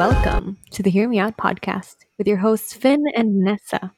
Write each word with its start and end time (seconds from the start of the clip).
welcome 0.00 0.56
to 0.70 0.82
the 0.82 0.88
Hear 0.88 1.06
Me 1.10 1.18
Out 1.18 1.36
podcast 1.36 2.06
with 2.16 2.26
your 2.26 2.38
hosts 2.38 2.72
Finn 2.72 3.04
and 3.14 3.40
Nessa. 3.40 3.92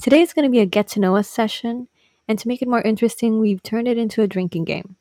Today 0.00 0.20
is 0.20 0.32
going 0.32 0.44
to 0.44 0.48
be 0.48 0.60
a 0.60 0.64
get 0.64 0.86
to 0.90 1.00
know 1.00 1.16
us 1.16 1.28
session, 1.28 1.88
and 2.28 2.38
to 2.38 2.46
make 2.46 2.62
it 2.62 2.68
more 2.68 2.82
interesting, 2.82 3.40
we've 3.40 3.60
turned 3.60 3.88
it 3.88 3.98
into 3.98 4.22
a 4.22 4.28
drinking 4.28 4.64
game. 4.66 4.94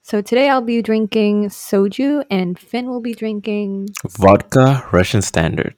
So 0.00 0.22
today 0.22 0.48
I'll 0.48 0.62
be 0.62 0.82
drinking 0.82 1.48
soju, 1.48 2.24
and 2.30 2.56
Finn 2.56 2.90
will 2.90 3.00
be 3.00 3.12
drinking 3.12 3.88
vodka 4.08 4.88
Russian 4.92 5.20
Standard. 5.20 5.74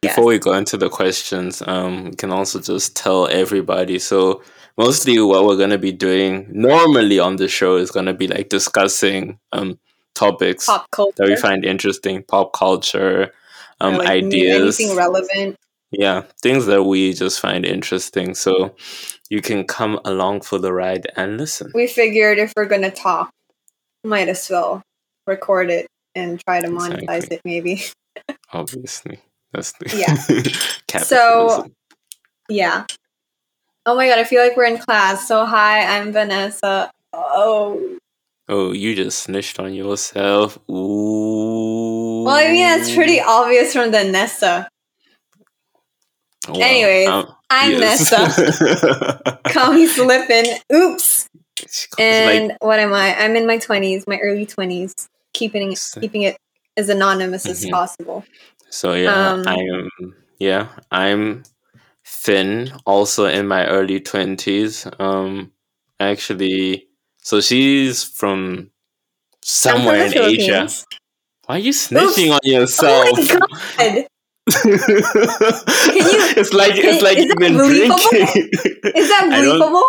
Before 0.00 0.24
we 0.24 0.38
go 0.38 0.54
into 0.54 0.78
the 0.78 0.88
questions, 0.88 1.62
um, 1.66 2.04
we 2.04 2.12
can 2.12 2.30
also 2.30 2.60
just 2.60 2.96
tell 2.96 3.28
everybody. 3.28 3.98
So 3.98 4.42
mostly 4.78 5.20
what 5.20 5.44
we're 5.44 5.58
going 5.58 5.68
to 5.68 5.76
be 5.76 5.92
doing 5.92 6.48
normally 6.50 7.18
on 7.18 7.36
the 7.36 7.46
show 7.46 7.76
is 7.76 7.90
going 7.90 8.06
to 8.06 8.14
be 8.14 8.26
like 8.26 8.48
discussing 8.48 9.38
um, 9.52 9.78
topics 10.14 10.66
pop 10.66 10.90
culture 10.90 11.14
that 11.16 11.28
we 11.28 11.36
find 11.36 11.64
interesting, 11.64 12.22
pop 12.22 12.52
culture, 12.52 13.32
um, 13.80 13.98
like 13.98 14.08
ideas, 14.08 14.78
anything 14.78 14.96
relevant. 14.96 15.56
yeah, 15.90 16.22
things 16.42 16.66
that 16.66 16.84
we 16.84 17.12
just 17.12 17.40
find 17.40 17.64
interesting. 17.64 18.34
So 18.34 18.74
you 19.28 19.40
can 19.40 19.64
come 19.64 20.00
along 20.04 20.42
for 20.42 20.58
the 20.58 20.72
ride 20.72 21.06
and 21.16 21.38
listen. 21.38 21.72
We 21.74 21.86
figured 21.86 22.38
if 22.38 22.52
we're 22.56 22.66
gonna 22.66 22.90
talk, 22.90 23.30
might 24.04 24.28
as 24.28 24.48
well 24.48 24.82
record 25.26 25.70
it 25.70 25.86
and 26.14 26.40
try 26.46 26.60
to 26.60 26.68
monetize 26.68 27.30
it 27.30 27.40
maybe. 27.44 27.82
Obviously, 28.52 29.20
that's 29.52 29.72
the 29.72 29.96
Yeah. 29.96 31.00
so 31.02 31.66
Yeah. 32.48 32.86
Oh 33.86 33.94
my 33.94 34.08
god, 34.08 34.18
I 34.18 34.24
feel 34.24 34.42
like 34.42 34.56
we're 34.56 34.64
in 34.64 34.78
class. 34.78 35.28
So 35.28 35.44
hi, 35.44 35.98
I'm 35.98 36.12
Vanessa. 36.12 36.90
Oh 37.12 37.98
oh, 38.48 38.72
you 38.72 38.94
just 38.94 39.20
snitched 39.24 39.58
on 39.58 39.74
yourself. 39.74 40.58
Ooh. 40.70 42.24
well 42.24 42.34
I 42.36 42.48
mean 42.52 42.62
that's 42.62 42.94
pretty 42.94 43.20
obvious 43.20 43.72
from 43.72 43.90
the 43.90 44.04
Nessa. 44.04 44.68
Wow. 46.48 46.54
anyways, 46.60 47.08
Um, 47.08 47.34
I'm 47.50 47.72
yes. 47.72 48.10
Nessa. 48.12 49.40
Call 49.48 49.72
me 49.72 49.86
slipping. 49.86 50.44
Oops. 50.72 51.28
And 51.98 52.48
like- 52.48 52.62
what 52.62 52.78
am 52.78 52.92
I? 52.92 53.14
I'm 53.18 53.36
in 53.36 53.46
my 53.46 53.58
twenties, 53.58 54.04
my 54.06 54.18
early 54.18 54.44
twenties. 54.46 54.92
Keeping 55.32 55.72
it 55.72 55.80
keeping 56.00 56.22
it 56.22 56.36
as 56.76 56.88
anonymous 56.88 57.46
as 57.46 57.64
Mhm. 57.64 57.70
possible. 57.70 58.24
So 58.70 58.92
yeah, 58.94 59.30
Um, 59.32 59.44
I 59.46 59.54
am. 59.54 59.88
Yeah, 60.38 60.68
I'm 60.90 61.44
Finn, 62.02 62.72
also 62.84 63.24
in 63.26 63.46
my 63.48 63.66
early 63.66 64.00
twenties. 64.00 64.86
Um, 64.98 65.52
actually, 65.98 66.88
so 67.24 67.40
she's 67.40 68.04
from 68.04 68.70
somewhere 69.42 70.06
in 70.06 70.16
Asia. 70.16 70.68
Why 71.46 71.56
are 71.56 71.58
you 71.58 71.72
snitching 71.72 72.30
on 72.32 72.38
yourself? 72.44 73.08
Oh 73.10 73.16
my 73.16 73.26
god! 73.26 73.42
it's 74.46 76.52
like 76.52 76.74
can- 76.74 76.84
it's 76.94 77.02
like 77.02 77.16
is 77.18 77.24
you've 77.24 77.34
that 77.34 77.38
been 77.38 77.56
believable? 77.56 77.98
drinking. 78.10 78.50
Is 78.94 79.08
that 79.08 79.28
believable? 79.42 79.82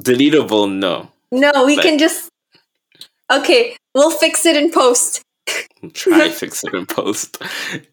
Deletable? 0.00 0.72
No. 0.72 1.10
No, 1.30 1.64
we 1.66 1.76
But- 1.76 1.84
can 1.84 1.98
just. 1.98 2.28
Okay, 3.30 3.76
we'll 3.94 4.10
fix 4.10 4.44
it 4.46 4.56
in 4.56 4.70
post. 4.70 5.22
Try 5.94 6.28
to 6.28 6.34
fix 6.34 6.64
it 6.64 6.74
in 6.74 6.86
post, 6.86 7.42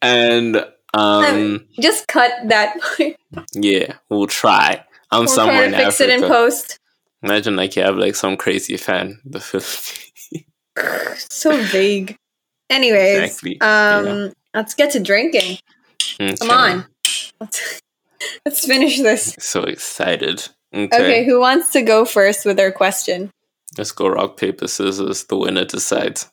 and 0.02 0.66
um, 0.94 1.66
Just 1.80 2.08
cut 2.08 2.32
that. 2.48 2.78
part. 2.82 3.16
yeah, 3.54 3.94
we'll 4.10 4.28
try. 4.28 4.83
I'm 5.12 5.22
we'll 5.22 5.28
somewhere 5.30 5.58
try 5.58 5.66
in 5.66 5.72
to 5.72 5.78
fix 5.78 6.02
Africa. 6.02 6.14
it 6.14 6.23
in 6.23 6.28
post. 6.30 6.79
Imagine 7.24 7.56
like 7.56 7.76
you 7.76 7.84
have 7.84 7.98
like 7.98 8.16
some 8.16 8.38
crazy 8.38 8.78
fan. 8.78 9.20
The 9.26 9.40
Philippines. 10.76 11.28
So 11.30 11.58
vague. 11.64 12.16
Anyways, 12.70 13.24
Exactly, 13.24 13.60
um, 13.62 14.32
let's 14.54 14.76
get 14.76 14.92
to 14.92 15.00
drinking. 15.00 15.58
Come 16.20 16.52
on, 16.52 16.86
let's, 17.42 17.82
let's 18.46 18.66
finish 18.66 19.00
this. 19.00 19.36
So 19.40 19.64
excited. 19.64 20.48
Okay. 20.74 20.86
Okay, 20.96 21.26
who 21.26 21.40
wants 21.40 21.72
to 21.72 21.82
go 21.82 22.06
first 22.06 22.46
with 22.46 22.58
their 22.58 22.72
question? 22.72 23.32
Let's 23.76 23.92
go 23.92 24.08
rock, 24.08 24.38
paper, 24.38 24.68
scissors. 24.68 25.24
The 25.26 25.36
winner 25.36 25.66
decides. 25.66 26.30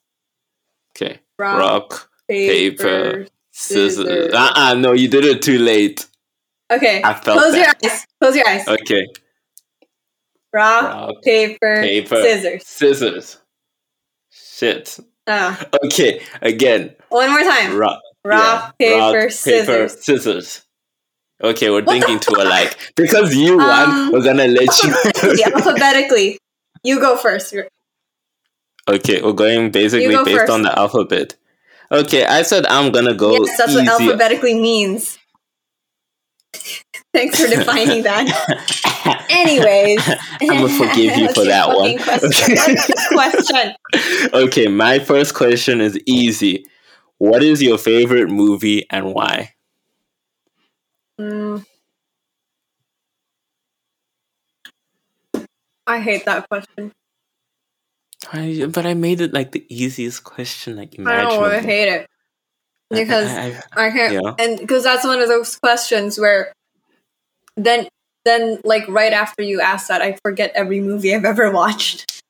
Okay. 0.94 1.20
Rock, 1.38 1.58
Rock, 1.58 2.10
paper, 2.28 3.26
scissors. 3.50 3.96
scissors. 3.96 4.34
Uh 4.34 4.52
uh 4.54 4.74
no, 4.74 4.92
you 4.92 5.08
did 5.08 5.24
it 5.24 5.40
too 5.40 5.58
late. 5.58 6.06
Okay, 6.70 7.00
I 7.02 7.14
felt 7.14 7.38
close 7.38 7.52
that. 7.54 7.82
your 7.82 7.90
eyes. 7.92 8.06
Close 8.20 8.36
your 8.36 8.48
eyes. 8.48 8.68
Okay. 8.68 9.06
Rock, 10.56 10.84
Rock, 10.94 11.22
paper, 11.22 11.82
paper, 11.82 12.16
scissors. 12.16 12.66
scissors. 12.66 13.38
Shit. 14.30 14.98
Oh, 15.26 15.60
Okay, 15.84 16.22
again. 16.40 16.94
one 17.10 17.30
more 17.30 17.40
time. 17.42 17.76
Rock, 17.76 18.00
Rock, 18.24 18.74
yeah. 18.78 18.88
paper, 19.10 19.18
Rock, 19.24 19.30
scissors. 19.30 20.04
scissors. 20.04 20.62
Okay, 21.42 21.68
we're 21.68 21.82
What 21.82 21.88
thinking 21.92 22.18
too 22.20 22.34
alike. 22.40 22.92
Because 22.96 23.34
you 23.36 23.58
won, 23.58 23.90
Um, 23.90 24.12
we're 24.12 24.22
gonna 24.22 24.46
let 24.48 24.70
you. 24.82 24.90
alphabetically, 24.94 25.44
alphabetically. 25.54 26.38
You 26.82 27.00
go 27.00 27.16
first. 27.18 27.54
Okay, 28.88 29.20
we're 29.20 29.32
going 29.32 29.70
basically 29.70 30.14
go 30.14 30.24
based 30.24 30.38
first. 30.38 30.52
on 30.52 30.62
the 30.62 30.72
alphabet. 30.78 31.34
Okay, 31.92 32.24
I 32.24 32.40
said 32.42 32.64
I'm 32.66 32.90
gonna 32.92 33.14
go 33.14 33.32
yes, 33.44 33.58
that's 33.58 33.72
easy. 33.72 33.84
what 33.84 34.00
alphabetically 34.00 34.54
means. 34.54 35.18
Thanks 37.16 37.40
for 37.40 37.48
defining 37.48 38.02
that. 38.02 39.26
Anyways, 39.30 40.00
I'm 40.42 40.60
gonna 40.62 40.68
forgive 40.68 41.16
you 41.16 41.32
for 41.32 41.44
that 41.46 41.68
one. 41.68 41.96
Question? 41.96 42.76
Question? 43.12 43.74
okay, 44.34 44.66
my 44.68 44.98
first 44.98 45.34
question 45.34 45.80
is 45.80 45.98
easy. 46.04 46.66
What 47.16 47.42
is 47.42 47.62
your 47.62 47.78
favorite 47.78 48.28
movie 48.28 48.86
and 48.90 49.14
why? 49.14 49.54
Mm. 51.18 51.64
I 55.86 56.00
hate 56.00 56.24
that 56.26 56.48
question. 56.48 56.92
I, 58.32 58.66
but 58.68 58.84
I 58.84 58.94
made 58.94 59.20
it 59.22 59.32
like 59.32 59.52
the 59.52 59.64
easiest 59.74 60.24
question 60.24 60.76
like 60.76 60.94
I 60.98 61.02
imaginable. 61.02 61.44
don't 61.44 61.52
I 61.54 61.60
hate 61.60 61.88
it 61.88 62.06
because 62.90 63.28
I- 63.30 63.62
I- 63.76 63.86
I 63.86 63.90
can't, 63.90 64.12
Yeah. 64.12 64.34
and 64.38 64.58
because 64.58 64.82
that's 64.84 65.04
one 65.06 65.20
of 65.20 65.28
those 65.28 65.56
questions 65.56 66.18
where 66.18 66.52
then 67.56 67.88
then 68.24 68.60
like 68.64 68.86
right 68.88 69.12
after 69.12 69.42
you 69.42 69.60
ask 69.60 69.88
that, 69.88 70.02
I 70.02 70.16
forget 70.24 70.52
every 70.54 70.80
movie 70.80 71.14
I've 71.14 71.24
ever 71.24 71.50
watched. 71.50 72.22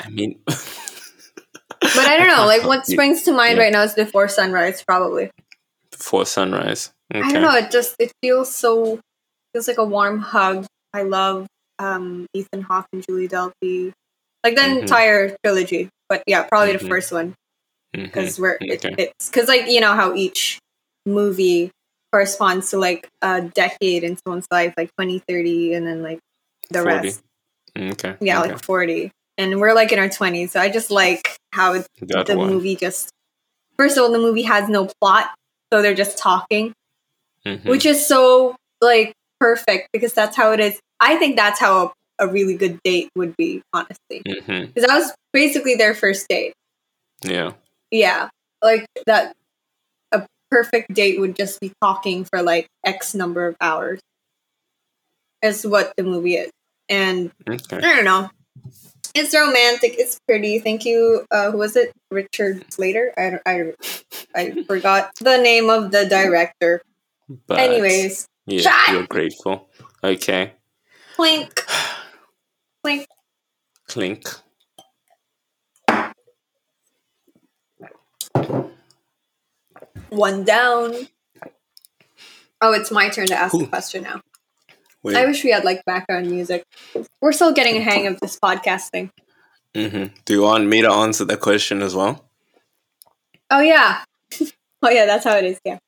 I 0.00 0.08
mean, 0.10 0.38
But 0.46 2.06
I 2.06 2.16
don't 2.18 2.28
know, 2.28 2.46
like 2.46 2.64
what 2.64 2.86
springs 2.86 3.22
to 3.22 3.32
mind 3.32 3.56
Yeah. 3.56 3.64
right 3.64 3.72
now 3.72 3.82
is 3.82 3.94
Before 3.94 4.28
Sunrise, 4.28 4.82
probably. 4.82 5.30
before 5.90 6.24
sunrise. 6.26 6.92
Okay. 7.14 7.26
I 7.26 7.32
don't 7.32 7.42
know. 7.42 7.54
It 7.56 7.70
just 7.70 7.96
it 7.98 8.12
feels 8.22 8.54
so 8.54 9.00
feels 9.52 9.66
like 9.68 9.78
a 9.78 9.84
warm 9.84 10.18
hug. 10.20 10.66
I 10.94 11.02
love 11.02 11.46
um, 11.78 12.26
Ethan 12.34 12.62
Hawke 12.62 12.86
and 12.92 13.04
Julie 13.08 13.28
Delpy, 13.28 13.92
like 14.44 14.54
the 14.54 14.60
Mhm. 14.62 14.82
entire 14.82 15.36
trilogy. 15.44 15.88
But 16.08 16.22
yeah, 16.26 16.42
probably 16.44 16.76
the 16.76 16.84
Mhm. 16.84 16.88
first 16.88 17.12
one 17.12 17.34
because 17.92 18.38
we're 18.38 18.58
it, 18.60 18.84
Okay. 18.84 18.94
it's 18.98 19.28
because 19.30 19.48
like 19.48 19.66
you 19.68 19.80
know 19.80 19.94
how 19.94 20.14
each 20.14 20.58
movie 21.06 21.70
corresponds 22.12 22.70
to 22.70 22.78
like 22.78 23.08
a 23.22 23.42
decade 23.42 24.04
in 24.04 24.16
someone's 24.16 24.46
life, 24.50 24.74
like 24.76 24.90
20, 24.96 25.20
30, 25.28 25.74
and 25.74 25.86
then 25.86 26.02
like 26.02 26.18
the 26.70 26.82
40. 26.82 26.86
rest. 26.96 27.22
Okay. 27.78 28.16
Yeah, 28.20 28.40
okay. 28.42 28.52
like 28.52 28.64
forty, 28.64 29.12
and 29.38 29.60
we're 29.60 29.74
like 29.74 29.92
in 29.92 29.98
our 30.00 30.08
twenties. 30.08 30.50
So 30.52 30.60
I 30.60 30.68
just 30.70 30.90
like 30.90 31.36
how 31.52 31.74
it 31.74 31.86
the 32.00 32.34
one. 32.36 32.50
movie 32.50 32.74
just 32.76 33.10
first 33.76 33.96
of 33.96 34.02
all 34.04 34.10
the 34.12 34.18
movie 34.18 34.42
has 34.42 34.68
no 34.68 34.88
plot 35.00 35.30
so 35.72 35.80
they're 35.82 35.94
just 35.94 36.18
talking 36.18 36.72
Mhm. 37.46 37.64
which 37.64 37.86
is 37.86 38.06
so 38.06 38.54
like 38.82 39.14
perfect 39.40 39.88
because 39.92 40.12
that's 40.12 40.36
how 40.36 40.52
it 40.52 40.60
is 40.60 40.78
i 41.00 41.16
think 41.16 41.34
that's 41.36 41.58
how 41.58 41.94
a, 42.20 42.26
a 42.26 42.28
really 42.28 42.54
good 42.54 42.78
date 42.84 43.08
would 43.16 43.34
be 43.38 43.62
honestly 43.72 44.20
because 44.22 44.84
that 44.86 44.94
was 44.98 45.12
basically 45.32 45.74
their 45.76 45.94
first 45.94 46.28
date 46.28 46.52
Yeah. 47.22 47.52
yeah 47.90 48.28
like 48.62 48.84
that 49.06 49.34
perfect 50.50 50.92
date 50.94 51.20
would 51.20 51.36
just 51.36 51.60
be 51.60 51.72
talking 51.82 52.24
for 52.24 52.42
like 52.42 52.66
x 52.84 53.14
number 53.14 53.46
of 53.46 53.56
hours 53.60 54.00
is 55.42 55.66
what 55.66 55.92
the 55.96 56.02
movie 56.02 56.34
is 56.34 56.50
and 56.88 57.30
Okay. 57.48 57.76
I 57.78 57.80
don't 57.80 58.04
know. 58.04 58.28
It's 59.14 59.34
romantic. 59.34 59.94
It's 59.98 60.20
pretty. 60.26 60.58
Thank 60.60 60.84
you. 60.84 61.26
Uh, 61.30 61.50
who 61.50 61.58
was 61.58 61.74
it? 61.76 61.92
Richard 62.10 62.64
Slater. 62.72 63.12
I 63.16 63.38
I 63.44 63.72
I 64.34 64.62
forgot 64.68 65.10
the 65.20 65.38
name 65.38 65.68
of 65.68 65.90
the 65.90 66.06
director. 66.06 66.82
But 67.46 67.58
Anyways, 67.58 68.26
yeah, 68.46 68.92
you're 68.92 69.06
grateful. 69.06 69.68
Okay. 70.02 70.52
clink, 71.16 71.64
clink. 72.84 73.06
Clink. 73.88 74.26
One 80.10 80.44
down. 80.44 80.94
Oh, 82.60 82.72
it's 82.72 82.90
my 82.90 83.08
turn 83.08 83.26
to 83.28 83.34
ask 83.34 83.54
Ooh. 83.54 83.60
the 83.62 83.66
question 83.66 84.02
now. 84.02 84.20
Wait. 85.02 85.16
I 85.16 85.24
wish 85.24 85.42
we 85.44 85.50
had 85.50 85.64
like 85.64 85.82
background 85.86 86.30
music. 86.30 86.62
We're 87.22 87.32
still 87.32 87.52
getting 87.52 87.76
a 87.76 87.80
hang 87.80 88.06
of 88.06 88.20
this 88.20 88.38
podcast 88.38 88.90
thing. 88.90 89.10
hmm 89.74 90.06
Do 90.26 90.34
you 90.34 90.42
want 90.42 90.66
me 90.66 90.82
to 90.82 90.90
answer 90.90 91.24
the 91.24 91.36
question 91.38 91.80
as 91.82 91.94
well? 91.94 92.24
Oh 93.50 93.60
yeah. 93.60 94.04
oh 94.82 94.90
yeah, 94.90 95.06
that's 95.06 95.24
how 95.24 95.36
it 95.36 95.44
is. 95.44 95.60
Yeah. 95.64 95.78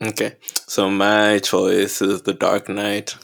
Okay, 0.00 0.36
so 0.66 0.90
my 0.90 1.38
choice 1.40 2.00
is 2.02 2.22
The 2.22 2.34
Dark 2.34 2.68
Knight. 2.68 3.16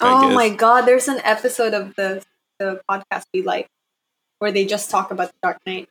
I 0.00 0.12
Oh 0.12 0.28
guess. 0.28 0.34
my 0.34 0.48
god, 0.50 0.82
there's 0.82 1.08
an 1.08 1.20
episode 1.24 1.72
of 1.74 1.94
the 1.96 2.22
the 2.58 2.80
podcast 2.90 3.24
we 3.32 3.42
like 3.42 3.68
where 4.40 4.50
they 4.52 4.64
just 4.66 4.90
talk 4.90 5.10
about 5.12 5.28
the 5.28 5.38
Dark 5.42 5.58
Knight. 5.66 5.88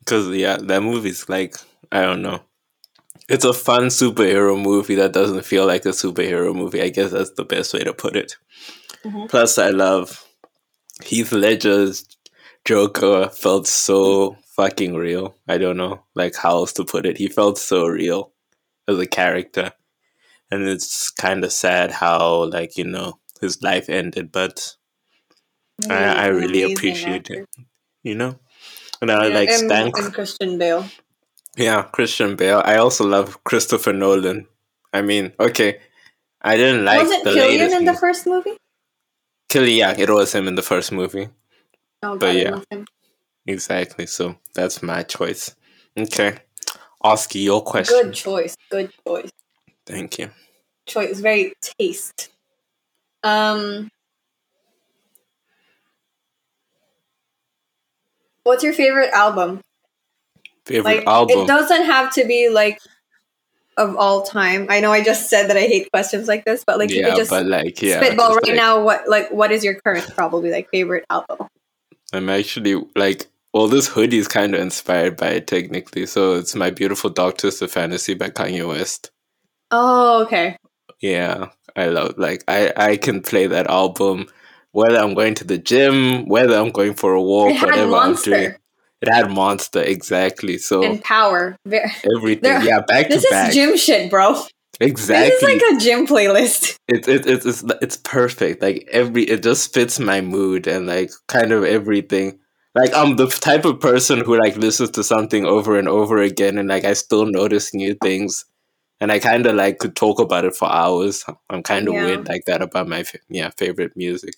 Because 0.00 0.28
yeah, 0.28 0.58
that 0.58 0.82
movie's 0.82 1.28
like 1.28 1.56
I 1.90 2.02
don't 2.02 2.22
know. 2.22 2.42
It's 3.32 3.44
a 3.44 3.52
fun 3.54 3.84
superhero 3.86 4.60
movie 4.60 4.94
that 4.96 5.12
doesn't 5.12 5.44
feel 5.44 5.66
like 5.66 5.84
a 5.86 5.90
superhero 5.90 6.54
movie. 6.54 6.82
I 6.82 6.90
guess 6.90 7.10
that's 7.12 7.32
the 7.32 7.44
best 7.44 7.72
way 7.74 7.80
to 7.80 7.92
put 7.94 8.14
it. 8.14 8.36
Mhm. 9.04 9.28
Plus, 9.28 9.58
I 9.58 9.70
love 9.70 10.24
Heath 11.02 11.32
Ledger's 11.32 12.04
Joker. 12.64 13.28
Felt 13.30 13.66
so 13.66 14.36
fucking 14.56 14.94
real. 14.94 15.34
I 15.48 15.58
don't 15.58 15.78
know, 15.78 16.04
like 16.14 16.36
how 16.36 16.50
else 16.58 16.72
to 16.74 16.84
put 16.84 17.06
it. 17.06 17.16
He 17.18 17.28
felt 17.28 17.58
so 17.58 17.86
real 17.86 18.32
as 18.86 18.98
a 18.98 19.06
character, 19.06 19.72
and 20.50 20.68
it's 20.68 21.10
kind 21.10 21.42
of 21.44 21.52
sad 21.52 21.90
how 21.90 22.44
like 22.44 22.76
you 22.76 22.84
know 22.84 23.18
his 23.40 23.62
life 23.62 23.88
ended, 23.88 24.30
but 24.30 24.76
I, 25.88 25.94
I 25.94 26.26
really 26.26 26.62
appreciate 26.72 27.30
actor. 27.30 27.42
it. 27.42 27.48
You 28.02 28.14
know, 28.14 28.38
and 29.00 29.10
I 29.10 29.28
Yeah, 29.28 29.34
like 29.34 29.48
and, 29.48 29.58
Stan. 29.70 29.92
and 29.96 30.14
Christian 30.14 30.58
Bale. 30.58 30.84
Yeah, 31.56 31.82
Christian 31.82 32.36
Bale. 32.36 32.62
I 32.64 32.76
also 32.76 33.04
love 33.06 33.42
Christopher 33.44 33.92
Nolan. 33.92 34.46
I 34.92 35.02
mean, 35.02 35.32
okay, 35.38 35.80
I 36.40 36.56
didn't 36.56 36.84
like 36.84 36.98
Wasn't 37.02 37.24
the 37.24 37.30
Cillian 37.30 37.58
latest. 37.58 37.74
in 37.76 37.84
the 37.84 37.94
first 37.94 38.26
movie? 38.26 38.56
Cillian, 39.50 39.76
yeah, 39.76 39.94
it 39.98 40.08
was 40.10 40.32
him 40.34 40.48
in 40.48 40.54
the 40.54 40.62
first 40.62 40.92
movie. 40.92 41.28
Oh, 42.02 42.16
But 42.16 42.32
God, 42.32 42.36
yeah. 42.36 42.50
love 42.50 42.64
him. 42.70 42.86
Exactly. 43.46 44.06
So 44.06 44.36
that's 44.54 44.82
my 44.82 45.02
choice. 45.02 45.54
Okay, 45.98 46.38
Oscar, 47.02 47.38
your 47.38 47.62
question. 47.62 47.96
Good 48.02 48.14
choice. 48.14 48.56
Good 48.70 48.90
choice. 49.06 49.30
Thank 49.84 50.18
you. 50.18 50.30
Choice. 50.86 51.20
Very 51.20 51.52
taste. 51.60 52.30
Um. 53.22 53.90
What's 58.44 58.64
your 58.64 58.72
favorite 58.72 59.10
album? 59.12 59.60
Favorite 60.66 60.84
Like, 60.98 61.06
album? 61.06 61.40
it 61.40 61.46
doesn't 61.46 61.84
have 61.84 62.12
to 62.14 62.24
be 62.24 62.48
like 62.48 62.78
of 63.76 63.96
all 63.96 64.22
time. 64.22 64.66
I 64.68 64.80
know 64.80 64.92
I 64.92 65.02
just 65.02 65.30
said 65.30 65.48
that 65.48 65.56
I 65.56 65.60
hate 65.62 65.90
questions 65.90 66.28
like 66.28 66.44
this, 66.44 66.62
but 66.64 66.78
like 66.78 66.90
you 66.90 67.00
yeah, 67.00 67.08
could 67.10 67.16
just 67.16 67.30
but 67.30 67.46
like, 67.46 67.80
yeah, 67.82 68.00
spitball 68.00 68.34
right 68.34 68.46
like- 68.48 68.56
now. 68.56 68.82
What 68.82 69.08
like 69.08 69.30
what 69.30 69.50
is 69.50 69.64
your 69.64 69.74
current 69.80 70.06
probably 70.14 70.50
like 70.50 70.68
favorite 70.70 71.04
album? 71.10 71.48
I'm 72.12 72.28
actually 72.28 72.80
like, 72.94 73.26
well, 73.54 73.68
this 73.68 73.88
hoodie 73.88 74.18
is 74.18 74.28
kind 74.28 74.54
of 74.54 74.60
inspired 74.60 75.16
by 75.16 75.28
it 75.28 75.46
technically. 75.46 76.04
So 76.06 76.34
it's 76.34 76.54
my 76.54 76.70
beautiful 76.70 77.08
Dark 77.10 77.38
Twisted 77.38 77.70
Fantasy 77.70 78.14
by 78.14 78.28
Kanye 78.28 78.68
West. 78.68 79.10
Oh, 79.70 80.22
okay. 80.24 80.56
Yeah, 81.00 81.48
I 81.74 81.86
love 81.86 82.14
like 82.18 82.44
I 82.46 82.72
I 82.76 82.96
can 82.98 83.22
play 83.22 83.46
that 83.46 83.68
album 83.68 84.28
whether 84.72 84.96
I'm 84.96 85.12
going 85.14 85.34
to 85.34 85.44
the 85.44 85.58
gym, 85.58 86.26
whether 86.28 86.56
I'm 86.56 86.70
going 86.70 86.94
for 86.94 87.12
a 87.12 87.20
walk, 87.22 87.60
whatever 87.60 87.94
I'm 87.94 88.14
doing. 88.14 88.54
It 89.02 89.12
had 89.12 89.30
Monster 89.30 89.82
exactly. 89.82 90.58
So 90.58 90.82
and 90.84 91.02
Power. 91.02 91.56
Ve- 91.66 91.80
everything, 92.16 92.62
yeah, 92.62 92.80
back 92.86 93.08
This 93.08 93.22
to 93.28 93.34
is 93.48 93.54
gym 93.54 93.76
shit, 93.76 94.10
bro. 94.10 94.40
exactly. 94.80 95.28
This 95.30 95.42
is 95.42 95.48
like 95.48 95.62
a 95.76 95.80
gym 95.80 96.06
playlist. 96.06 96.76
it's 96.88 97.08
it, 97.14 97.26
it's 97.26 97.44
it's 97.44 97.64
it's 97.82 97.96
perfect. 97.96 98.62
Like 98.62 98.88
every 98.90 99.24
it 99.24 99.42
just 99.42 99.74
fits 99.74 99.98
my 99.98 100.20
mood 100.20 100.66
and 100.66 100.86
like 100.86 101.10
kind 101.28 101.52
of 101.52 101.64
everything. 101.64 102.38
Like 102.74 102.94
I'm 102.94 103.16
the 103.16 103.26
type 103.26 103.64
of 103.66 103.80
person 103.80 104.20
who 104.20 104.38
like 104.38 104.56
listens 104.56 104.90
to 104.92 105.04
something 105.04 105.44
over 105.44 105.78
and 105.78 105.88
over 105.88 106.18
again 106.18 106.56
and 106.56 106.68
like 106.68 106.84
I 106.84 106.94
still 106.94 107.26
notice 107.26 107.74
new 107.74 107.94
things. 108.02 108.44
And 109.00 109.10
I 109.10 109.18
kind 109.18 109.44
of 109.46 109.56
like 109.56 109.78
could 109.80 109.96
talk 109.96 110.20
about 110.20 110.44
it 110.44 110.54
for 110.54 110.70
hours. 110.70 111.24
I'm 111.50 111.62
kind 111.64 111.88
of 111.88 111.94
Yeah. 111.94 112.06
weird 112.06 112.28
like 112.28 112.44
that 112.46 112.62
about 112.62 112.86
my 112.88 113.04
yeah 113.28 113.50
favorite 113.58 113.96
music. 113.96 114.34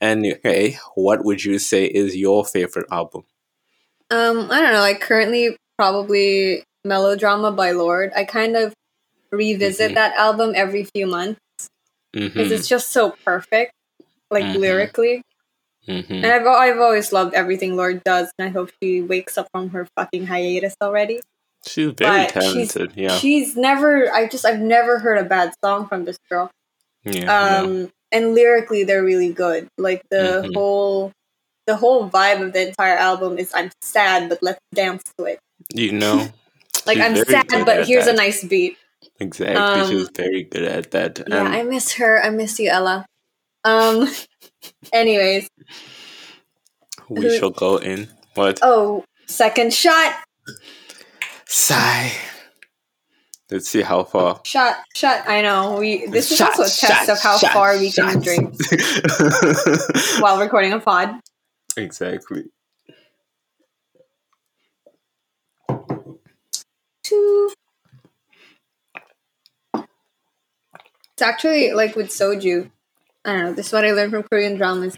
Anyway, 0.00 0.78
what 0.96 1.24
would 1.24 1.44
you 1.44 1.58
say 1.60 1.84
is 1.86 2.16
your 2.16 2.44
favorite 2.44 2.86
album? 2.90 3.22
Um, 4.10 4.50
I 4.50 4.60
don't 4.60 4.72
know. 4.72 4.80
Like 4.80 5.00
currently, 5.00 5.56
probably 5.78 6.64
Melodrama 6.84 7.52
by 7.52 7.72
Lorde. 7.72 8.12
I 8.14 8.24
kind 8.24 8.56
of 8.56 8.72
revisit 9.32 9.92
Mhm. 9.92 9.94
that 9.94 10.14
album 10.16 10.52
every 10.54 10.84
few 10.94 11.06
months 11.06 11.40
because 12.12 12.32
Mm-hmm, 12.48 12.52
it's 12.54 12.68
just 12.68 12.90
so 12.92 13.14
perfect, 13.24 13.72
like 14.30 14.44
Mhm. 14.44 14.56
lyrically. 14.58 15.22
mm-hmm. 15.88 16.12
And 16.12 16.26
I've 16.26 16.46
I've 16.46 16.80
always 16.80 17.12
loved 17.12 17.34
everything 17.34 17.76
Lorde 17.76 18.02
does, 18.04 18.30
and 18.38 18.48
I 18.48 18.50
hope 18.52 18.70
she 18.82 19.02
wakes 19.02 19.36
up 19.36 19.48
from 19.52 19.70
her 19.70 19.86
fucking 19.96 20.26
hiatus 20.26 20.74
already. 20.80 21.20
She's 21.66 21.92
very 21.92 22.26
but 22.26 22.32
she's- 22.42 22.72
talented. 22.72 22.92
yeah, 22.96 23.16
She's 23.18 23.56
never. 23.56 24.12
I 24.12 24.26
just 24.28 24.44
I've 24.44 24.60
never 24.60 24.98
heard 24.98 25.18
a 25.18 25.24
bad 25.24 25.52
song 25.64 25.86
from 25.88 26.04
this 26.04 26.18
girl. 26.30 26.50
yeah. 27.04 27.12
yeah. 27.24 27.56
um 27.58 27.90
and 28.12 28.34
lyrically 28.34 28.82
they're 28.84 29.02
really 29.04 29.28
good 29.30 29.68
like 29.76 30.00
the 30.10 30.44
Mhm. 30.46 30.54
whole 30.54 31.12
the 31.66 31.76
whole 31.76 32.08
vibe 32.10 32.42
of 32.42 32.52
the 32.52 32.68
entire 32.68 32.96
album 32.96 33.38
is 33.38 33.50
i'm 33.54 33.70
sad 33.80 34.28
but 34.28 34.38
let's 34.42 34.60
dance 34.74 35.02
to 35.18 35.24
it 35.24 35.38
You 35.74 35.92
know, 35.92 36.28
like 36.86 36.98
i'm 36.98 37.16
sad 37.16 37.46
but 37.64 37.86
here's 37.86 38.06
a 38.06 38.12
nice 38.12 38.44
beat 38.44 38.76
Exactly, 39.20 39.84
she 39.88 39.94
Um, 39.94 40.00
was 40.00 40.10
very 40.16 40.42
good 40.44 40.64
at 40.64 40.90
that. 40.92 41.20
yeah 41.28 41.40
Um, 41.40 41.46
i 41.52 41.62
miss 41.62 41.92
her 41.94 42.22
i 42.22 42.30
miss 42.30 42.58
you 42.58 42.68
ella 42.70 43.06
um 43.64 44.08
anyways 44.92 45.48
we 47.08 47.20
who- 47.28 47.38
shall 47.38 47.50
go 47.50 47.76
in. 47.76 48.08
What? 48.34 48.58
oh 48.62 49.04
second 49.26 49.72
shot 49.72 50.16
Sigh. 51.46 52.10
Let's 53.50 53.68
see 53.68 53.82
how 53.82 54.02
far. 54.04 54.40
shot 54.44 54.76
shot 54.94 55.22
i 55.28 55.40
know 55.42 55.78
we 55.78 56.06
this 56.06 56.30
is 56.32 56.38
Shot, 56.38 56.50
also 56.58 56.62
a 56.62 56.66
test 56.66 56.80
shot, 56.80 57.08
of 57.08 57.20
how 57.20 57.36
shot, 57.38 57.52
far 57.52 57.78
we 57.78 57.92
can 57.92 58.20
drink 58.20 58.54
while 60.20 60.40
recording 60.40 60.72
a 60.72 60.80
pod 60.80 61.14
exactly. 61.78 62.44
two 67.02 67.52
it's 71.14 71.22
actually 71.22 71.72
like 71.72 71.96
with 71.96 72.08
soju 72.08 72.70
i 73.24 73.32
don't 73.32 73.44
know 73.44 73.52
this 73.52 73.68
is 73.68 73.72
what 73.72 73.84
i 73.84 73.92
learned 73.92 74.12
from 74.12 74.22
korean 74.24 74.56
dramas 74.56 74.96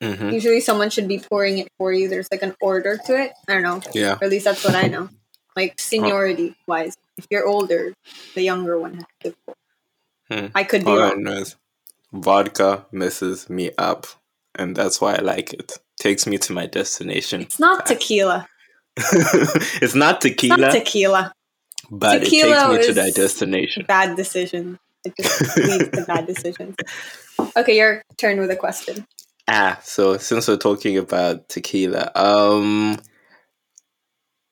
hmm 0.00 0.32
Usually, 0.32 0.60
someone 0.60 0.90
should 0.90 1.08
be 1.08 1.18
pouring 1.18 1.58
it 1.58 1.68
for 1.78 1.92
you. 1.92 2.08
There's 2.08 2.28
like 2.30 2.42
an 2.42 2.54
order 2.60 2.98
to 3.06 3.16
it. 3.20 3.32
I 3.48 3.54
don't 3.54 3.62
know. 3.62 3.82
Yeah. 3.94 4.18
Or 4.20 4.24
at 4.24 4.30
least 4.30 4.44
that's 4.44 4.64
what 4.64 4.74
I 4.74 4.86
know. 4.88 5.08
Like 5.56 5.78
seniority 5.78 6.54
wise, 6.66 6.96
if 7.16 7.26
you're 7.30 7.46
older, 7.46 7.92
the 8.34 8.42
younger 8.42 8.78
one 8.78 8.94
has 8.94 9.04
to 9.24 9.34
pour. 9.46 9.54
Hmm. 10.30 10.46
I 10.54 10.64
could 10.64 10.84
be 10.84 10.90
All 10.90 11.02
I 11.02 11.10
wrong. 11.10 11.22
know 11.22 11.32
is 11.32 11.56
vodka 12.12 12.86
messes 12.92 13.48
me 13.50 13.70
up, 13.78 14.06
and 14.54 14.76
that's 14.76 15.00
why 15.00 15.14
I 15.14 15.20
like 15.20 15.52
it. 15.52 15.78
Takes 16.00 16.26
me 16.26 16.38
to 16.38 16.54
my 16.54 16.64
destination. 16.66 17.42
It's 17.42 17.60
not 17.60 17.84
tequila. 17.84 18.48
it's 18.96 19.94
not 19.94 20.24
It's 20.24 20.34
tequila, 20.34 20.56
not 20.56 20.72
tequila. 20.72 21.32
but 21.90 22.20
tequila 22.20 22.74
it 22.74 22.78
takes 22.78 22.88
me 22.88 22.94
to 22.94 22.94
that 22.94 23.14
destination. 23.14 23.84
Bad 23.86 24.16
decision. 24.16 24.78
It 25.04 25.12
just 25.16 25.56
leads 25.58 25.90
to 25.90 26.04
bad 26.06 26.26
decisions. 26.26 26.74
Okay, 27.54 27.76
your 27.76 28.02
turn 28.16 28.38
with 28.38 28.50
a 28.50 28.56
question. 28.56 29.06
Ah, 29.46 29.78
so 29.82 30.16
since 30.16 30.48
we're 30.48 30.56
talking 30.56 30.96
about 30.96 31.48
tequila, 31.50 32.10
um, 32.14 32.96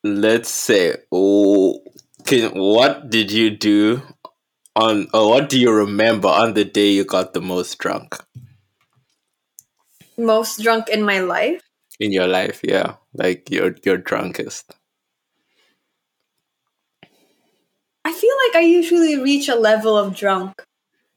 let's 0.04 0.50
say, 0.50 0.96
oh, 1.10 1.80
can, 2.26 2.50
what 2.58 3.08
did 3.08 3.32
you 3.32 3.50
do 3.56 4.02
on, 4.76 5.08
or 5.14 5.30
what 5.30 5.48
do 5.48 5.58
you 5.58 5.72
remember 5.72 6.28
on 6.28 6.52
the 6.52 6.64
day 6.64 6.90
you 6.90 7.04
got 7.04 7.32
the 7.32 7.40
most 7.40 7.78
drunk 7.78 8.16
Most 10.18 10.60
drunk 10.62 10.88
in 10.90 11.02
my 11.02 11.20
life. 11.20 11.62
in 12.00 12.12
your 12.12 12.26
life? 12.28 12.60
Yeah, 12.62 12.96
like 13.14 13.50
your 13.50 13.74
your 13.84 13.96
drunkest. 13.98 14.72
I 18.04 18.12
feel 18.12 18.34
like 18.46 18.56
I 18.56 18.66
usually 18.66 19.16
reach 19.18 19.48
a 19.48 19.54
level 19.54 19.96
of 19.96 20.14
drunk, 20.16 20.62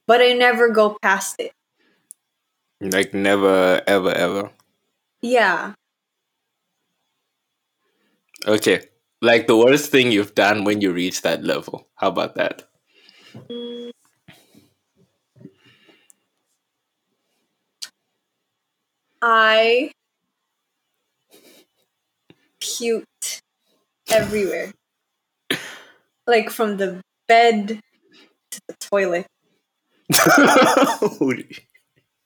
but 0.08 0.22
I 0.22 0.34
never 0.34 0.70
go 0.70 0.98
past 1.02 1.40
it. 1.40 1.54
Like 2.82 3.14
never, 3.14 3.82
ever, 3.88 4.12
ever. 4.12 4.52
Yeah. 5.22 5.74
Okay, 8.48 8.90
like 9.22 9.48
the 9.48 9.58
worst 9.58 9.92
thing 9.92 10.12
you've 10.12 10.36
done 10.36 10.64
when 10.64 10.82
you 10.82 10.92
reach 10.94 11.22
that 11.22 11.44
level. 11.44 11.88
How 11.96 12.10
about 12.10 12.36
that? 12.36 12.64
Mm, 13.50 13.92
I 19.22 19.92
puked 22.62 23.40
everywhere. 24.10 24.72
Like 26.28 26.50
from 26.50 26.78
the 26.78 27.02
bed 27.28 27.80
to 28.52 28.60
the 28.68 28.76
toilet. 28.80 29.26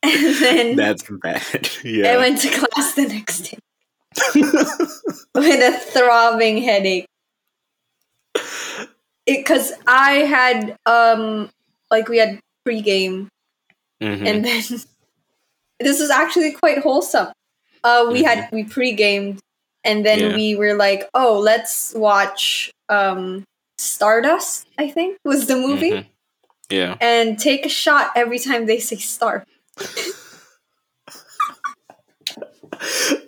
And 0.04 0.36
then 0.36 0.76
That's 0.76 1.04
bad. 1.22 1.70
Yeah. 1.84 2.12
I 2.14 2.18
went 2.18 2.40
to 2.42 2.50
class 2.50 2.94
the 2.96 3.08
next 3.08 3.40
day 3.42 3.58
with 5.36 5.62
a 5.62 5.78
throbbing 5.92 6.60
headache. 6.64 7.06
because 9.26 9.72
I 9.88 10.12
had 10.30 10.76
um 10.86 11.50
like 11.90 12.08
we 12.10 12.18
had 12.20 12.40
pregame 12.68 13.28
Mhm. 14.02 14.28
and 14.28 14.46
then 14.46 14.62
this 15.80 16.00
was 16.00 16.10
actually 16.10 16.52
quite 16.52 16.80
wholesome. 16.80 17.28
Uh, 17.84 18.08
we 18.12 18.24
had 18.24 18.50
we 18.52 18.64
pre-gamed, 18.64 19.40
and 19.84 20.06
then 20.06 20.20
Mm-hmm. 20.20 20.30
Yeah. 20.32 20.36
we 20.36 20.56
were 20.56 20.74
like, 20.76 21.10
"Oh, 21.14 21.40
let's 21.40 21.94
watch 21.96 22.72
um, 22.90 23.44
Stardust." 23.78 24.66
I 24.78 24.90
think 24.90 25.18
was 25.24 25.48
the 25.48 25.56
movie, 25.56 25.92
Mhm. 25.92 26.06
Yeah. 26.70 26.96
and 27.02 27.38
take 27.38 27.66
a 27.66 27.70
shot 27.70 28.12
every 28.16 28.40
time 28.40 28.66
they 28.66 28.80
say 28.80 28.98
"star." 28.98 29.46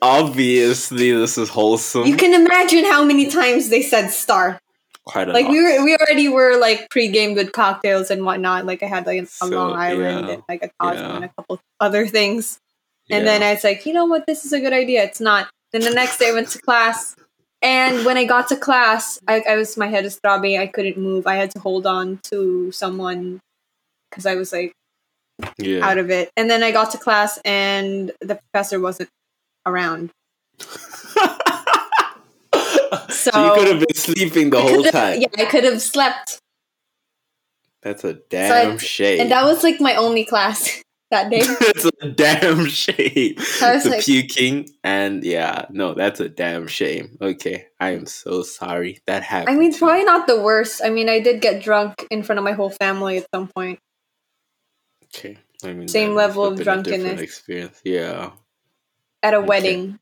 Obviously, 0.01 1.11
this 1.11 1.37
is 1.37 1.49
wholesome. 1.49 2.05
You 2.05 2.15
can 2.17 2.33
imagine 2.33 2.85
how 2.85 3.03
many 3.03 3.27
times 3.29 3.69
they 3.69 3.81
said 3.81 4.09
"star." 4.09 4.59
Quite 5.07 5.29
a 5.29 5.31
Like 5.33 5.45
lot. 5.45 5.51
we 5.51 5.61
were, 5.63 5.85
we 5.85 5.95
already 5.95 6.27
were 6.27 6.57
like 6.59 6.89
pre-gamed 6.89 7.35
with 7.37 7.51
cocktails 7.53 8.11
and 8.11 8.25
whatnot. 8.25 8.65
Like 8.65 8.83
I 8.83 8.87
had 8.87 9.05
like 9.05 9.23
a 9.23 9.25
So, 9.25 9.45
Long 9.47 9.73
Island 9.73 10.27
yeah, 10.27 10.33
and 10.33 10.43
like 10.49 10.63
a 10.63 10.69
Cosmo 10.79 11.01
yeah. 11.01 11.15
and 11.15 11.25
a 11.25 11.29
couple 11.29 11.59
other 11.79 12.05
things. 12.07 12.59
And 13.09 13.23
Yeah. 13.25 13.31
then 13.31 13.43
I 13.43 13.53
was 13.53 13.63
like, 13.63 13.85
you 13.85 13.93
know 13.93 14.05
what, 14.05 14.25
this 14.27 14.43
is 14.45 14.51
a 14.53 14.59
good 14.59 14.73
idea. 14.73 15.03
It's 15.03 15.21
not. 15.21 15.49
Then 15.71 15.81
the 15.81 15.91
next 15.91 16.17
day 16.17 16.29
I 16.29 16.33
went 16.33 16.49
to 16.49 16.59
class. 16.59 17.15
And 17.61 18.05
when 18.05 18.17
I 18.17 18.25
got 18.25 18.49
to 18.49 18.57
class, 18.57 19.19
I, 19.27 19.41
I 19.49 19.55
was 19.55 19.77
my 19.77 19.87
head 19.87 20.05
is 20.05 20.19
throbbing. 20.21 20.59
I 20.59 20.67
couldn't 20.67 20.97
move. 20.97 21.25
I 21.25 21.35
had 21.35 21.51
to 21.51 21.59
hold 21.59 21.87
on 21.87 22.19
to 22.31 22.71
someone 22.71 23.39
because 24.11 24.25
I 24.25 24.35
was 24.35 24.51
like 24.51 24.73
yeah. 25.57 25.87
out 25.87 25.97
of 25.97 26.09
it. 26.11 26.29
And 26.37 26.49
then 26.49 26.63
I 26.63 26.71
got 26.71 26.91
to 26.91 26.97
class 26.97 27.39
and 27.45 28.11
the 28.21 28.35
professor 28.35 28.79
wasn't 28.79 29.09
around. 29.65 30.11
so, 33.09 33.31
So- 33.31 33.45
you 33.45 33.53
could 33.59 33.67
have 33.69 33.79
been 33.79 33.95
sleeping 33.95 34.49
the 34.49 34.61
whole 34.61 34.83
time. 34.83 35.21
Yeah, 35.21 35.27
I 35.37 35.45
could 35.45 35.63
have 35.63 35.81
slept. 35.81 36.39
That's 37.81 38.03
a 38.03 38.13
damn 38.13 38.73
I- 38.73 38.77
shame. 38.77 39.21
And 39.21 39.31
that 39.31 39.45
was 39.45 39.63
like 39.63 39.79
my 39.79 39.95
only 39.95 40.25
class 40.25 40.81
that 41.11 41.29
day. 41.29 41.41
that's 41.59 41.85
a 42.01 42.09
damn 42.09 42.65
shame. 42.67 43.35
The 43.35 43.87
like- 43.89 44.03
puking 44.03 44.69
and 44.83 45.23
yeah, 45.23 45.65
no, 45.69 45.93
that's 45.93 46.19
a 46.19 46.27
damn 46.27 46.67
shame. 46.67 47.17
Okay, 47.21 47.67
I 47.79 47.91
am 47.91 48.05
so 48.05 48.43
sorry 48.43 48.99
that 49.07 49.23
happened. 49.23 49.55
I 49.55 49.59
mean, 49.59 49.69
it's 49.69 49.79
probably 49.79 50.03
not 50.03 50.27
the 50.27 50.41
worst. 50.41 50.81
I 50.83 50.89
mean, 50.89 51.07
I 51.07 51.19
did 51.19 51.39
get 51.41 51.61
drunk 51.63 52.05
in 52.11 52.23
front 52.23 52.39
of 52.39 52.43
my 52.43 52.51
whole 52.53 52.71
family 52.71 53.17
at 53.19 53.27
some 53.33 53.47
point. 53.47 53.79
okay, 55.05 55.37
I 55.63 55.73
mean, 55.73 55.87
Same 55.87 56.13
level 56.13 56.45
of 56.45 56.57
have 56.57 56.65
been 56.65 56.79
a 56.79 56.83
different 56.83 56.87
drunkenness. 56.87 57.21
Experience, 57.21 57.81
yeah. 57.85 58.31
At 59.23 59.33
a 59.33 59.37
Okay. 59.37 59.47
wedding, 59.47 59.99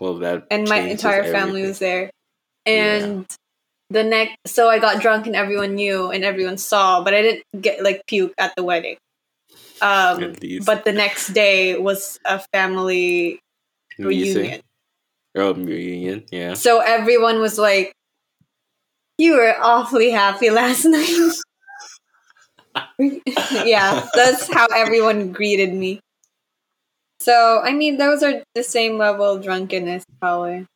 Well, 0.00 0.14
that 0.20 0.46
and 0.50 0.68
my 0.68 0.78
entire 0.78 1.24
family 1.24 1.62
was 1.62 1.78
there. 1.78 2.10
And 2.66 3.26
the 3.90 4.02
next, 4.02 4.36
so 4.46 4.68
I 4.68 4.78
got 4.78 5.02
drunk 5.02 5.26
and 5.26 5.36
everyone 5.36 5.74
knew 5.74 6.10
and 6.10 6.24
everyone 6.24 6.58
saw, 6.58 7.02
but 7.02 7.12
I 7.12 7.22
didn't 7.22 7.44
get 7.60 7.82
like 7.82 8.02
puke 8.06 8.32
at 8.38 8.54
the 8.56 8.64
wedding. 8.64 8.96
Um, 9.82 10.34
but 10.64 10.84
the 10.84 10.92
next 10.92 11.28
day 11.28 11.76
was 11.76 12.18
a 12.24 12.40
family 12.52 13.40
reunion. 13.98 14.60
Oh, 15.36 15.54
reunion, 15.54 16.24
yeah. 16.30 16.54
So 16.54 16.80
everyone 16.80 17.40
was 17.40 17.58
like, 17.58 17.92
"You 19.18 19.34
were 19.34 19.54
awfully 19.60 20.10
happy 20.10 20.50
last 20.50 20.84
night." 20.86 21.32
yeah, 23.64 24.06
that's 24.14 24.52
how 24.52 24.66
everyone 24.66 25.32
greeted 25.32 25.72
me. 25.72 26.00
So 27.20 27.60
I 27.62 27.72
mean, 27.72 27.98
those 27.98 28.22
are 28.22 28.42
the 28.54 28.62
same 28.64 28.98
level 28.98 29.24
of 29.26 29.42
drunkenness, 29.42 30.04
probably. 30.20 30.66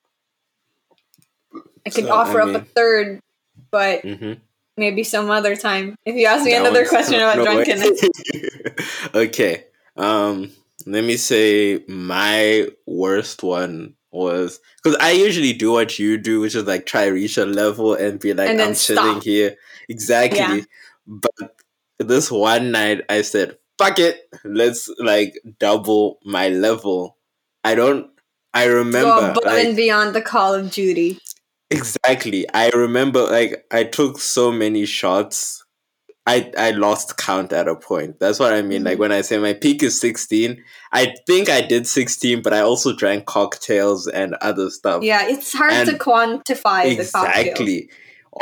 I 1.86 1.90
could 1.90 2.04
So, 2.04 2.12
offer 2.12 2.40
I 2.40 2.50
up 2.50 2.54
a 2.62 2.64
third, 2.74 3.20
but 3.70 4.02
Mm-hmm. 4.02 4.34
maybe 4.76 5.04
some 5.04 5.30
other 5.30 5.56
time. 5.56 5.96
If 6.04 6.16
you 6.16 6.26
ask 6.26 6.44
me 6.44 6.54
another 6.54 6.86
question 6.86 7.14
about 7.14 7.36
drunkenness, 7.42 8.00
okay. 9.14 9.64
Um, 9.96 10.50
let 10.86 11.04
me 11.04 11.16
say 11.16 11.82
my 11.88 12.68
worst 12.86 13.42
one 13.42 13.94
was 14.10 14.60
because 14.82 14.96
I 15.00 15.12
usually 15.12 15.52
do 15.52 15.72
what 15.72 15.98
you 15.98 16.16
do, 16.18 16.40
which 16.40 16.54
is 16.54 16.64
like 16.66 16.86
try 16.86 17.06
reach 17.06 17.36
a 17.36 17.44
level 17.44 17.94
and 17.94 18.20
be 18.20 18.32
like, 18.34 18.50
And 18.50 18.60
I'm 18.60 18.74
chilling 18.74 19.20
stop. 19.20 19.22
here. 19.22 19.56
Exactly. 19.88 20.38
Yeah. 20.38 20.60
But 21.06 21.56
this 21.98 22.30
one 22.30 22.70
night 22.72 23.02
I 23.08 23.22
said, 23.22 23.58
fuck 23.78 23.98
it, 23.98 24.20
let's 24.44 24.88
like 24.98 25.34
double 25.58 26.18
my 26.24 26.48
level. 26.48 27.16
I 27.62 27.74
don't 27.74 28.10
I 28.52 28.66
go 28.66 28.74
remember 28.74 29.30
above 29.30 29.44
like, 29.44 29.66
and 29.66 29.76
beyond 29.76 30.14
the 30.14 30.22
Call 30.22 30.54
of 30.54 30.70
Duty. 30.70 31.18
Exactly. 31.70 32.46
I 32.54 32.68
remember 32.70 33.22
like 33.24 33.64
I 33.70 33.84
took 33.84 34.18
so 34.20 34.52
many 34.52 34.86
shots. 34.86 35.64
I 36.26 36.52
I 36.56 36.70
lost 36.70 37.16
count 37.18 37.52
at 37.52 37.68
a 37.68 37.74
point. 37.76 38.20
That's 38.20 38.38
what 38.38 38.52
I 38.52 38.62
mean. 38.62 38.84
Like 38.84 38.96
Mhm. 38.96 39.00
when 39.00 39.12
I 39.12 39.20
say 39.22 39.38
my 39.38 39.52
peak 39.54 39.82
is 39.82 40.00
16, 40.00 40.62
I 40.92 41.14
think 41.26 41.48
I 41.50 41.60
did 41.60 41.86
16, 41.86 42.42
but 42.42 42.54
I 42.54 42.60
also 42.60 42.94
drank 42.94 43.26
cocktails 43.26 44.06
and 44.06 44.34
other 44.40 44.70
stuff. 44.70 45.02
Yeah, 45.02 45.26
it's 45.28 45.52
hard 45.52 45.72
to 45.86 45.92
And- 45.92 46.00
quantify 46.00 46.96
the 46.96 47.04
cocktail. 47.10 47.40
Exactly. 47.42 47.90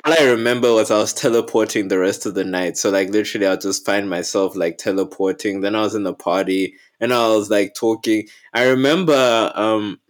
All 0.04 0.12
I 0.12 0.24
remember 0.24 0.72
was 0.72 0.90
I 0.90 0.98
was 0.98 1.12
teleporting 1.12 1.88
the 1.88 1.98
rest 1.98 2.24
of 2.24 2.34
the 2.34 2.44
night. 2.44 2.76
So 2.76 2.90
like 2.90 3.10
literally 3.10 3.46
I'll 3.46 3.58
just 3.58 3.84
find 3.84 4.08
myself 4.08 4.56
like 4.56 4.78
teleporting. 4.78 5.60
Then 5.60 5.74
I 5.74 5.82
was 5.82 5.94
in 5.94 6.02
the 6.02 6.14
party 6.14 6.76
and 6.98 7.12
I 7.12 7.28
was 7.28 7.50
like 7.50 7.74
talking. 7.74 8.26
I 8.54 8.68
remember 8.68 9.52
um 9.54 10.00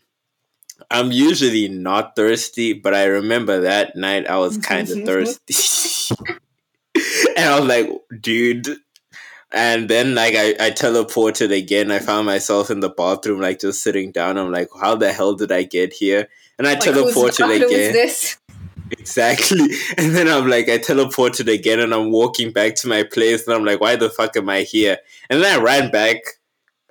I'm 0.91 1.11
usually 1.11 1.69
not 1.69 2.17
thirsty, 2.17 2.73
but 2.75 2.95
I 2.95 3.05
remember 3.05 3.63
that 3.63 3.97
night 3.97 4.29
I 4.29 4.39
was 4.39 4.59
kind 4.59 4.89
of 4.89 5.05
thirsty. 5.05 6.15
and 7.37 7.39
I 7.39 7.59
was 7.59 7.69
like, 7.69 7.89
dude. 8.21 8.69
And 9.53 9.89
then 9.89 10.15
like 10.15 10.35
I, 10.35 10.51
I 10.61 10.71
teleported 10.71 11.55
again. 11.57 11.91
I 11.91 11.99
found 11.99 12.27
myself 12.27 12.71
in 12.71 12.81
the 12.81 12.89
bathroom, 12.89 13.41
like 13.41 13.61
just 13.61 13.83
sitting 13.83 14.13
down. 14.13 14.39
I'm 14.39 14.53
like, 14.53 14.69
how 14.81 14.95
the 14.97 15.13
hell 15.13 15.35
did 15.35 15.53
I 15.53 15.65
get 15.65 15.93
here? 15.93 16.29
And 16.59 16.67
I 16.67 16.75
Like, 16.75 16.83
teleported 16.83 17.67
again. 17.67 17.95
Exactly. 18.93 19.69
And 19.99 20.15
then 20.15 20.29
I'm 20.29 20.49
like, 20.49 20.69
I 20.69 20.79
teleported 20.79 21.53
again 21.53 21.81
and 21.81 21.95
I'm 21.95 22.11
walking 22.11 22.53
back 22.53 22.75
to 22.77 22.89
my 22.89 23.03
place 23.03 23.47
and 23.47 23.55
I'm 23.55 23.65
like, 23.65 23.81
why 23.81 23.97
the 23.97 24.11
fuck 24.11 24.37
am 24.37 24.49
I 24.49 24.63
here? 24.63 24.99
And 25.31 25.43
then 25.43 25.59
I 25.59 25.63
ran 25.63 25.91
back. 25.91 26.17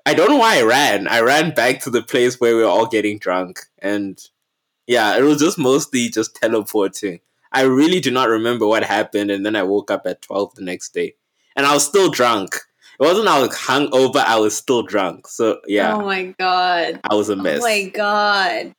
I 0.06 0.14
don't 0.14 0.30
know 0.30 0.38
why 0.38 0.60
I 0.60 0.64
ran. 0.64 1.08
I 1.08 1.22
ran 1.22 1.54
back 1.54 1.82
to 1.82 1.90
the 1.90 2.02
place 2.02 2.40
where 2.40 2.56
we 2.56 2.64
were 2.64 2.70
all 2.70 2.88
getting 2.88 3.20
drunk. 3.20 3.60
And 3.80 4.20
yeah, 4.88 5.18
it 5.18 5.22
was 5.22 5.40
just 5.40 5.58
mostly 5.58 6.10
just 6.10 6.36
teleporting. 6.36 7.20
I 7.52 7.64
really 7.64 8.00
do 8.00 8.12
not 8.12 8.30
remember 8.30 8.66
what 8.66 8.84
happened. 8.84 9.30
And 9.30 9.46
then 9.46 9.56
I 9.56 9.64
woke 9.64 9.92
up 9.92 10.04
at 10.06 10.22
12 10.22 10.56
the 10.56 10.64
next 10.64 10.94
day. 10.94 11.16
And 11.56 11.66
I 11.66 11.74
was 11.74 11.86
still 11.86 12.10
drunk. 12.10 12.56
It 13.00 13.04
wasn't 13.04 13.28
I 13.28 13.42
was 13.42 13.50
hungover, 13.50 14.24
I 14.24 14.40
was 14.40 14.56
still 14.56 14.84
drunk. 14.84 15.28
So 15.28 15.60
yeah, 15.68 15.96
Oh 15.96 16.02
my 16.02 16.36
god. 16.38 17.00
I 17.10 17.16
was 17.16 17.30
a 17.30 17.34
oh 17.34 17.38
mess. 17.38 17.60
Oh 17.62 17.68
my 17.68 17.84
god. 17.86 18.76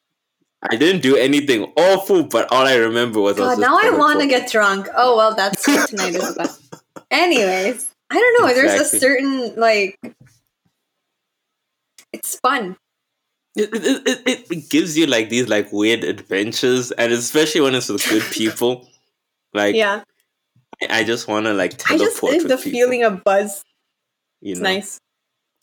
I 0.71 0.77
didn't 0.77 1.03
do 1.03 1.17
anything 1.17 1.73
awful, 1.77 2.23
but 2.25 2.51
all 2.53 2.67
I 2.67 2.77
remember 2.77 3.21
was 3.21 3.39
I 3.39 3.47
was 3.49 3.59
now 3.59 3.79
I 3.83 3.91
want 3.91 4.21
to 4.21 4.27
get 4.27 4.51
drunk. 4.51 4.87
Oh 4.95 5.17
well, 5.17 5.35
that's 5.35 5.67
what 5.67 5.89
tonight 5.89 6.15
is 6.15 6.37
about. 6.37 6.57
Anyways, 7.11 7.91
I 8.11 8.15
don't 8.15 8.41
know. 8.47 8.55
There's 8.55 8.81
a 8.81 8.85
certain 8.85 9.57
like, 9.57 9.99
it's 12.13 12.39
fun. 12.39 12.77
It, 13.55 13.69
it, 13.75 14.27
it, 14.27 14.51
it, 14.51 14.71
gives 14.71 14.97
you 14.97 15.07
like 15.07 15.29
these 15.29 15.49
like 15.49 15.71
weird 15.73 16.05
adventures, 16.05 16.91
and 16.93 17.13
especially 17.13 17.61
when 17.61 17.75
it's 17.75 17.89
with 17.89 18.09
good 18.09 18.23
people. 18.33 18.89
Like, 19.53 19.75
yeah, 19.75 20.05
I 20.81 21.01
I 21.01 21.05
just 21.05 21.29
want 21.29 21.47
to 21.47 21.53
like 21.55 21.75
I 21.75 21.99
teleport 21.99 22.01
just 22.01 22.23
it's 22.23 22.45
with 22.45 22.49
the 22.49 22.57
people, 22.57 22.71
feeling 22.71 23.03
of 23.03 23.25
buzz. 23.25 23.63
You 24.41 24.53
It's 24.53 24.61
know? 24.61 24.71
nice. 24.71 24.99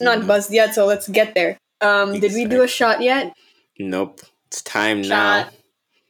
Not 0.01 0.19
Mhm. 0.19 0.27
buzzed 0.27 0.51
yet, 0.53 0.75
so 0.75 0.85
let's 0.85 1.07
get 1.09 1.33
there. 1.35 1.57
Um, 1.81 2.19
did 2.19 2.33
we 2.33 2.45
do 2.45 2.61
a 2.61 2.67
shot 2.67 3.01
yet? 3.01 3.33
Nope, 3.79 4.21
it's 4.51 4.63
time 4.63 5.03
Shot. 5.03 5.53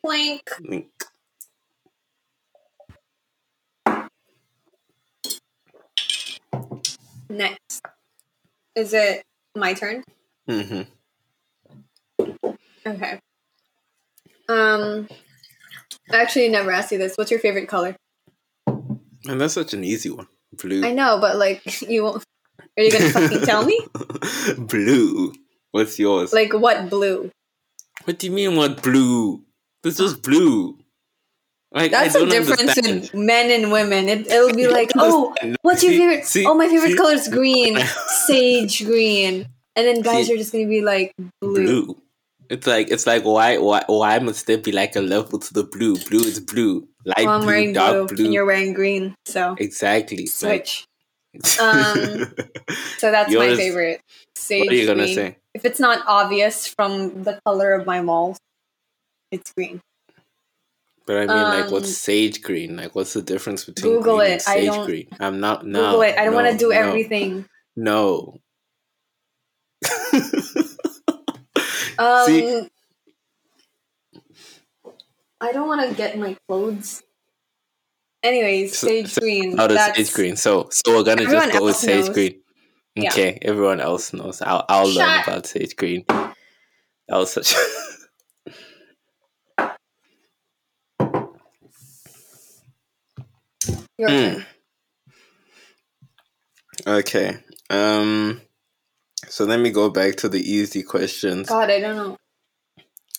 Plank. 0.05 0.49
now. 0.61 0.83
Next, 7.29 7.81
is 8.75 8.93
it 8.93 9.23
my 9.55 9.73
turn? 9.73 10.03
hmm 10.47 10.81
Okay. 12.87 13.19
Um, 14.47 15.09
I 16.11 16.21
actually 16.21 16.47
never 16.47 16.71
asked 16.71 16.93
you 16.93 16.97
this. 16.97 17.15
What's 17.17 17.29
your 17.29 17.41
favorite 17.41 17.67
color? 17.67 17.95
And 18.65 19.41
that's 19.41 19.53
such 19.53 19.73
an 19.73 19.83
easy 19.83 20.09
one. 20.09 20.27
Blue. 20.53 20.85
I 20.85 20.93
know, 20.93 21.19
but 21.19 21.35
like, 21.35 21.81
you 21.89 22.03
won't. 22.03 22.23
Are 22.77 22.83
you 22.83 22.91
gonna 22.91 23.09
fucking 23.09 23.41
tell 23.41 23.65
me? 23.65 23.79
blue. 24.57 25.33
What's 25.71 25.99
yours? 25.99 26.31
Like 26.31 26.53
what 26.53 26.89
blue? 26.89 27.31
What 28.05 28.19
do 28.19 28.27
you 28.27 28.33
mean? 28.33 28.55
What 28.55 28.81
blue? 28.83 29.43
This 29.83 29.99
is 29.99 30.13
blue. 30.15 30.77
Like 31.71 31.91
That's 31.91 32.15
a 32.15 32.25
difference 32.25 32.61
understand. 32.61 33.11
in 33.13 33.25
men 33.27 33.51
and 33.51 33.71
women. 33.71 34.09
It, 34.09 34.27
it'll 34.27 34.55
be 34.55 34.67
like, 34.77 34.89
oh, 34.95 35.35
what's 35.61 35.83
your 35.83 35.93
favorite? 35.93 36.25
see- 36.25 36.45
oh, 36.45 36.55
my 36.55 36.67
favorite 36.67 36.91
see- 36.91 36.97
color 36.97 37.13
is 37.13 37.27
green, 37.27 37.77
sage 38.25 38.83
green, 38.85 39.47
and 39.75 39.87
then 39.87 40.01
guys 40.01 40.27
See- 40.27 40.33
are 40.33 40.37
just 40.37 40.51
gonna 40.51 40.67
be 40.67 40.81
like 40.81 41.13
blue. 41.41 41.53
blue. 41.55 42.01
It's 42.49 42.65
like 42.65 42.89
it's 42.89 43.05
like 43.05 43.23
why 43.23 43.57
why 43.59 43.83
why 43.85 44.17
must 44.17 44.47
there 44.47 44.57
be 44.57 44.71
like 44.71 44.95
a 44.95 45.01
level 45.01 45.37
to 45.37 45.53
the 45.53 45.63
blue? 45.63 45.95
Blue 46.09 46.21
is 46.25 46.39
blue, 46.39 46.87
light 47.05 47.17
Well, 47.25 47.29
I'm 47.35 47.41
blue, 47.41 47.47
wearing 47.47 47.73
dark 47.73 48.07
blue, 48.07 48.15
blue. 48.15 48.25
and 48.25 48.33
you're 48.33 48.45
wearing 48.47 48.73
green, 48.73 49.13
so 49.27 49.55
exactly. 49.59 50.25
switch. 50.25 50.85
Like, 51.35 51.59
Um, 51.61 52.33
So 52.97 53.11
that's 53.11 53.31
my 53.31 53.55
favorite. 53.55 54.01
Sage 54.35 54.65
what 54.65 54.73
are 54.73 54.75
you 54.75 54.87
gonna 54.87 55.03
green. 55.03 55.15
say? 55.15 55.37
If 55.53 55.65
it's 55.65 55.79
not 55.79 56.03
obvious 56.07 56.67
from 56.67 57.23
the 57.23 57.39
color 57.45 57.73
of 57.73 57.85
my 57.85 58.01
walls, 58.01 58.37
it's 59.31 59.51
green. 59.53 59.81
But 61.07 61.17
I 61.17 61.19
mean, 61.21 61.27
like, 61.27 61.65
Um, 61.65 61.71
what's 61.71 61.97
sage 61.97 62.41
green? 62.43 62.75
Like, 62.77 62.93
what's 62.93 63.13
the 63.13 63.21
difference 63.23 63.65
between 63.65 63.93
Google 63.93 64.19
it. 64.19 64.43
I 64.47 64.55
sage 64.55 64.65
don't- 64.67 64.85
green? 64.85 65.07
I'm 65.19 65.39
not. 65.39 65.65
No, 65.65 65.85
Google 65.85 66.01
it. 66.03 66.17
I 66.19 66.25
don't 66.25 66.35
want 66.35 66.51
to 66.51 66.57
do 66.57 66.69
no, 66.69 66.75
everything. 66.75 67.45
No. 67.75 68.37
Um, 71.97 72.25
See- 72.27 72.69
I 75.41 75.51
don't 75.51 75.67
want 75.67 75.89
to 75.89 75.93
get 75.95 76.17
my 76.17 76.37
clothes. 76.47 77.03
Anyways, 78.23 78.77
sage 78.77 79.09
so 79.09 79.19
green. 79.21 79.57
How 79.57 79.67
does 79.67 79.95
sage 79.95 80.13
green? 80.13 80.35
So, 80.37 80.69
so 80.71 80.95
we're 80.95 81.03
gonna 81.03 81.25
just 81.25 81.51
go 81.51 81.65
with 81.65 81.75
sage 81.75 82.05
knows. 82.05 82.09
green. 82.13 82.41
Yeah. 83.03 83.11
Okay, 83.11 83.39
everyone 83.41 83.79
else 83.81 84.13
knows. 84.13 84.41
I'll 84.41 84.65
I'll 84.69 84.89
learn 84.91 85.21
about 85.23 85.47
sage 85.47 85.75
green. 85.75 86.05
That 86.07 87.17
was 87.17 87.33
such. 87.33 87.53
Your 93.97 94.09
Mm. 94.09 94.33
turn. 94.35 94.45
okay. 96.87 97.37
Um. 97.69 98.41
So 99.27 99.45
let 99.45 99.59
me 99.59 99.71
go 99.71 99.89
back 99.89 100.15
to 100.17 100.29
the 100.29 100.39
easy 100.39 100.83
questions. 100.83 101.49
God, 101.49 101.69
I 101.69 101.79
don't 101.79 101.95
know. 101.97 102.17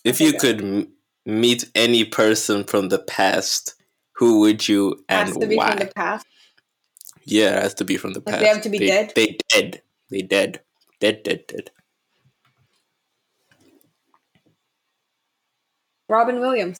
If 0.04 0.20
you 0.20 0.32
could 0.34 0.62
m- 0.62 0.92
meet 1.26 1.70
any 1.74 2.04
person 2.04 2.64
from 2.64 2.88
the 2.88 2.98
past, 2.98 3.74
who 4.16 4.40
would 4.40 4.68
you 4.68 5.04
and 5.08 5.28
Has 5.28 5.36
to 5.36 5.46
be 5.46 5.56
why? 5.56 5.70
from 5.70 5.78
the 5.80 5.92
past. 5.94 6.26
Yeah, 7.30 7.56
it 7.58 7.62
has 7.62 7.74
to 7.74 7.84
be 7.84 7.96
from 7.96 8.12
the 8.12 8.20
Like, 8.20 8.26
past. 8.26 8.40
they 8.40 8.48
have 8.48 8.62
to 8.62 8.68
be 8.68 8.78
they, 8.78 8.86
dead? 8.86 9.12
They 9.14 9.38
dead. 9.48 9.82
They 10.10 10.22
dead. 10.22 10.60
Dead. 11.00 11.22
Dead. 11.22 11.46
Dead. 11.46 11.70
Robin 16.08 16.40
Williams. 16.40 16.78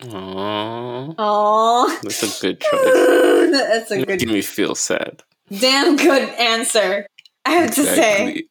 Aww, 0.00 1.14
Oh, 1.18 1.98
that's 2.04 2.22
a 2.22 2.40
good 2.40 2.60
choice. 2.70 3.50
that's 3.50 3.90
a 3.90 4.04
good 4.04 4.20
good, 4.20 4.28
me 4.28 4.42
feel 4.42 4.76
sad. 4.76 5.24
damn 5.58 5.96
good 5.96 6.28
answer. 6.38 7.04
I 7.44 7.50
have 7.52 7.74
to 7.74 7.82
say, 7.82 8.44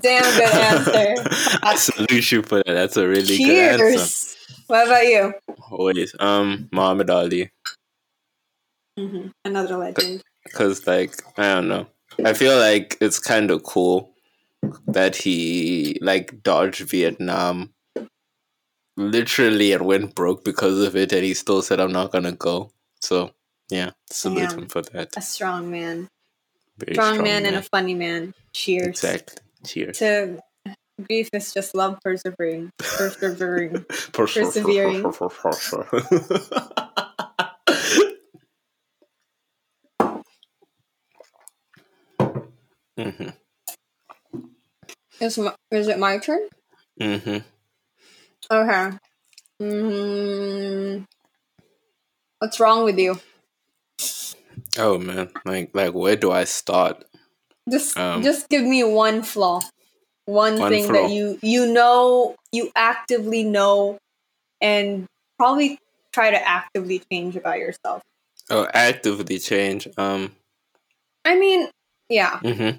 damn 0.00 0.22
good 0.22 0.54
answer. 0.54 1.58
I 1.64 1.74
salute 1.74 2.30
you 2.30 2.42
for 2.42 2.58
that. 2.58 2.72
That's 2.72 2.96
a 2.96 3.08
really 3.08 3.36
good 3.38 3.80
answer. 3.80 4.36
What 4.68 4.86
about 4.86 5.04
you? 5.06 5.34
Always. 5.72 6.14
Um, 6.20 6.68
Muhammad 6.70 7.10
Ali. 7.10 7.50
Hmm 8.98 9.28
Another 9.44 9.76
legend. 9.76 10.22
because 10.44 10.86
like 10.86 11.14
I 11.38 11.54
don't 11.54 11.68
know. 11.68 11.86
I 12.24 12.34
feel 12.34 12.58
like 12.58 12.98
it's 13.00 13.18
kind 13.18 13.50
of 13.50 13.62
cool 13.62 14.12
that 14.86 15.16
he 15.16 15.98
like 16.02 16.42
dodged 16.42 16.82
Vietnam 16.88 17.72
literally 18.96 19.72
and 19.72 19.86
went 19.86 20.14
broke 20.14 20.44
because 20.44 20.80
of 20.86 20.94
it, 20.96 21.12
and 21.12 21.24
he 21.24 21.34
still 21.34 21.62
said, 21.62 21.80
"I'm 21.80 21.92
not 21.92 22.12
gonna 22.12 22.32
go." 22.32 22.70
So 23.00 23.32
yeah, 23.70 23.90
salute 24.10 24.50
Damn. 24.50 24.58
him 24.60 24.68
for 24.68 24.82
that. 24.82 25.16
A 25.16 25.22
strong 25.22 25.70
man. 25.70 26.08
Very 26.78 26.94
Strong, 26.94 27.22
man, 27.22 27.46
and 27.46 27.56
a 27.56 27.62
funny 27.62 27.94
man. 27.94 28.34
Cheers. 28.54 28.88
exactly. 28.88 29.36
Cheers. 29.64 29.98
To 29.98 30.40
grief 31.08 31.28
is 31.32 31.52
just 31.54 31.74
love 31.74 31.98
persevering. 32.04 32.70
persevering. 32.78 33.84
Persevering. 34.12 35.02
Persevering. 35.02 36.04
hmm 42.98 43.28
is, 45.20 45.38
my, 45.38 45.54
is 45.70 45.88
it 45.88 45.98
my 45.98 46.18
turn? 46.18 46.48
hmm 47.00 47.38
Okay. 48.50 48.90
Mm, 49.60 51.04
what's 52.38 52.58
wrong 52.60 52.84
with 52.84 52.98
you? 52.98 53.18
Oh 54.78 54.98
man, 54.98 55.30
like 55.44 55.70
like 55.74 55.94
where 55.94 56.16
do 56.16 56.32
I 56.32 56.44
start? 56.44 57.04
Just 57.70 57.96
Um, 57.96 58.22
just 58.22 58.48
give 58.48 58.62
me 58.62 58.82
one 58.84 59.22
flaw. 59.22 59.60
One, 60.26 60.58
One 60.58 60.70
thing 60.72 60.86
flaw. 60.86 60.94
that 60.94 61.10
you 61.12 61.38
you 61.42 61.66
know 61.66 62.34
you 62.52 62.70
actively 62.74 63.44
know 63.44 63.98
and 64.60 65.06
probably 65.38 65.78
try 66.12 66.30
to 66.30 66.48
actively 66.48 67.02
change 67.10 67.36
about 67.36 67.58
yourself. 67.58 68.02
Oh, 68.50 68.66
actively 68.74 69.38
change. 69.38 69.88
Um. 69.96 70.34
I 71.24 71.36
mean, 71.36 71.68
yeah. 72.12 72.38
hmm 72.40 72.70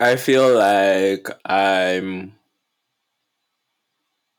I 0.00 0.16
feel 0.16 0.54
like 0.56 1.28
I'm 1.44 2.32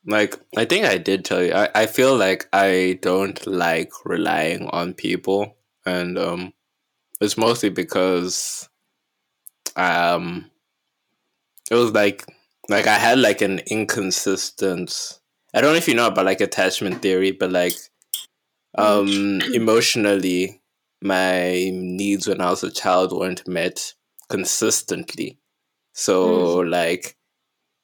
like 0.06 0.36
I 0.56 0.64
think 0.64 0.84
I 0.84 0.98
did 0.98 1.24
tell 1.24 1.42
you. 1.42 1.52
I, 1.52 1.68
I 1.74 1.86
feel 1.86 2.16
like 2.16 2.48
I 2.52 2.98
don't 3.02 3.46
like 3.46 3.92
relying 4.04 4.66
on 4.68 4.94
people 4.94 5.56
and 5.86 6.18
um 6.18 6.52
it's 7.20 7.36
mostly 7.38 7.70
because 7.70 8.68
um 9.76 10.50
it 11.70 11.74
was 11.74 11.92
like 11.92 12.24
like 12.68 12.86
I 12.86 12.98
had 12.98 13.18
like 13.18 13.40
an 13.42 13.60
inconsistent 13.66 15.18
I 15.54 15.60
don't 15.60 15.72
know 15.72 15.78
if 15.78 15.88
you 15.88 15.94
know 15.94 16.08
about 16.08 16.26
like 16.26 16.40
attachment 16.40 17.02
theory, 17.02 17.32
but 17.32 17.50
like 17.50 17.76
um 18.76 19.40
emotionally 19.54 20.57
my 21.00 21.70
needs 21.72 22.26
when 22.26 22.40
I 22.40 22.50
was 22.50 22.64
a 22.64 22.70
child 22.70 23.12
weren't 23.12 23.46
met 23.46 23.94
consistently. 24.28 25.38
So 25.92 26.58
mm. 26.58 26.70
like 26.70 27.16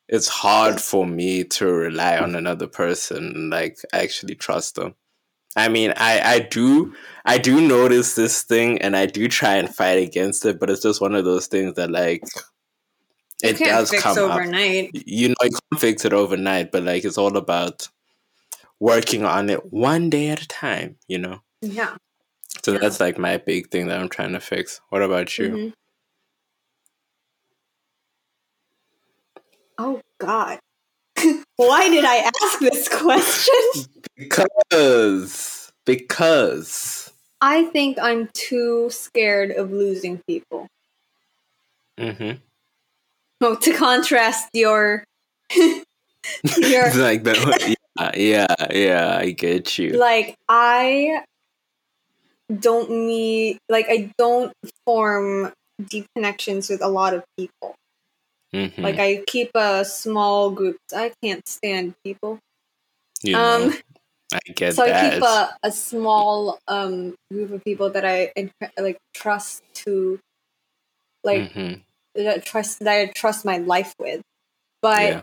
it's 0.09 0.29
hard 0.29 0.81
for 0.81 1.07
me 1.07 1.45
to 1.45 1.67
rely 1.67 2.19
on 2.19 2.35
another 2.35 2.67
person 2.67 3.33
and 3.35 3.51
like 3.51 3.79
actually 3.93 4.35
trust 4.35 4.77
them. 4.77 4.95
I 5.57 5.69
mean, 5.69 5.93
I 5.97 6.21
I 6.21 6.39
do 6.41 6.95
I 7.25 7.39
do 7.39 7.67
notice 7.67 8.15
this 8.15 8.43
thing 8.43 8.83
and 8.83 8.97
I 8.97 9.07
do 9.07 9.29
try 9.29 9.55
and 9.55 9.75
fight 9.75 10.03
against 10.03 10.45
it, 10.45 10.59
but 10.59 10.71
it's 10.71 10.83
just 10.83 11.01
one 11.01 11.15
of 11.15 11.25
those 11.25 11.47
things 11.47 11.75
that 11.75 11.91
like 11.91 12.25
it 13.43 13.59
does 13.59 13.91
fix 13.91 14.03
come 14.03 14.19
up. 14.19 14.37
overnight. 14.37 14.91
You 14.95 15.29
know, 15.29 15.35
you 15.43 15.51
can't 15.51 15.81
fix 15.81 16.05
it 16.05 16.13
overnight, 16.13 16.73
but 16.73 16.83
like 16.83 17.05
it's 17.05 17.19
all 17.19 17.37
about 17.37 17.89
working 18.81 19.25
on 19.25 19.49
it 19.49 19.73
one 19.73 20.11
day 20.11 20.29
at 20.29 20.43
a 20.43 20.49
time. 20.49 20.97
You 21.07 21.19
know. 21.19 21.41
Yeah. 21.61 21.97
So 22.65 22.73
Yeah. 22.73 22.79
that's 22.79 22.99
like 22.99 23.19
my 23.19 23.37
big 23.37 23.71
thing 23.71 23.89
that 23.89 24.01
I'm 24.01 24.09
trying 24.09 24.33
to 24.33 24.41
fix. 24.41 24.81
What 24.89 25.03
about 25.03 25.37
you? 25.37 25.51
Mhm. 25.51 25.73
Oh 29.77 30.01
God. 30.19 30.59
Why 31.57 31.91
did 31.91 32.07
I 32.07 32.17
ask 32.43 32.59
this 32.61 32.89
question? 32.89 33.55
Because 34.17 35.73
because 35.85 37.13
I 37.41 37.65
think 37.65 37.99
I'm 38.01 38.29
too 38.33 38.89
scared 38.91 39.51
of 39.51 39.73
losing 39.73 40.23
people. 40.27 40.69
mm-hmm. 41.99 42.39
Oh, 43.41 43.57
to 43.57 43.73
contrast 43.75 44.51
your 44.55 45.03
your 45.55 46.95
like 46.95 47.25
that. 47.25 47.77
Yeah, 47.99 48.11
yeah, 48.15 48.73
yeah. 48.73 49.19
I 49.19 49.33
get 49.33 49.77
you. 49.79 49.95
like 49.99 50.37
I 50.49 51.25
don't 52.61 52.91
need 52.91 53.59
like 53.69 53.87
I 53.89 54.11
don't 54.19 54.53
form 54.87 55.53
deep 55.89 56.07
connections 56.15 56.69
with 56.71 56.83
a 56.83 56.89
lot 56.89 57.15
of 57.15 57.25
people. 57.39 57.75
Mhm. 58.55 58.79
Like 58.83 58.99
I 58.99 59.23
keep 59.27 59.51
a 59.55 59.85
small 59.85 60.51
group. 60.51 60.77
I 60.95 61.13
can't 61.23 61.47
stand 61.49 61.95
people. 62.05 62.39
you 63.23 63.33
know, 63.35 63.67
um, 63.67 63.75
I 64.33 64.39
get 64.55 64.75
so 64.75 64.85
I 64.85 65.11
keep 65.11 65.23
a, 65.23 65.57
a 65.63 65.73
small 65.73 66.59
um 66.69 67.15
group 67.33 67.51
of 67.53 67.65
people 67.65 67.91
that 67.91 68.05
I 68.05 68.33
like 68.79 68.99
trust 69.15 69.63
to 69.87 70.19
like 71.25 71.53
Mhm. 71.53 71.83
that 72.15 72.45
trust 72.45 72.81
that 72.81 72.89
I 73.01 73.07
trust 73.07 73.45
my 73.45 73.59
life 73.59 73.95
with. 73.99 74.23
But 74.83 75.01
yeah. 75.01 75.23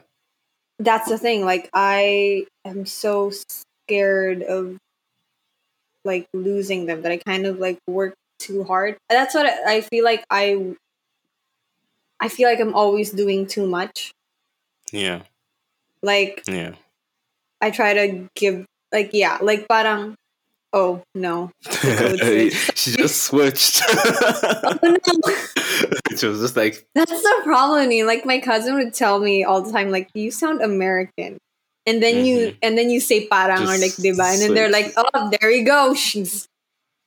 that's 0.79 1.09
the 1.09 1.17
thing. 1.17 1.45
Like 1.45 1.69
I 1.73 2.45
am 2.65 2.85
so 2.85 3.31
scared 3.87 4.43
of 4.43 4.77
like 6.05 6.27
losing 6.33 6.85
them 6.85 7.01
that 7.01 7.11
I 7.11 7.17
kind 7.17 7.45
of 7.45 7.59
like 7.59 7.79
work 7.87 8.15
too 8.39 8.63
hard. 8.63 8.97
And 9.09 9.17
that's 9.17 9.35
what 9.35 9.45
I, 9.45 9.77
I 9.77 9.81
feel 9.81 10.03
like 10.03 10.23
I 10.29 10.75
I 12.19 12.29
feel 12.29 12.49
like 12.49 12.59
I'm 12.59 12.75
always 12.75 13.11
doing 13.11 13.47
too 13.47 13.65
much. 13.65 14.11
Yeah. 14.91 15.23
Like 16.01 16.43
Yeah. 16.47 16.75
I 17.61 17.71
try 17.71 17.93
to 17.93 18.29
give 18.35 18.65
like 18.91 19.11
yeah, 19.13 19.37
like 19.41 19.67
parang 19.67 20.15
Oh 20.73 21.03
no. 21.13 21.51
she 22.75 22.95
just 22.95 23.23
switched. 23.23 23.83
oh, 23.87 24.77
no. 24.83 24.97
She 26.17 26.27
was 26.27 26.39
just 26.39 26.57
like 26.57 26.85
That's 26.95 27.11
the 27.11 27.41
problem. 27.43 27.89
Like 28.05 28.25
my 28.25 28.39
cousin 28.39 28.75
would 28.75 28.93
tell 28.93 29.19
me 29.19 29.43
all 29.43 29.61
the 29.61 29.71
time, 29.71 29.91
like, 29.91 30.09
you 30.13 30.31
sound 30.31 30.61
American. 30.61 31.37
And 31.85 32.01
then 32.01 32.15
mm-hmm. 32.15 32.25
you 32.25 32.55
and 32.61 32.77
then 32.77 32.89
you 32.89 32.99
say 32.99 33.27
parang 33.27 33.57
just 33.57 33.73
or 33.73 33.77
like 33.77 33.91
diba. 33.91 34.33
And 34.33 34.41
then 34.41 34.53
they're 34.53 34.71
like, 34.71 34.93
Oh, 34.95 35.31
there 35.39 35.51
you 35.51 35.65
go. 35.65 35.93
She's 35.93 36.47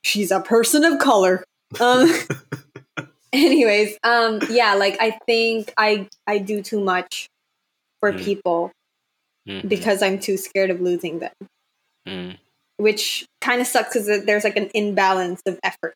she's 0.03 0.31
a 0.31 0.41
person 0.41 0.83
of 0.83 0.99
color. 0.99 1.43
Um 1.79 2.09
anyways, 3.33 3.97
um 4.03 4.41
yeah, 4.49 4.75
like 4.75 4.97
I 4.99 5.11
think 5.25 5.73
I 5.77 6.09
I 6.27 6.39
do 6.39 6.61
too 6.61 6.83
much 6.83 7.29
for 7.99 8.11
mm. 8.11 8.21
people 8.21 8.71
mm-hmm. 9.47 9.67
because 9.67 10.01
I'm 10.01 10.19
too 10.19 10.37
scared 10.37 10.69
of 10.69 10.81
losing 10.81 11.19
them. 11.19 11.33
Mm 12.07 12.37
which 12.77 13.25
kind 13.41 13.61
of 13.61 13.67
sucks 13.67 13.93
because 13.93 14.25
there's 14.25 14.43
like 14.43 14.57
an 14.57 14.69
imbalance 14.73 15.41
of 15.45 15.59
effort 15.63 15.95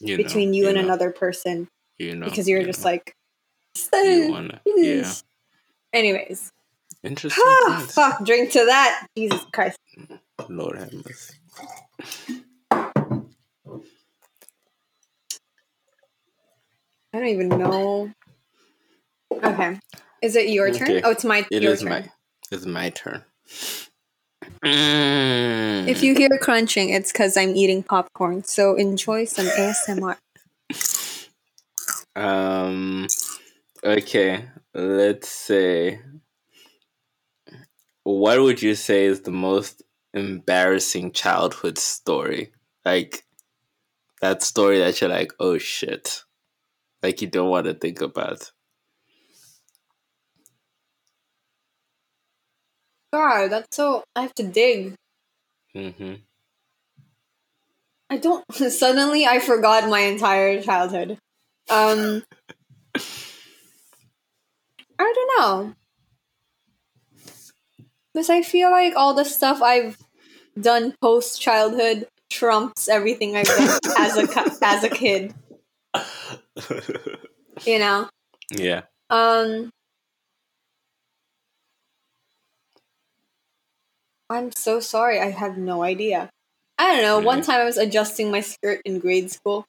you 0.00 0.16
between 0.16 0.50
know, 0.50 0.56
you, 0.56 0.62
you 0.62 0.68
and 0.68 0.76
know. 0.76 0.84
another 0.84 1.10
person. 1.10 1.68
You 1.98 2.16
know, 2.16 2.26
because 2.26 2.48
you're 2.48 2.60
you 2.60 2.66
just 2.66 2.84
know. 2.84 2.90
like, 2.90 3.14
yeah. 4.64 5.12
Anyways, 5.92 6.52
interesting. 7.02 7.42
Ah, 7.46 7.86
fuck, 7.88 8.24
drink 8.24 8.52
to 8.52 8.64
that. 8.64 9.06
Jesus 9.16 9.44
Christ. 9.52 9.78
Lord 10.48 10.78
have 10.78 10.92
mercy. 10.92 11.34
I 17.12 17.18
don't 17.18 17.28
even 17.28 17.48
know. 17.48 18.10
Okay, 19.32 19.78
is 20.22 20.36
it 20.36 20.48
your 20.48 20.70
turn? 20.70 20.90
Okay. 20.90 21.02
Oh, 21.04 21.10
it's 21.10 21.24
my. 21.24 21.46
It 21.50 21.64
is 21.64 21.80
turn. 21.80 21.88
my. 21.90 22.10
It's 22.50 22.66
my 22.66 22.90
turn. 22.90 23.24
Mm. 24.64 25.88
If 25.88 26.02
you 26.02 26.14
hear 26.14 26.28
crunching, 26.40 26.90
it's 26.90 27.12
because 27.12 27.36
I'm 27.36 27.56
eating 27.56 27.82
popcorn. 27.82 28.44
So 28.44 28.74
enjoy 28.74 29.24
some 29.24 29.46
ASMR. 29.46 30.16
Um. 32.14 33.06
Okay, 33.84 34.44
let's 34.74 35.28
say. 35.28 36.00
What 38.06 38.40
would 38.40 38.62
you 38.62 38.76
say 38.76 39.06
is 39.06 39.22
the 39.22 39.32
most 39.32 39.82
embarrassing 40.14 41.10
childhood 41.10 41.76
story? 41.76 42.52
Like 42.84 43.24
that 44.20 44.44
story 44.44 44.78
that 44.78 45.00
you're 45.00 45.10
like, 45.10 45.32
oh 45.40 45.58
shit, 45.58 46.22
like 47.02 47.20
you 47.20 47.26
don't 47.26 47.50
want 47.50 47.66
to 47.66 47.74
think 47.74 48.00
about. 48.00 48.52
God, 53.12 53.48
that's 53.48 53.76
so. 53.76 54.04
I 54.14 54.22
have 54.22 54.34
to 54.34 54.46
dig. 54.46 54.94
Mm-hmm. 55.76 56.14
I 58.08 58.18
don't. 58.18 58.44
Suddenly, 58.54 59.26
I 59.26 59.40
forgot 59.40 59.90
my 59.90 60.02
entire 60.02 60.62
childhood. 60.62 61.18
Um, 61.68 62.22
I 64.96 65.12
don't 65.12 65.40
know. 65.40 65.74
Because 68.16 68.30
I 68.30 68.40
feel 68.40 68.70
like 68.70 68.96
all 68.96 69.12
the 69.12 69.26
stuff 69.26 69.60
I've 69.60 69.98
done 70.58 70.94
post 71.02 71.38
childhood 71.38 72.08
trumps 72.30 72.88
everything 72.88 73.36
I've 73.36 73.44
done 73.44 73.78
as 73.98 74.16
a 74.16 74.56
as 74.62 74.84
a 74.84 74.88
kid. 74.88 75.34
You 77.64 77.78
know. 77.78 78.08
Yeah. 78.50 78.82
Um. 79.08 79.70
I'm 84.28 84.52
so 84.52 84.80
sorry. 84.80 85.18
I 85.20 85.30
have 85.30 85.56
no 85.56 85.82
idea. 85.82 86.28
I 86.78 86.92
don't 86.92 87.02
know. 87.02 87.18
One 87.18 87.40
time 87.40 87.60
I 87.62 87.64
was 87.64 87.78
adjusting 87.78 88.30
my 88.30 88.42
skirt 88.42 88.82
in 88.84 88.98
grade 88.98 89.30
school. 89.30 89.64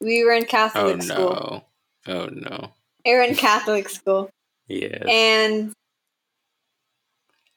We 0.00 0.24
were 0.24 0.32
in 0.32 0.46
Catholic 0.46 1.02
school. 1.02 1.16
oh, 1.18 1.44
school. 1.44 1.64
No. 2.06 2.14
Oh 2.14 2.26
no. 2.26 2.72
We 3.04 3.14
were 3.14 3.22
in 3.22 3.34
Catholic 3.34 3.88
school. 3.88 4.28
Yeah. 4.68 5.04
And 5.06 5.72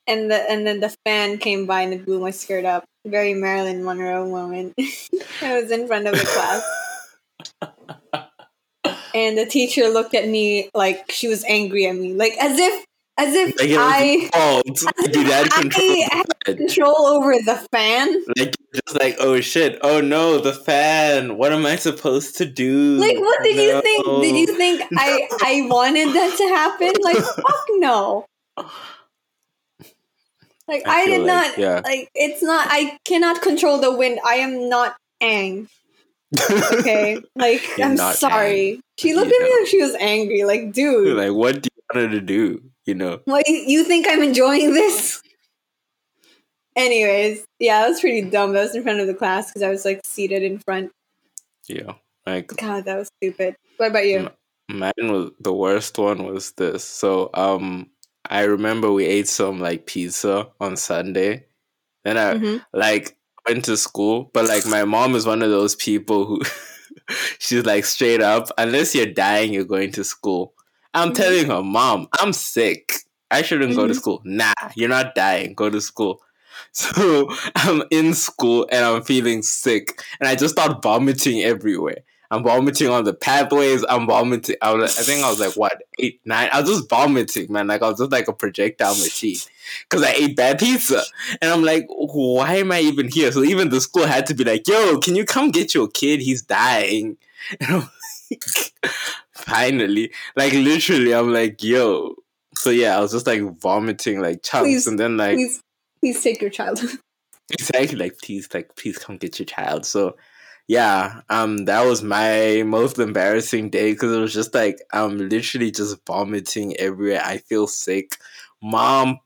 and 0.09 0.31
the 0.31 0.49
and 0.51 0.65
then 0.65 0.79
the 0.79 0.93
fan 1.05 1.37
came 1.37 1.65
by 1.65 1.81
and 1.81 1.93
it 1.93 2.05
blew 2.05 2.19
my 2.19 2.31
skirt 2.31 2.65
up. 2.65 2.83
Very 3.05 3.33
Marilyn 3.33 3.83
Monroe 3.83 4.29
moment. 4.29 4.73
I 5.41 5.61
was 5.61 5.71
in 5.71 5.87
front 5.87 6.07
of 6.07 6.15
the 6.15 6.25
class. 6.25 6.63
and 9.15 9.37
the 9.37 9.45
teacher 9.45 9.87
looked 9.87 10.15
at 10.15 10.27
me 10.27 10.69
like 10.73 11.11
she 11.11 11.27
was 11.27 11.45
angry 11.45 11.85
at 11.87 11.95
me. 11.95 12.13
Like 12.13 12.33
as 12.41 12.57
if 12.57 12.85
as 13.19 13.35
if 13.35 13.59
like 13.59 13.71
I, 13.71 14.29
oh, 14.33 14.61
as 14.67 14.85
Dude, 15.11 15.29
I, 15.29 15.47
control, 15.49 15.81
I 15.83 16.07
had 16.11 16.57
control 16.57 17.05
over 17.05 17.33
the 17.33 17.67
fan. 17.71 18.23
Like 18.37 18.55
just 18.73 18.99
like, 18.99 19.17
oh 19.19 19.41
shit, 19.41 19.77
oh 19.81 20.01
no, 20.01 20.39
the 20.39 20.53
fan. 20.53 21.37
What 21.37 21.51
am 21.53 21.65
I 21.65 21.75
supposed 21.75 22.37
to 22.37 22.45
do? 22.45 22.97
Like, 22.97 23.17
what 23.19 23.43
did 23.43 23.57
no. 23.57 23.63
you 23.63 23.81
think? 23.81 24.05
Did 24.05 24.35
you 24.35 24.57
think 24.57 24.81
I 24.97 25.27
I 25.43 25.67
wanted 25.69 26.13
that 26.15 26.37
to 26.37 26.47
happen? 26.47 26.93
Like, 27.03 27.17
fuck 27.17 27.65
no. 27.77 28.25
Like 30.69 30.87
I, 30.87 31.01
I 31.01 31.05
did 31.05 31.21
like, 31.21 31.27
not. 31.27 31.57
Yeah. 31.57 31.81
Like 31.83 32.09
it's 32.15 32.41
not. 32.41 32.67
I 32.69 32.97
cannot 33.03 33.41
control 33.41 33.79
the 33.79 33.95
wind. 33.95 34.19
I 34.25 34.35
am 34.35 34.69
not 34.69 34.95
Aang. 35.21 35.67
okay, 36.71 37.17
like 37.35 37.67
You're 37.77 37.87
I'm 37.87 37.97
sorry. 37.97 38.73
Ang. 38.73 38.81
She 38.99 39.13
looked 39.13 39.31
you 39.31 39.35
at 39.35 39.41
know. 39.41 39.49
me 39.49 39.59
like 39.59 39.67
she 39.67 39.81
was 39.81 39.95
angry. 39.95 40.43
Like, 40.43 40.71
dude. 40.71 41.17
Like, 41.17 41.33
what 41.33 41.61
do 41.61 41.69
you 41.73 41.81
want 41.93 42.05
her 42.05 42.19
to 42.19 42.21
do? 42.21 42.61
you 42.89 42.95
know. 42.95 43.21
What 43.25 43.47
you 43.47 43.83
think 43.83 44.07
I'm 44.09 44.23
enjoying 44.23 44.73
this? 44.73 45.21
Anyways, 46.75 47.45
yeah, 47.59 47.81
that 47.81 47.89
was 47.89 48.01
pretty 48.01 48.29
dumb. 48.29 48.53
That 48.53 48.63
was 48.63 48.75
in 48.75 48.83
front 48.83 48.99
of 48.99 49.07
the 49.07 49.13
class 49.13 49.47
because 49.47 49.61
I 49.61 49.69
was 49.69 49.85
like 49.85 50.01
seated 50.03 50.43
in 50.43 50.57
front. 50.59 50.91
Yeah, 51.67 51.93
like 52.25 52.47
God, 52.47 52.85
that 52.85 52.97
was 52.97 53.09
stupid. 53.21 53.55
What 53.77 53.91
about 53.91 54.07
you? 54.07 54.29
Mine 54.69 54.91
was 54.97 55.31
the 55.39 55.53
worst 55.53 55.97
one. 55.97 56.25
Was 56.25 56.51
this? 56.53 56.83
So, 56.83 57.29
um, 57.33 57.89
I 58.25 58.43
remember 58.43 58.91
we 58.91 59.05
ate 59.05 59.27
some 59.27 59.59
like 59.59 59.85
pizza 59.85 60.49
on 60.59 60.77
Sunday. 60.77 61.45
Then 62.03 62.17
I 62.17 62.33
mm-hmm. 62.35 62.57
like 62.73 63.17
went 63.47 63.65
to 63.65 63.77
school, 63.77 64.29
but 64.33 64.47
like 64.47 64.65
my 64.65 64.85
mom 64.85 65.15
is 65.15 65.25
one 65.25 65.41
of 65.41 65.49
those 65.49 65.75
people 65.75 66.25
who 66.25 66.41
she's 67.39 67.65
like 67.65 67.85
straight 67.85 68.21
up, 68.21 68.49
unless 68.57 68.95
you're 68.95 69.05
dying, 69.05 69.53
you're 69.53 69.63
going 69.63 69.91
to 69.93 70.03
school. 70.03 70.53
I'm 70.93 71.09
mm-hmm. 71.09 71.15
telling 71.15 71.45
her, 71.47 71.63
Mom, 71.63 72.07
I'm 72.19 72.33
sick. 72.33 72.93
I 73.31 73.41
shouldn't 73.41 73.71
mm-hmm. 73.71 73.79
go 73.79 73.87
to 73.87 73.93
mm-hmm. 73.93 73.99
school. 73.99 74.21
Nah, 74.25 74.53
you're 74.75 74.89
not 74.89 75.15
dying. 75.15 75.53
Go 75.53 75.69
to 75.69 75.81
school. 75.81 76.21
So 76.71 77.33
I'm 77.55 77.83
in 77.89 78.13
school 78.13 78.67
and 78.69 78.85
I'm 78.85 79.01
feeling 79.01 79.41
sick, 79.41 80.03
and 80.19 80.27
I 80.27 80.35
just 80.35 80.53
start 80.53 80.83
vomiting 80.83 81.41
everywhere. 81.41 81.99
I'm 82.31 82.43
vomiting 82.43 82.89
on 82.89 83.05
the 83.05 83.13
pathways. 83.13 83.83
I'm 83.89 84.05
vomiting. 84.05 84.55
I, 84.61 84.73
was, 84.73 84.99
I 84.99 85.01
think 85.01 85.23
I 85.23 85.29
was 85.29 85.39
like 85.39 85.55
what 85.55 85.81
eight, 85.97 86.21
nine. 86.25 86.49
I 86.51 86.61
was 86.61 86.69
just 86.69 86.89
vomiting, 86.89 87.51
man. 87.51 87.67
Like 87.67 87.81
I 87.81 87.89
was 87.89 87.97
just 87.97 88.11
like 88.11 88.27
a 88.27 88.33
projectile 88.33 88.93
machine 88.93 89.37
because 89.89 90.03
I 90.03 90.11
ate 90.11 90.35
bad 90.35 90.59
pizza, 90.59 91.01
and 91.41 91.51
I'm 91.51 91.63
like, 91.63 91.87
why 91.89 92.57
am 92.57 92.71
I 92.71 92.81
even 92.81 93.07
here? 93.07 93.31
So 93.31 93.43
even 93.43 93.69
the 93.69 93.81
school 93.81 94.05
had 94.05 94.27
to 94.27 94.35
be 94.35 94.43
like, 94.43 94.67
"Yo, 94.67 94.99
can 94.99 95.15
you 95.15 95.25
come 95.25 95.49
get 95.49 95.73
your 95.73 95.87
kid? 95.87 96.21
He's 96.21 96.41
dying." 96.41 97.17
And 97.61 97.69
I'm 97.69 97.89
like, 98.29 98.93
finally, 99.31 100.11
like 100.35 100.53
literally, 100.53 101.15
I'm 101.15 101.33
like, 101.33 101.63
yo. 101.63 102.15
So 102.53 102.69
yeah, 102.69 102.97
I 102.97 102.99
was 102.99 103.11
just 103.11 103.25
like 103.25 103.41
vomiting 103.59 104.21
like 104.21 104.43
chunks, 104.43 104.67
please, 104.67 104.87
and 104.87 104.99
then 104.99 105.17
like, 105.17 105.37
please, 105.37 105.63
please 106.01 106.21
take 106.21 106.41
your 106.41 106.51
child. 106.51 106.79
exactly, 107.49 107.97
like 107.97 108.19
please, 108.21 108.47
like 108.53 108.75
please 108.75 108.99
come 108.99 109.17
get 109.17 109.39
your 109.39 109.47
child. 109.47 109.85
So 109.85 110.15
yeah, 110.69 111.21
um, 111.31 111.65
that 111.65 111.83
was 111.83 112.03
my 112.03 112.61
most 112.63 112.99
embarrassing 112.99 113.71
day 113.71 113.91
because 113.91 114.13
it 114.15 114.19
was 114.19 114.31
just 114.31 114.53
like 114.53 114.77
I'm 114.93 115.17
literally 115.17 115.71
just 115.71 115.97
vomiting 116.05 116.77
everywhere. 116.77 117.23
I 117.25 117.39
feel 117.39 117.65
sick. 117.65 118.17
Mom, 118.61 119.19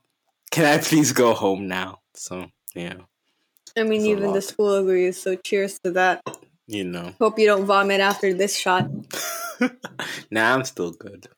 can 0.50 0.64
I 0.64 0.82
please 0.82 1.12
go 1.12 1.34
home 1.34 1.68
now? 1.68 2.00
So 2.14 2.46
yeah. 2.74 2.94
I 3.76 3.82
mean, 3.82 4.06
even 4.06 4.32
the 4.32 4.40
school 4.40 4.74
agrees. 4.76 5.20
So 5.20 5.36
cheers 5.36 5.78
to 5.80 5.90
that. 5.90 6.22
You 6.66 6.84
know. 6.84 7.12
Hope 7.20 7.38
you 7.38 7.44
don't 7.44 7.66
vomit 7.66 8.00
after 8.00 8.32
this 8.32 8.56
shot. 8.56 8.88
nah, 10.30 10.54
I'm 10.54 10.64
still 10.64 10.92
good. 10.92 11.28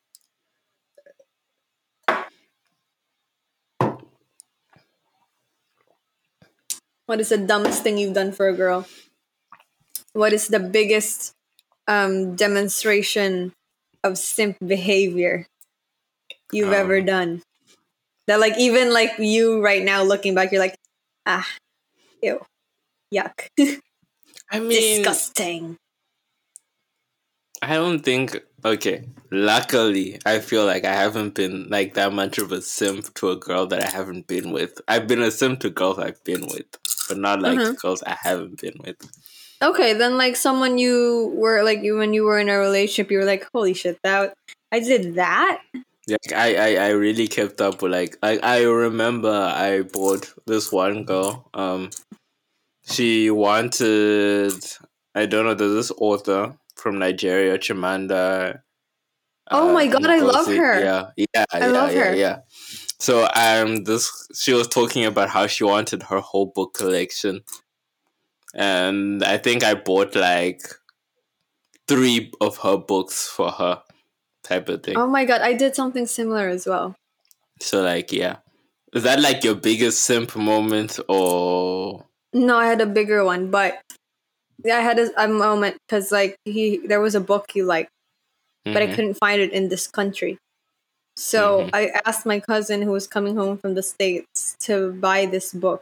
What 7.06 7.18
is 7.18 7.30
the 7.30 7.38
dumbest 7.38 7.82
thing 7.82 7.98
you've 7.98 8.14
done 8.14 8.30
for 8.30 8.46
a 8.46 8.52
girl? 8.52 8.86
What 10.16 10.32
is 10.32 10.48
the 10.48 10.60
biggest 10.60 11.32
um, 11.86 12.36
demonstration 12.36 13.52
of 14.02 14.16
simp 14.16 14.56
behavior 14.64 15.46
you've 16.50 16.68
um, 16.68 16.74
ever 16.74 17.02
done? 17.02 17.42
That 18.26 18.40
like 18.40 18.56
even 18.58 18.94
like 18.94 19.18
you 19.18 19.62
right 19.62 19.84
now 19.84 20.02
looking 20.02 20.34
back, 20.34 20.52
you're 20.52 20.60
like, 20.60 20.76
ah, 21.26 21.46
ew, 22.22 22.40
yuck. 23.14 23.48
I 24.50 24.60
mean, 24.60 25.02
disgusting. 25.04 25.76
I 27.60 27.74
don't 27.74 28.00
think 28.00 28.40
okay. 28.64 29.04
Luckily, 29.30 30.18
I 30.24 30.38
feel 30.38 30.64
like 30.64 30.86
I 30.86 30.94
haven't 30.94 31.34
been 31.34 31.68
like 31.68 31.94
that 31.94 32.14
much 32.14 32.38
of 32.38 32.52
a 32.52 32.62
simp 32.62 33.12
to 33.16 33.30
a 33.30 33.36
girl 33.36 33.66
that 33.66 33.84
I 33.84 33.90
haven't 33.90 34.28
been 34.28 34.50
with. 34.50 34.80
I've 34.88 35.06
been 35.06 35.20
a 35.22 35.30
simp 35.30 35.60
to 35.60 35.70
girls 35.70 35.98
I've 35.98 36.24
been 36.24 36.46
with, 36.46 36.66
but 37.08 37.18
not 37.18 37.42
like 37.42 37.60
Mhm. 37.60 37.76
girls 37.76 38.02
I 38.02 38.16
haven't 38.22 38.62
been 38.62 38.78
with. 38.82 38.96
Okay, 39.62 39.94
then 39.94 40.18
like 40.18 40.36
someone 40.36 40.78
you 40.78 41.32
were 41.34 41.62
like 41.62 41.82
you 41.82 41.96
when 41.96 42.12
you 42.12 42.24
were 42.24 42.38
in 42.38 42.48
a 42.48 42.58
relationship, 42.58 43.10
you 43.10 43.18
were 43.18 43.24
like, 43.24 43.48
holy 43.52 43.74
shit, 43.74 43.98
that 44.02 44.34
I 44.70 44.80
did 44.80 45.14
that. 45.14 45.62
Like 46.08 46.32
I, 46.34 46.54
I, 46.54 46.86
I 46.86 46.88
really 46.90 47.26
kept 47.26 47.60
up 47.60 47.82
with 47.82 47.90
like 47.92 48.16
I, 48.22 48.38
I 48.38 48.62
remember 48.62 49.30
I 49.30 49.82
bought 49.82 50.32
this 50.46 50.70
one 50.70 51.04
girl. 51.04 51.48
Um, 51.54 51.90
she 52.84 53.30
wanted 53.30 54.52
I 55.14 55.26
don't 55.26 55.46
know. 55.46 55.54
There's 55.54 55.88
this 55.88 55.92
author 55.98 56.56
from 56.76 56.98
Nigeria, 56.98 57.58
Chimamanda. 57.58 58.60
Oh 59.50 59.72
my 59.72 59.86
God, 59.86 60.06
I 60.06 60.18
love 60.18 60.46
her. 60.46 60.80
Yeah, 60.80 61.10
yeah, 61.16 61.44
yeah, 61.54 61.66
love 61.66 61.92
yeah, 61.92 62.04
her. 62.04 62.14
yeah. 62.14 62.38
So 62.98 63.28
um, 63.34 63.84
this 63.84 64.28
she 64.34 64.52
was 64.52 64.68
talking 64.68 65.04
about 65.04 65.30
how 65.30 65.46
she 65.46 65.64
wanted 65.64 66.02
her 66.04 66.20
whole 66.20 66.46
book 66.46 66.74
collection, 66.74 67.40
and 68.56 69.22
I 69.22 69.38
think 69.38 69.62
I 69.62 69.74
bought 69.74 70.16
like 70.16 70.62
three 71.86 72.32
of 72.40 72.58
her 72.58 72.76
books 72.76 73.28
for 73.28 73.50
her, 73.50 73.82
type 74.42 74.68
of 74.68 74.82
thing. 74.82 74.96
Oh 74.96 75.06
my 75.06 75.24
god, 75.24 75.40
I 75.42 75.52
did 75.52 75.76
something 75.76 76.06
similar 76.06 76.48
as 76.48 76.66
well. 76.66 76.94
So 77.60 77.82
like 77.82 78.12
yeah. 78.12 78.36
Is 78.92 79.02
that 79.02 79.20
like 79.20 79.44
your 79.44 79.54
biggest 79.54 80.04
simp 80.04 80.34
moment 80.36 80.98
or 81.08 82.04
No, 82.32 82.56
I 82.56 82.66
had 82.66 82.80
a 82.80 82.86
bigger 82.86 83.24
one, 83.24 83.50
but 83.50 83.80
yeah, 84.64 84.78
I 84.78 84.80
had 84.80 84.98
a, 84.98 85.24
a 85.24 85.28
moment 85.28 85.76
because 85.86 86.10
like 86.10 86.36
he 86.44 86.78
there 86.86 87.00
was 87.00 87.14
a 87.14 87.20
book 87.20 87.46
he 87.52 87.62
liked, 87.62 87.90
but 88.64 88.82
I 88.82 88.86
Mhm. 88.86 88.94
couldn't 88.94 89.14
find 89.14 89.40
it 89.40 89.52
in 89.52 89.68
this 89.68 89.86
country. 89.86 90.38
So 91.16 91.64
Mhm. 91.64 91.70
I 91.72 92.00
asked 92.04 92.26
my 92.26 92.40
cousin 92.40 92.82
who 92.82 92.92
was 92.92 93.06
coming 93.06 93.36
home 93.36 93.58
from 93.58 93.74
the 93.74 93.82
states 93.82 94.56
to 94.60 94.92
buy 94.92 95.26
this 95.26 95.52
book, 95.52 95.80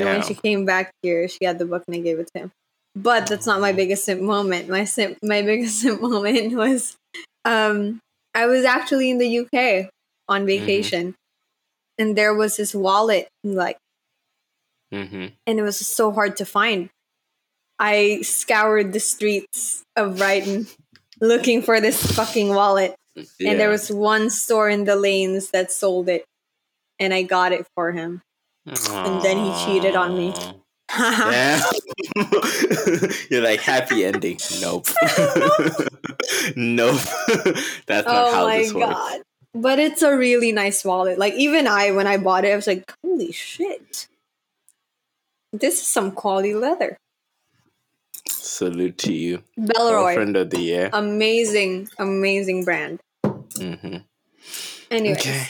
and 0.00 0.04
when 0.04 0.22
she 0.22 0.34
came 0.34 0.64
back 0.64 0.90
here, 1.02 1.28
she 1.28 1.44
had 1.44 1.58
the 1.58 1.64
book 1.66 1.84
and 1.86 1.96
I 1.96 2.00
gave 2.00 2.18
it 2.18 2.28
to 2.34 2.42
him. 2.44 2.52
But 2.96 3.26
that's 3.26 3.46
not 3.46 3.60
my 3.60 3.72
biggest 3.72 4.04
simp 4.04 4.20
moment. 4.22 4.68
My 4.68 4.84
simp, 4.84 5.18
my 5.22 5.42
biggest 5.42 5.80
simp 5.82 6.00
moment 6.00 6.54
was, 6.54 6.96
um, 7.44 8.00
I 8.34 8.46
was 8.46 8.64
actually 8.64 9.10
in 9.10 9.18
the 9.18 9.38
UK 9.40 9.90
on 10.28 10.46
vacation, 10.46 11.14
and 11.98 12.16
there 12.16 12.34
was 12.34 12.56
this 12.56 12.74
wallet 12.74 13.28
like 13.42 13.76
Mhm. 14.92 15.32
and 15.46 15.58
it 15.58 15.62
was 15.62 15.78
so 15.84 16.12
hard 16.12 16.36
to 16.36 16.44
find. 16.46 16.88
I 17.78 18.20
scoured 18.22 18.92
the 18.92 19.00
streets 19.00 19.82
of 19.96 20.18
Brighton 20.18 20.66
looking 21.20 21.62
for 21.62 21.80
this 21.80 21.98
fucking 22.14 22.50
wallet, 22.54 22.94
and 23.16 23.58
there 23.58 23.68
was 23.70 23.90
one 23.90 24.30
store 24.30 24.68
in 24.70 24.84
the 24.84 24.94
lanes 24.96 25.50
that 25.50 25.72
sold 25.72 26.08
it, 26.08 26.24
and 27.00 27.12
I 27.12 27.22
got 27.22 27.52
it 27.52 27.66
for 27.74 27.90
him. 27.92 28.22
And 28.66 29.22
then 29.22 29.38
he 29.38 29.64
cheated 29.64 29.96
on 29.96 30.16
me. 30.16 30.34
You're 33.30 33.42
like 33.42 33.60
happy 33.60 34.04
ending. 34.04 34.38
Nope. 34.60 34.86
nope. 36.56 37.00
That's 37.86 38.06
not 38.06 38.28
oh 38.28 38.32
how 38.32 38.46
this 38.48 38.72
works. 38.72 38.86
god! 38.92 39.20
But 39.54 39.78
it's 39.78 40.02
a 40.02 40.16
really 40.16 40.52
nice 40.52 40.84
wallet. 40.84 41.18
Like 41.18 41.34
even 41.34 41.66
I, 41.66 41.90
when 41.92 42.06
I 42.06 42.16
bought 42.16 42.44
it, 42.44 42.52
I 42.52 42.56
was 42.56 42.66
like, 42.66 42.92
"Holy 43.04 43.32
shit! 43.32 44.08
This 45.52 45.80
is 45.80 45.86
some 45.86 46.12
quality 46.12 46.54
leather." 46.54 46.96
Salute 48.28 48.98
to 48.98 49.12
you. 49.12 49.42
Bellroy, 49.58 50.14
Girlfriend 50.14 50.36
of 50.36 50.50
the 50.50 50.60
year. 50.60 50.90
amazing, 50.92 51.88
amazing 51.98 52.64
brand. 52.64 53.00
hmm 53.24 53.96
Anyways, 54.90 55.18
Okay. 55.20 55.46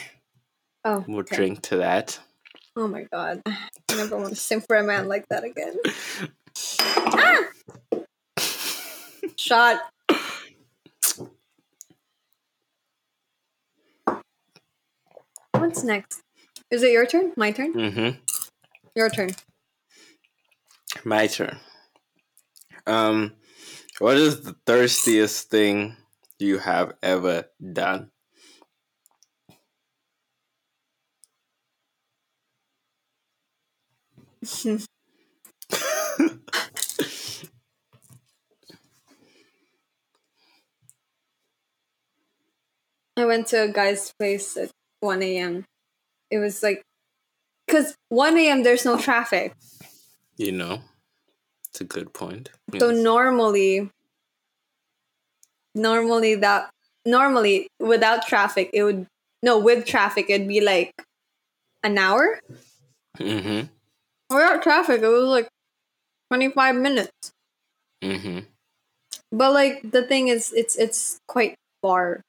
oh, 0.85 1.05
We'll 1.07 1.21
okay. 1.21 1.37
drink 1.37 1.63
to 1.63 1.77
that. 1.79 2.19
Oh 2.77 2.89
my 2.89 3.05
god. 3.05 3.43
I 3.47 3.97
never 3.97 4.17
want 4.17 4.31
to 4.31 4.37
simp 4.37 4.67
for 4.67 4.77
a 4.77 4.83
man 4.83 5.07
like 5.07 5.29
that 5.29 5.45
again. 5.45 5.77
Ah! 6.89 7.45
Shot. 9.37 9.81
What's 15.53 15.85
next? 15.85 16.21
Is 16.71 16.83
it 16.83 16.91
your 16.91 17.07
turn? 17.07 17.33
My 17.37 17.53
turn? 17.53 17.75
Mm-hmm. 17.75 18.19
Your 18.97 19.09
turn. 19.09 19.31
My 21.05 21.29
turn. 21.29 21.59
Um, 22.87 23.35
what 23.99 24.17
is 24.17 24.43
the 24.43 24.57
thirstiest 24.67 25.49
thing 25.51 25.97
you 26.39 26.59
have 26.59 26.95
ever 27.03 27.45
done? 27.73 28.11
I 43.17 43.25
went 43.27 43.47
to 43.49 43.63
a 43.63 43.69
guy's 43.69 44.13
place 44.19 44.57
at 44.57 44.71
1 45.01 45.23
a.m. 45.23 45.65
It 46.31 46.39
was 46.39 46.63
like, 46.63 46.83
because 47.67 47.95
1 48.09 48.37
a.m. 48.39 48.63
there's 48.63 48.85
no 48.85 48.99
traffic. 48.99 49.55
You 50.37 50.53
know, 50.53 50.81
it's 51.69 51.81
a 51.81 51.85
good 51.85 52.13
point. 52.13 52.51
So 52.79 52.91
normally, 52.91 53.89
normally 55.75 56.35
that, 56.37 56.71
normally 57.07 57.69
without 57.79 58.27
traffic, 58.27 58.71
it 58.73 58.83
would, 58.83 59.07
no, 59.43 59.59
with 59.59 59.87
traffic, 59.87 60.27
it'd 60.29 60.49
be 60.49 60.61
like 60.61 60.91
an 61.85 61.99
hour. 61.99 62.41
Mhm. 63.19 63.69
Without 64.35 64.63
traffic, 64.63 65.03
it 65.03 65.09
was 65.09 65.25
like 65.29 65.49
25 66.31 66.77
minutes. 66.77 67.33
Mhm. 68.03 68.47
But 69.33 69.53
like 69.53 69.91
the 69.91 70.03
thing 70.07 70.29
is, 70.29 70.53
it's 70.53 70.77
it's 70.77 71.19
quite 71.29 71.55
far. 71.83 72.23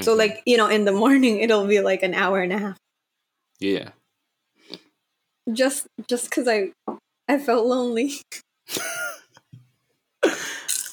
So 0.00 0.14
mhm. 0.14 0.18
like 0.18 0.42
you 0.46 0.56
know, 0.56 0.68
in 0.68 0.84
the 0.84 0.92
morning 1.04 1.40
it'll 1.40 1.66
be 1.66 1.80
like 1.80 2.02
an 2.02 2.14
hour 2.14 2.40
and 2.40 2.52
a 2.52 2.58
half. 2.58 2.76
yeah. 3.60 3.90
Just 5.52 5.86
just 6.08 6.30
because 6.30 6.46
I 6.48 6.70
I 7.28 7.38
felt 7.38 7.66
lonely. 7.66 8.14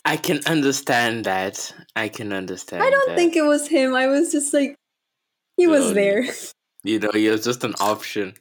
I 0.06 0.18
can 0.18 0.40
understand 0.48 1.26
that. 1.26 1.74
I 1.96 2.10
can 2.10 2.34
understand. 2.34 2.82
I 2.82 2.90
don't 2.90 3.10
that. 3.10 3.18
think 3.18 3.36
it 3.36 3.44
was 3.44 3.68
him. 3.68 3.94
I 3.94 4.08
was 4.08 4.32
just 4.32 4.54
like 4.54 4.76
he 5.58 5.68
was 5.68 5.94
there. 5.94 6.26
you 6.84 7.00
know. 7.00 7.12
You're 7.14 7.38
just 7.38 7.64
an 7.64 7.76
option. 7.80 8.34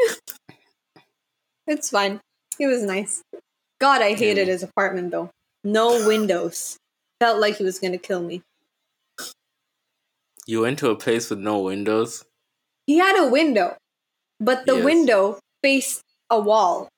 It's 1.66 1.90
fine. 1.90 2.20
He 2.58 2.66
was 2.66 2.82
nice. 2.84 3.22
God, 3.80 4.00
I 4.00 4.14
hated 4.14 4.46
his 4.48 4.62
apartment 4.62 5.10
though. 5.10 5.30
No 5.64 6.06
windows. 6.06 6.76
Felt 7.20 7.40
like 7.40 7.56
he 7.56 7.64
was 7.64 7.78
gonna 7.80 7.98
kill 7.98 8.22
me. 8.22 8.42
You 10.46 10.60
went 10.60 10.78
to 10.78 10.90
a 10.90 10.96
place 10.96 11.28
with 11.28 11.40
no 11.40 11.58
windows. 11.58 12.24
He 12.86 12.98
had 12.98 13.18
a 13.18 13.28
window, 13.28 13.76
but 14.38 14.64
the 14.66 14.76
Yes. 14.76 14.84
window 14.84 15.40
faced 15.62 16.02
a 16.30 16.38
wall. 16.38 16.88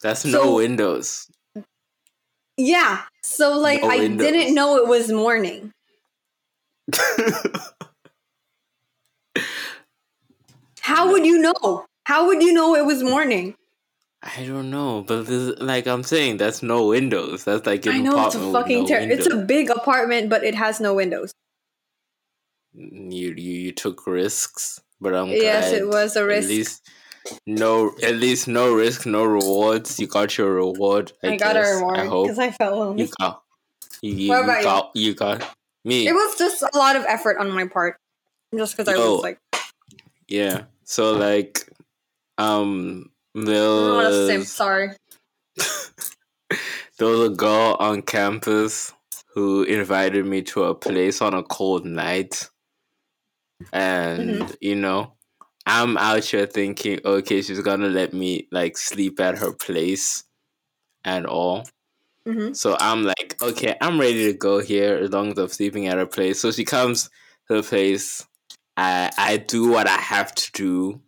That's 0.00 0.22
So- 0.22 0.30
no 0.30 0.54
windows. 0.54 1.28
Yeah. 2.56 3.04
So 3.22 3.58
like 3.58 3.82
No 3.82 3.90
I 3.90 3.98
windows. 3.98 4.26
didn't 4.26 4.54
know 4.54 4.76
it 4.76 4.86
was 4.88 5.10
morning. 5.12 5.72
How 10.82 11.10
would 11.10 11.24
you 11.24 11.38
know? 11.38 11.86
How 12.04 12.26
would 12.26 12.42
you 12.42 12.52
know 12.52 12.74
it 12.74 12.84
was 12.84 13.02
morning? 13.02 13.54
I 14.22 14.44
don't 14.44 14.70
know, 14.70 15.02
but 15.02 15.26
this, 15.26 15.58
like 15.60 15.86
I'm 15.86 16.02
saying, 16.02 16.36
that's 16.36 16.62
no 16.62 16.88
windows. 16.88 17.44
That's 17.44 17.66
like 17.66 17.86
an 17.86 17.92
I 17.92 17.98
know 17.98 18.26
it's 18.26 18.34
a 18.34 18.52
fucking 18.52 18.82
no 18.82 18.86
ter- 18.86 19.00
It's 19.00 19.26
a 19.26 19.36
big 19.36 19.70
apartment, 19.70 20.28
but 20.28 20.44
it 20.44 20.54
has 20.54 20.80
no 20.80 20.94
windows. 20.94 21.32
you 22.72 23.34
you 23.36 23.52
you 23.66 23.72
took 23.72 24.06
risks, 24.06 24.80
but 25.00 25.14
I'm 25.14 25.28
Yes, 25.28 25.72
it 25.72 25.88
was 25.88 26.16
a 26.16 26.26
risk. 26.26 26.44
At 26.44 26.48
least 26.48 26.90
no, 27.46 27.94
at 28.02 28.16
least 28.16 28.48
no 28.48 28.74
risk, 28.74 29.06
no 29.06 29.24
rewards. 29.24 30.00
You 30.00 30.08
got 30.08 30.36
your 30.36 30.52
reward. 30.54 31.12
I, 31.22 31.34
I, 31.34 31.36
got 31.36 31.56
a 31.56 31.60
reward 31.60 32.26
because 32.26 32.38
I 32.38 32.50
felt 32.50 32.76
lonely. 32.76 33.04
you 33.04 33.10
got. 33.20 33.42
You, 34.02 34.14
you, 34.14 34.28
What 34.30 34.44
about 34.44 34.58
you? 34.58 34.64
got 34.64 34.90
you 34.94 35.14
got 35.14 35.56
me. 35.84 36.08
It 36.08 36.12
was 36.12 36.36
just 36.36 36.62
a 36.62 36.70
lot 36.76 36.96
of 36.96 37.04
effort 37.06 37.38
on 37.38 37.50
my 37.50 37.68
part, 37.68 37.96
just 38.54 38.76
because 38.76 38.92
I 38.92 38.98
was 38.98 39.22
like, 39.22 39.38
yeah. 40.28 40.64
So 40.84 41.12
like, 41.14 41.68
um, 42.38 43.10
there 43.34 43.44
I'm 43.44 43.86
not 43.86 44.06
a 44.12 44.26
simp. 44.26 44.40
was 44.40 44.48
Sorry. 44.48 44.90
there 46.98 47.08
was 47.08 47.28
a 47.30 47.34
girl 47.34 47.76
on 47.78 48.02
campus 48.02 48.92
who 49.34 49.62
invited 49.64 50.26
me 50.26 50.42
to 50.42 50.64
a 50.64 50.74
place 50.74 51.22
on 51.22 51.34
a 51.34 51.42
cold 51.42 51.84
night. 51.84 52.48
And 53.72 54.28
Mm-hmm. 54.28 54.52
you 54.60 54.76
know, 54.76 55.14
I'm 55.66 55.96
out 55.96 56.24
here 56.24 56.46
thinking, 56.46 57.00
okay, 57.04 57.42
she's 57.42 57.60
gonna 57.60 57.88
let 57.88 58.12
me 58.12 58.48
like 58.50 58.76
sleep 58.76 59.20
at 59.20 59.38
her 59.38 59.52
place 59.52 60.24
and 61.04 61.26
all. 61.26 61.66
Mhm. 62.26 62.54
So 62.56 62.76
I'm 62.78 63.04
like, 63.04 63.36
okay, 63.42 63.76
I'm 63.80 63.98
ready 63.98 64.30
to 64.32 64.38
go 64.38 64.60
here 64.60 64.96
as 64.96 65.10
long 65.10 65.32
as 65.32 65.38
I'm 65.38 65.48
sleeping 65.48 65.86
at 65.88 65.98
her 65.98 66.06
place. 66.06 66.40
So 66.40 66.50
she 66.52 66.64
comes 66.64 67.08
to 67.48 67.56
the 67.56 67.62
place. 67.62 68.26
I 68.76 69.10
I 69.18 69.36
do 69.38 69.68
what 69.68 69.86
I 69.86 69.96
have 69.96 70.34
to 70.34 70.52
do. 70.52 71.00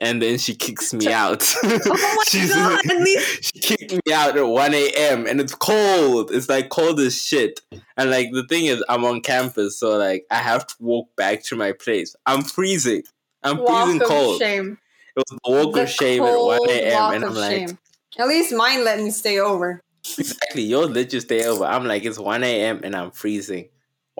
And 0.00 0.22
then 0.22 0.38
she 0.38 0.54
kicks 0.54 0.94
me 0.94 1.12
out. 1.12 1.46
Oh 1.62 1.78
my 2.16 2.24
She's- 2.26 2.54
god! 2.54 2.80
She 3.42 3.60
kicked 3.60 3.92
me 3.92 4.12
out 4.12 4.36
at 4.36 4.46
1 4.46 4.74
a.m. 4.74 5.26
and 5.26 5.38
it's 5.40 5.54
cold. 5.54 6.30
It's 6.32 6.48
like 6.48 6.70
cold 6.70 6.98
as 7.00 7.20
shit. 7.20 7.60
And 7.96 8.10
like 8.10 8.30
the 8.32 8.46
thing 8.48 8.66
is, 8.66 8.82
I'm 8.88 9.04
on 9.04 9.20
campus, 9.20 9.78
so 9.78 9.98
like 9.98 10.24
I 10.30 10.36
have 10.36 10.66
to 10.66 10.74
walk 10.80 11.14
back 11.16 11.42
to 11.44 11.56
my 11.56 11.72
place. 11.72 12.16
I'm 12.24 12.42
freezing. 12.42 13.02
I'm 13.42 13.58
walk 13.58 13.84
freezing 13.84 14.02
of 14.02 14.08
cold. 14.08 14.40
shame. 14.40 14.78
It 15.16 15.24
was 15.28 15.38
the 15.44 15.50
walk 15.50 15.74
The 15.74 15.82
of 15.82 15.90
shame 15.90 16.22
at 16.22 16.32
cold 16.34 16.60
1 16.60 16.70
a.m. 16.70 17.14
And 17.14 17.24
I'm 17.24 17.34
like, 17.34 17.50
shame. 17.68 17.78
At 18.18 18.28
least 18.28 18.54
mine 18.54 18.84
let 18.84 18.98
me 19.00 19.10
stay 19.10 19.38
over. 19.38 19.82
exactly, 20.18 20.62
you'll 20.62 20.88
let 20.88 21.12
you 21.12 21.20
stay 21.20 21.44
over. 21.44 21.64
I'm 21.64 21.84
like, 21.84 22.04
it's 22.04 22.18
1 22.18 22.42
a.m. 22.44 22.80
and 22.82 22.96
I'm 22.96 23.10
freezing. 23.10 23.68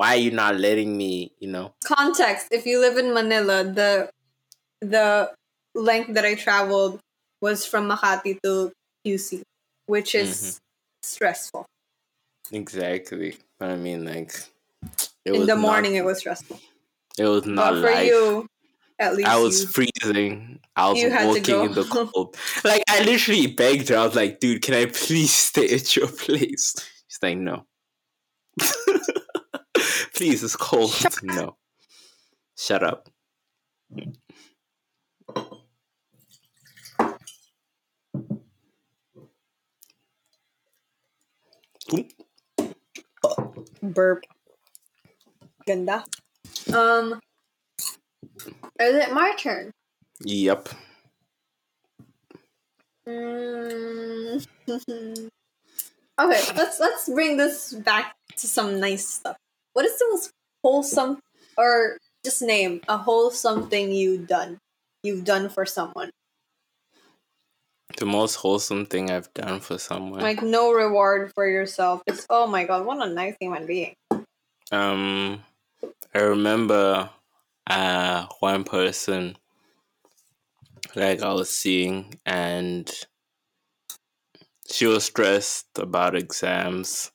Why 0.01 0.15
are 0.15 0.17
you 0.17 0.31
not 0.31 0.57
letting 0.57 0.97
me, 0.97 1.31
you 1.41 1.49
know? 1.49 1.75
Context: 1.85 2.49
If 2.51 2.65
you 2.65 2.81
live 2.81 2.97
in 2.97 3.13
Manila, 3.13 3.65
the 3.65 4.09
the 4.81 5.31
length 5.75 6.15
that 6.15 6.25
I 6.25 6.35
traveled 6.37 7.01
was 7.43 7.67
from 7.67 7.87
Makati 7.91 8.39
to 8.43 8.73
QC, 9.07 9.43
which 9.85 10.15
is 10.15 10.31
Mm-hmm. 10.33 10.57
stressful. 11.03 11.67
Exactly. 12.51 13.37
I 13.61 13.77
mean, 13.77 14.07
like, 14.07 14.33
it 15.27 15.35
in 15.35 15.41
the 15.43 15.49
not- 15.55 15.59
morning, 15.59 15.97
it 15.97 16.05
was 16.07 16.21
stressful. 16.21 16.59
it 17.19 17.25
was 17.27 17.45
not 17.45 17.73
But 17.75 17.81
for 17.83 17.91
life. 17.93 18.07
you, 18.07 18.47
at 18.99 19.15
least 19.17 19.29
I 19.29 19.37
was 19.37 19.61
you, 19.61 19.67
freezing. 19.69 20.61
I 20.77 20.89
was 20.89 20.99
you 21.03 21.11
had 21.11 21.21
to 21.23 21.27
walking 21.29 21.61
in 21.67 21.73
the 21.75 21.85
cold. 21.93 22.39
Like 22.65 22.83
I 22.89 23.03
literally 23.05 23.49
begged 23.49 23.91
her. 23.91 23.99
I 23.99 24.07
was 24.07 24.17
like, 24.17 24.41
"Dude, 24.41 24.63
can 24.63 24.73
I 24.73 24.87
please 24.87 25.31
stay 25.33 25.69
at 25.75 25.95
your 25.95 26.09
place?" 26.09 26.75
She's 27.07 27.19
like, 27.23 27.37
"No." 27.37 27.67
please, 30.20 30.44
it's 30.44 30.54
cold. 30.54 30.92
no. 31.22 31.56
Shut 32.54 32.83
up. 32.83 33.09
Burp. 43.83 44.24
Ganda. 45.66 46.04
Um, 46.74 47.18
is 48.78 48.94
it 48.94 49.14
my 49.14 49.33
turn? 49.38 49.70
Yep. 50.20 50.68
Mm. 53.09 54.46
okay, 54.68 55.30
let's 56.18 56.78
let's 56.78 57.09
bring 57.09 57.38
this 57.38 57.72
back 57.72 58.16
to 58.37 58.46
some 58.46 58.78
nice 58.78 59.09
stuff. 59.09 59.38
What 59.72 59.85
is 59.85 59.98
the 59.98 60.06
most 60.11 60.30
wholesome, 60.64 61.18
or 61.56 61.96
just 62.24 62.42
name 62.42 62.80
a 62.88 62.98
wholesome 62.98 63.68
thing 63.70 63.92
you've 63.92 64.26
done? 64.26 64.59
You've 65.02 65.24
done 65.24 65.48
for 65.48 65.64
someone, 65.64 66.11
The 67.96 68.06
most 68.06 68.37
wholesome 68.37 68.87
thing 68.87 69.11
I've 69.11 69.33
done 69.35 69.61
for 69.61 69.78
someone. 69.78 70.20
like 70.20 70.42
no 70.42 70.72
reward 70.72 71.33
for 71.35 71.46
yourself. 71.48 72.02
Just 72.09 72.26
oh 72.30 72.46
my 72.46 72.64
god, 72.64 72.85
what 72.87 73.00
a 73.06 73.11
nice 73.12 73.35
human 73.40 73.66
being. 73.66 73.94
Um, 74.70 75.42
I 76.14 76.18
remember 76.20 77.11
uh 77.66 78.26
one 78.40 78.64
person 78.64 79.37
like 80.96 81.22
I 81.22 81.33
was 81.33 81.50
seeing, 81.50 82.14
and 82.26 82.90
she 84.70 84.87
was 84.87 85.04
stressed 85.04 85.66
about 85.78 86.14
exams. 86.16 87.11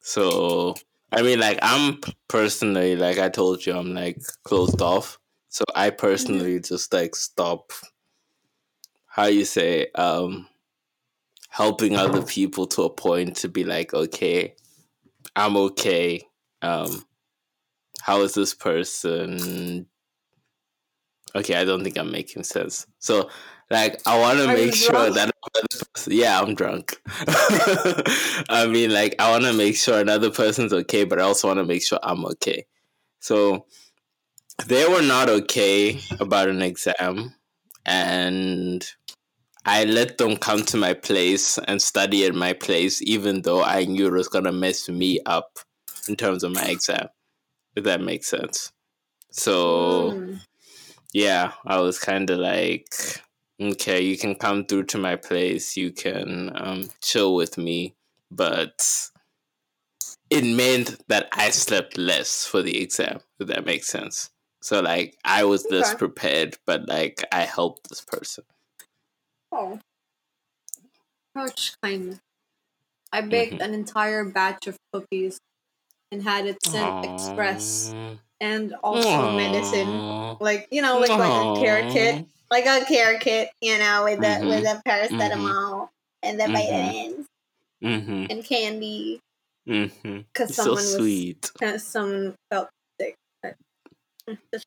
So 0.00 0.74
I 1.16 1.22
mean, 1.22 1.40
like 1.40 1.58
I'm 1.62 2.00
personally, 2.28 2.94
like 2.94 3.18
I 3.18 3.28
told 3.28 3.64
you, 3.64 3.74
I'm 3.74 3.94
like 3.94 4.20
closed 4.44 4.82
off. 4.82 5.18
So 5.48 5.64
I 5.74 5.90
personally 5.90 6.60
just 6.60 6.92
like 6.92 7.16
stop. 7.16 7.72
How 9.06 9.24
you 9.24 9.46
say 9.46 9.88
um 9.94 10.46
helping 11.56 11.96
other 11.96 12.20
people 12.20 12.66
to 12.66 12.82
a 12.82 12.90
point 12.90 13.34
to 13.34 13.48
be 13.48 13.64
like 13.64 13.94
okay 13.94 14.54
i'm 15.34 15.56
okay 15.56 16.20
um 16.60 17.02
how 18.02 18.20
is 18.20 18.34
this 18.34 18.52
person 18.52 19.86
okay 21.34 21.54
i 21.54 21.64
don't 21.64 21.82
think 21.82 21.96
i'm 21.96 22.12
making 22.12 22.44
sense 22.44 22.86
so 22.98 23.30
like 23.70 24.00
i 24.06 24.18
want 24.18 24.38
to 24.38 24.46
make 24.46 24.74
sure 24.74 24.92
drunk? 24.92 25.14
that 25.14 25.30
another 25.54 25.84
person, 25.94 26.12
yeah 26.12 26.40
i'm 26.40 26.54
drunk 26.54 27.00
i 28.48 28.66
mean 28.70 28.92
like 28.92 29.14
i 29.18 29.30
want 29.30 29.44
to 29.44 29.52
make 29.52 29.76
sure 29.76 30.00
another 30.00 30.30
person's 30.30 30.72
okay 30.72 31.04
but 31.04 31.18
i 31.18 31.22
also 31.22 31.48
want 31.48 31.58
to 31.58 31.64
make 31.64 31.82
sure 31.84 31.98
i'm 32.02 32.24
okay 32.24 32.64
so 33.20 33.66
they 34.66 34.86
were 34.88 35.02
not 35.02 35.28
okay 35.28 36.00
about 36.20 36.48
an 36.48 36.62
exam 36.62 37.34
and 37.84 38.88
I 39.68 39.82
let 39.82 40.18
them 40.18 40.36
come 40.36 40.62
to 40.66 40.76
my 40.76 40.94
place 40.94 41.58
and 41.58 41.82
study 41.82 42.24
at 42.24 42.36
my 42.36 42.52
place, 42.52 43.02
even 43.02 43.42
though 43.42 43.64
I 43.64 43.84
knew 43.84 44.06
it 44.06 44.12
was 44.12 44.28
gonna 44.28 44.52
mess 44.52 44.88
me 44.88 45.18
up 45.26 45.58
in 46.08 46.14
terms 46.14 46.44
of 46.44 46.52
my 46.52 46.64
exam. 46.66 47.08
If 47.74 47.82
that 47.82 48.00
makes 48.00 48.28
sense. 48.28 48.70
So 49.32 50.12
Mm. 50.12 50.40
yeah, 51.12 51.52
I 51.66 51.80
was 51.80 51.98
kind 51.98 52.30
of 52.30 52.38
like, 52.38 52.94
okay, 53.60 54.00
you 54.00 54.16
can 54.18 54.34
come 54.34 54.64
through 54.66 54.84
to 54.84 54.98
my 54.98 55.16
place, 55.16 55.76
you 55.76 55.92
can 55.92 56.52
um, 56.54 56.88
chill 57.02 57.34
with 57.34 57.56
me, 57.58 57.94
but 58.30 59.10
it 60.30 60.44
meant 60.44 60.96
that 61.08 61.28
I 61.32 61.50
slept 61.50 61.96
less 61.96 62.44
for 62.44 62.62
the 62.62 62.82
exam. 62.82 63.20
If 63.38 63.48
that 63.48 63.64
makes 63.64 63.88
sense. 63.88 64.30
So 64.60 64.80
like, 64.80 65.16
I 65.24 65.44
was 65.44 65.66
less 65.70 65.94
prepared, 65.94 66.56
but 66.66 66.88
like, 66.88 67.24
I 67.30 67.42
helped 67.42 67.88
this 67.88 68.00
person. 68.00 68.44
Oh. 69.52 69.78
Such 71.36 71.74
kindness. 71.82 72.18
I 73.12 73.20
baked 73.20 73.54
Mhm. 73.54 73.64
an 73.64 73.74
entire 73.74 74.24
batch 74.24 74.66
of 74.66 74.76
cookies 74.92 75.38
and 76.10 76.22
had 76.22 76.46
it 76.46 76.58
sent 76.64 77.04
express 77.04 77.94
and 78.40 78.74
also 78.82 79.06
Aww. 79.06 79.36
medicine. 79.36 80.36
Like, 80.40 80.68
you 80.70 80.82
know, 80.82 80.98
like 80.98 81.10
like 81.10 81.30
a 81.30 81.60
care 81.60 81.90
kit. 81.90 82.26
Like 82.50 82.66
a 82.66 82.84
care 82.84 83.18
kit, 83.18 83.48
you 83.60 83.78
know, 83.78 84.04
with 84.04 84.20
the 84.20 84.26
Mhm. 84.26 84.48
with 84.48 84.62
the 84.64 84.82
paracetamol 84.86 85.88
and 86.22 86.38
the 86.40 86.46
vitamins 86.46 87.26
Mm-hmm. 87.82 88.26
and 88.30 88.44
candy. 88.44 89.20
Mm-hmm. 89.68 90.18
Because 90.32 90.54
so 90.54 90.62
someone 90.62 90.74
was 90.76 90.94
sweet. 90.94 91.50
uh, 91.62 91.78
someone 91.78 92.34
felt 92.50 92.68
sick. 93.00 93.16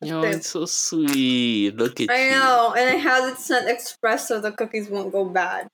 Yo, 0.02 0.22
it's 0.24 0.50
so 0.50 0.66
sweet. 0.66 1.76
Look 1.76 2.00
at 2.02 2.10
I 2.10 2.26
you. 2.26 2.32
know, 2.32 2.74
and 2.78 2.96
it 2.96 3.00
has 3.02 3.32
it 3.34 3.38
sent 3.40 3.70
express 3.70 4.28
so 4.28 4.40
the 4.40 4.52
cookies 4.52 4.90
won't 4.90 5.12
go 5.12 5.26
bad. 5.26 5.68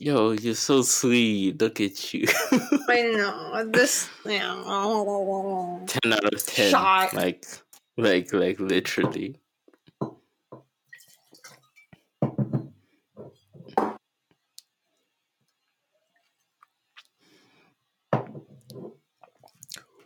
Yo, 0.00 0.32
you're 0.32 0.54
so 0.56 0.82
sweet. 0.82 1.60
Look 1.60 1.80
at 1.80 2.12
you. 2.12 2.26
I 2.88 3.02
know. 3.14 3.64
This 3.70 4.08
yeah. 4.24 4.54
10 5.86 6.12
out 6.12 6.24
of 6.34 6.46
10. 6.46 6.70
Shy. 6.70 7.08
Like, 7.12 7.46
like, 7.96 8.32
like, 8.32 8.58
literally. 8.58 9.36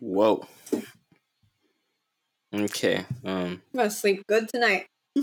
Whoa. 0.08 0.46
Okay. 2.54 3.04
Um. 3.26 3.60
I'm 3.74 3.76
gonna 3.76 3.90
sleep 3.90 4.26
good 4.26 4.48
tonight. 4.48 4.86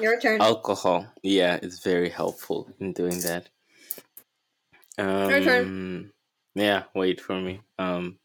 Your 0.00 0.20
turn. 0.20 0.42
alcohol 0.42 1.06
yeah 1.22 1.58
it's 1.62 1.82
very 1.82 2.10
helpful 2.10 2.68
in 2.80 2.92
doing 2.92 3.18
that 3.20 3.48
um 4.98 5.30
Your 5.30 5.42
turn. 5.42 6.10
yeah 6.54 6.82
wait 6.94 7.18
for 7.20 7.40
me 7.40 7.60
um 7.78 8.18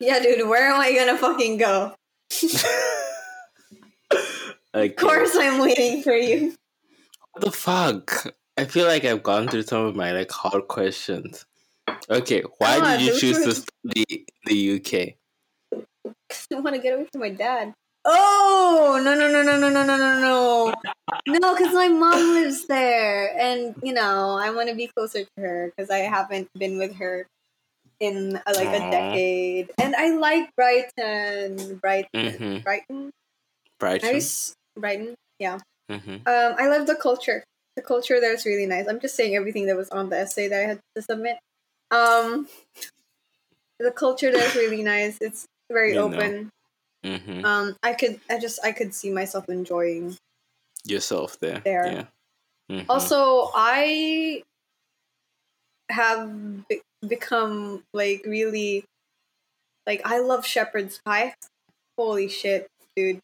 Yeah, 0.00 0.20
dude, 0.20 0.48
where 0.48 0.70
am 0.72 0.80
I 0.80 0.94
gonna 0.94 1.18
fucking 1.18 1.58
go? 1.58 1.92
okay. 4.74 4.86
Of 4.88 4.96
course 4.96 5.36
I'm 5.36 5.60
waiting 5.60 6.02
for 6.02 6.14
you. 6.14 6.54
what 7.32 7.44
the 7.44 7.50
fuck 7.52 8.26
i 8.56 8.64
feel 8.64 8.86
like 8.86 9.04
i've 9.04 9.22
gone 9.22 9.48
through 9.48 9.62
some 9.64 9.84
of 9.84 9.94
my 9.96 10.12
like 10.12 10.30
hard 10.30 10.66
questions 10.68 11.44
okay 12.10 12.42
why 12.58 12.78
Ah, 12.80 12.96
did 12.96 13.06
you 13.06 13.18
choose 13.18 13.42
to 13.44 13.54
study 13.54 14.26
the 14.46 14.76
uk 14.76 14.92
Because 16.28 16.46
I 16.54 16.60
wanna 16.60 16.78
get 16.78 16.94
away 16.94 17.06
from 17.10 17.20
my 17.20 17.30
dad. 17.30 17.74
Oh 18.08 19.00
no 19.02 19.14
no 19.18 19.26
no 19.26 19.42
no 19.42 19.58
no 19.58 19.68
no 19.68 19.82
no 19.82 19.96
no 19.96 20.20
no 20.20 20.72
no! 21.26 21.52
Because 21.54 21.74
my 21.74 21.88
mom 21.88 22.34
lives 22.38 22.66
there, 22.68 23.34
and 23.36 23.74
you 23.82 23.92
know 23.92 24.38
I 24.38 24.50
want 24.50 24.68
to 24.68 24.76
be 24.76 24.86
closer 24.86 25.24
to 25.24 25.30
her 25.42 25.72
because 25.74 25.90
I 25.90 26.06
haven't 26.06 26.46
been 26.54 26.78
with 26.78 26.94
her 27.02 27.26
in 27.98 28.36
uh, 28.36 28.52
like 28.54 28.68
a 28.68 28.78
decade, 28.90 29.70
and 29.82 29.96
I 29.96 30.14
like 30.14 30.54
Brighton, 30.54 31.78
Brighton, 31.82 32.06
mm-hmm 32.14 32.58
Brighton. 32.62 33.10
I 33.10 33.78
brighton 33.80 34.14
was 34.14 34.54
Brighton. 34.78 35.14
Yeah. 35.40 35.58
mm-hmm 35.90 36.22
Um, 36.30 36.50
I 36.62 36.68
love 36.68 36.86
the 36.86 36.94
culture. 36.94 37.42
the 37.74 37.82
culture 37.82 38.20
there 38.20 38.32
is 38.32 38.46
really 38.46 38.66
nice. 38.66 38.86
I'm 38.86 39.00
just 39.00 39.16
saying 39.16 39.34
everything 39.34 39.66
that 39.66 39.76
was 39.76 39.90
on 39.90 40.10
the 40.10 40.18
essay 40.18 40.46
that 40.46 40.62
I 40.62 40.66
had 40.66 40.80
to 40.94 41.02
submit. 41.02 41.38
Um, 41.90 42.48
the 43.78 43.90
culture 43.90 44.30
there 44.32 44.44
is 44.44 44.54
really 44.54 44.82
nice. 44.82 45.18
It's 45.20 45.46
very 45.70 45.92
You 45.94 46.00
open. 46.00 46.50
hmm 47.04 47.44
Um, 47.44 47.76
I 47.82 47.92
could, 47.92 48.20
I 48.30 48.38
just, 48.38 48.58
I 48.64 48.72
could 48.72 48.94
see 48.94 49.10
myself 49.10 49.48
enjoying. 49.48 50.16
Yourself 50.84 51.38
there. 51.40 51.60
There. 51.64 51.86
Yeah. 51.86 52.04
Mhm. 52.76 52.86
Also, 52.88 53.50
I 53.54 54.42
have 55.90 56.68
be- 56.68 56.82
become 57.06 57.82
like 57.92 58.22
really, 58.26 58.84
like 59.86 60.02
I 60.04 60.18
love 60.18 60.44
shepherd's 60.46 61.00
pie. 61.04 61.34
Holy 61.96 62.28
shit, 62.28 62.68
dude! 62.94 63.20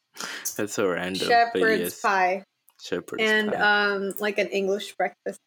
That's 0.57 0.75
so 0.75 0.89
random. 0.89 1.29
shepherd's 1.29 1.81
yes, 1.81 2.01
pie 2.01 2.45
Shepherd's 2.81 3.23
pie 3.23 3.27
and 3.29 3.53
pie. 3.53 3.93
um, 3.95 4.15
like 4.19 4.39
an 4.39 4.49
English 4.49 4.95
breakfast. 4.97 5.39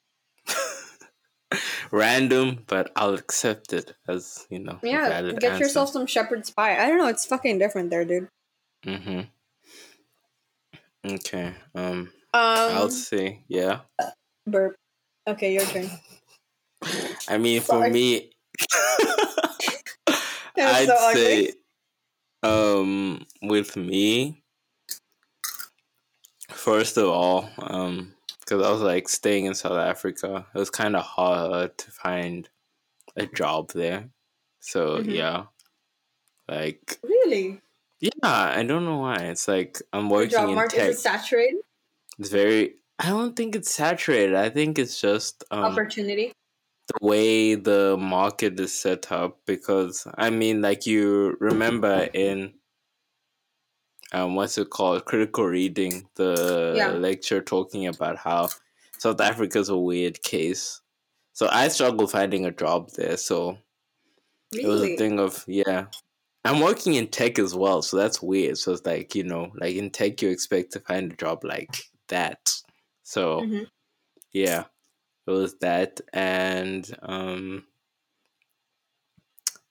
random, 1.91 2.63
but 2.67 2.91
I'll 2.95 3.13
accept 3.13 3.73
it 3.73 3.93
as 4.07 4.45
you 4.49 4.59
know. 4.59 4.79
Yeah, 4.81 5.31
get 5.33 5.59
yourself 5.59 5.89
some 5.89 6.07
shepherd's 6.07 6.49
pie. 6.49 6.77
I 6.81 6.87
don't 6.87 6.97
know, 6.97 7.07
it's 7.07 7.25
fucking 7.25 7.59
different 7.59 7.89
there, 7.89 8.05
dude. 8.05 8.27
Mm-hmm. 8.85 9.21
Okay. 11.05 11.53
Um, 11.73 12.11
Um, 12.33 12.75
I'll 12.75 12.89
say 12.89 13.43
yeah. 13.47 13.81
burp. 14.45 14.75
Okay, 15.27 15.53
your 15.53 15.63
turn. 15.63 15.89
I 17.29 17.37
mean, 17.37 17.61
Sorry. 17.61 17.89
for 17.89 17.93
me, 17.93 18.31
I'd 20.57 20.87
so 20.87 21.11
say, 21.13 21.53
um, 22.43 23.25
with 23.41 23.75
me, 23.75 24.43
first 26.49 26.97
of 26.97 27.07
all, 27.07 27.49
um, 27.57 28.14
because 28.45 28.65
I 28.65 28.71
was 28.71 28.81
like 28.81 29.09
staying 29.09 29.45
in 29.45 29.55
South 29.55 29.77
Africa, 29.77 30.45
it 30.53 30.57
was 30.57 30.69
kind 30.69 30.95
of 30.95 31.03
hard 31.03 31.77
to 31.79 31.91
find 31.91 32.47
a 33.15 33.25
job 33.25 33.71
there. 33.73 34.09
So 34.59 34.99
Mhm. 34.99 35.13
yeah, 35.13 35.45
like 36.47 36.99
Really? 37.03 37.61
yeah, 37.99 38.11
I 38.23 38.63
don't 38.63 38.85
know 38.85 38.99
why. 38.99 39.15
It's 39.17 39.47
like 39.47 39.81
I'm 39.93 40.09
The 40.09 40.13
working 40.13 40.31
job 40.31 40.49
in 40.49 40.55
market 40.55 40.77
tech. 40.77 40.89
is 40.91 40.97
it 40.97 41.01
saturated? 41.01 41.61
It's 42.19 42.29
very. 42.29 42.75
I 42.99 43.07
don't 43.09 43.35
think 43.35 43.55
it's 43.55 43.73
saturated. 43.73 44.35
I 44.35 44.49
think 44.49 44.79
it's 44.79 45.01
just 45.01 45.43
um, 45.51 45.65
Opportunity. 45.65 46.31
the 46.87 47.05
way 47.05 47.55
the 47.55 47.97
market 47.99 48.59
is 48.59 48.73
set 48.79 49.11
up 49.11 49.39
because 49.45 50.07
I 50.17 50.29
mean 50.29 50.61
like 50.61 50.85
you 50.85 51.35
remember 51.39 52.07
in 52.13 52.53
um 54.15 54.35
what's 54.35 54.57
it 54.57 54.69
called 54.69 55.05
critical 55.05 55.45
reading 55.45 56.07
the 56.15 56.75
Yeah. 56.77 56.91
lecture 56.93 57.41
talking 57.41 57.87
about 57.87 58.17
how 58.17 58.49
South 58.97 59.21
Africa's 59.21 59.69
a 59.69 59.77
weird 59.77 60.21
case. 60.23 60.81
So 61.33 61.47
I 61.51 61.67
struggled 61.69 62.11
finding 62.11 62.45
a 62.45 62.51
job 62.51 62.91
there. 62.91 63.17
So 63.17 63.59
it 64.51 64.67
was 64.67 64.81
a 64.81 64.95
thing 64.97 65.19
of 65.19 65.43
yeah. 65.47 65.87
I'm 66.45 66.61
working 66.61 66.93
in 66.95 67.07
tech 67.07 67.39
as 67.39 67.55
well, 67.55 67.81
so 67.81 67.97
that's 67.97 68.21
weird. 68.21 68.57
So 68.57 68.73
it's 68.73 68.85
like, 68.85 69.15
you 69.15 69.23
know, 69.23 69.51
like 69.55 69.75
in 69.75 69.89
tech 69.91 70.21
you 70.21 70.29
expect 70.29 70.73
to 70.73 70.79
find 70.79 71.11
a 71.11 71.15
job 71.15 71.43
like 71.43 71.75
that. 72.09 72.53
So 73.03 73.41
Mhm. 73.41 73.67
yeah 74.33 74.65
it 75.27 75.31
was 75.31 75.57
that 75.59 76.01
and 76.13 76.97
um 77.03 77.65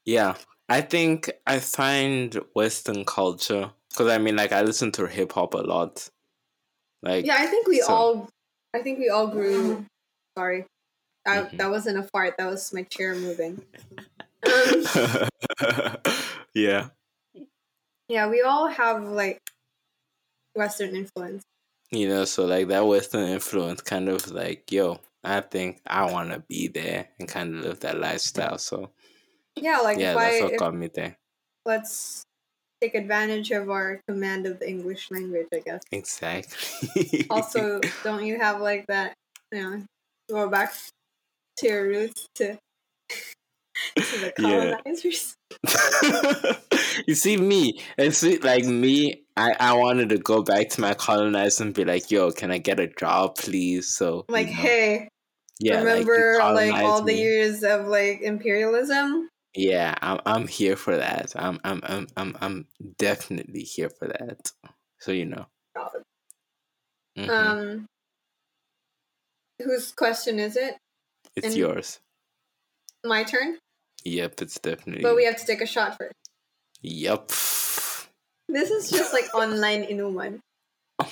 yeah 0.05 0.37
i 0.69 0.81
think 0.81 1.31
i 1.47 1.59
find 1.59 2.35
western 2.55 3.05
culture 3.05 3.73
because 3.95 4.11
i 4.11 4.19
mean 4.19 4.35
like 4.37 4.51
i 4.53 4.61
listen 4.63 4.91
to 4.93 5.07
hip-hop 5.07 5.55
a 5.55 5.59
lot 5.59 6.09
like 7.03 7.25
Yeah, 7.27 7.37
I 7.39 7.47
think 7.47 7.67
we 7.69 7.81
So- 7.81 7.93
all. 7.95 8.29
I 8.75 8.81
think 8.83 8.99
we 8.99 9.09
all 9.11 9.27
grew. 9.29 9.85
Sorry, 10.39 10.65
I, 11.27 11.37
Mhm. 11.43 11.59
that 11.59 11.71
wasn't 11.71 11.99
a 11.99 12.03
fart. 12.05 12.35
That 12.39 12.47
was 12.51 12.73
my 12.73 12.83
chair 12.85 13.15
moving. 13.15 13.63
Um, 14.43 14.85
yeah 16.55 16.89
yeah, 18.09 18.29
we 18.29 18.43
all 18.43 18.69
have 18.69 19.03
like 19.05 19.41
Western 20.55 20.95
influence. 20.97 21.43
you 21.91 22.09
know 22.09 22.25
so 22.25 22.45
like 22.47 22.69
that 22.69 22.87
western 22.87 23.29
influence 23.29 23.81
kind 23.83 24.09
of 24.09 24.31
like 24.31 24.71
yo 24.73 24.99
i 25.23 25.41
think 25.41 25.81
i 25.87 26.11
want 26.11 26.31
to 26.33 26.41
be 26.49 26.69
there 26.69 27.09
and 27.19 27.29
kind 27.29 27.55
of 27.55 27.65
live 27.65 27.81
that 27.81 27.99
lifestyle 27.99 28.59
so 28.59 28.91
Yeah, 29.57 29.79
like 29.81 29.99
yeah 29.99 30.13
if 30.13 30.17
I 30.17 30.31
that's 30.31 30.43
what 30.43 30.59
got 30.59 30.75
me 30.75 30.89
there 30.93 31.17
let's 31.67 32.25
take 32.85 32.95
advantage 32.95 33.51
of 33.51 33.71
our 33.71 34.01
command 34.09 34.47
of 34.47 34.59
the 34.61 34.69
English 34.69 35.11
language, 35.11 35.47
I 35.53 35.61
guess. 35.61 35.83
exactly 35.91 37.27
Also, 37.31 37.81
don't 38.03 38.25
you 38.27 38.39
have 38.39 38.61
like 38.61 38.85
that? 38.89 39.15
You 39.53 39.63
know, 39.63 39.83
go 40.31 40.49
back 40.49 40.75
to 41.59 41.67
your 41.67 41.85
roots 41.85 42.27
to 42.37 42.59
to 43.97 44.19
the 44.19 44.33
Yeah. 44.39 44.77
colonizers. 44.85 45.35
you 47.07 47.15
see 47.15 47.37
me 47.37 47.81
and 47.97 48.15
see 48.15 48.39
like 48.39 48.65
me 48.65 49.23
I, 49.37 49.55
I 49.59 49.73
wanted 49.75 50.09
to 50.11 50.19
go 50.19 50.43
back 50.43 50.69
to 50.71 50.81
my 50.81 50.95
colonizers 50.95 51.61
and 51.61 51.73
be 51.75 51.85
like 51.85 52.11
yo 52.11 52.31
can 52.33 52.51
i 52.51 52.59
get 52.59 52.81
a 52.81 52.89
job 52.89 53.37
please 53.37 53.89
so 53.89 54.25
Like, 54.29 54.49
you 54.49 54.55
know, 54.55 54.63
hey, 54.63 55.09
yeah 55.61 55.79
remember 55.79 56.13
like, 56.15 56.37
colonized 56.41 56.85
all 56.85 57.03
the 57.03 57.15
me. 57.15 57.21
years 57.21 57.63
of 57.63 57.87
like 57.87 58.21
imperialism? 58.21 59.29
Yeah 59.55 59.95
i'm 60.03 60.21
i'm 60.27 60.47
here 60.49 60.77
for 60.77 60.97
that 60.97 61.33
i'm 61.37 61.61
i'm 61.65 61.81
i'm 61.85 62.07
i'm, 62.17 62.37
I'm 62.41 62.67
definitely 62.99 63.61
here 63.61 63.91
for 63.91 64.09
that 64.09 64.51
so 65.01 65.13
you 65.13 65.27
know 65.27 65.47
Mhm. 67.17 67.29
Um, 67.31 67.87
whose 69.63 69.93
question 69.93 70.41
is 70.41 70.57
it? 70.57 70.75
it's 71.37 71.47
and- 71.49 71.57
yours 71.57 72.01
My 73.05 73.23
turn, 73.23 73.59
yep 74.05 74.41
it's 74.43 74.59
definitely 74.59 75.03
but 75.03 75.15
we 75.15 75.25
have 75.27 75.37
to 75.37 75.47
take 75.47 75.61
a 75.61 75.67
shot 75.67 75.97
first. 75.99 76.13
yep 76.83 77.29
This 78.49 78.71
is 78.71 78.91
just 78.91 79.13
like 79.13 79.27
online 79.35 79.85
inuman. 79.85 80.41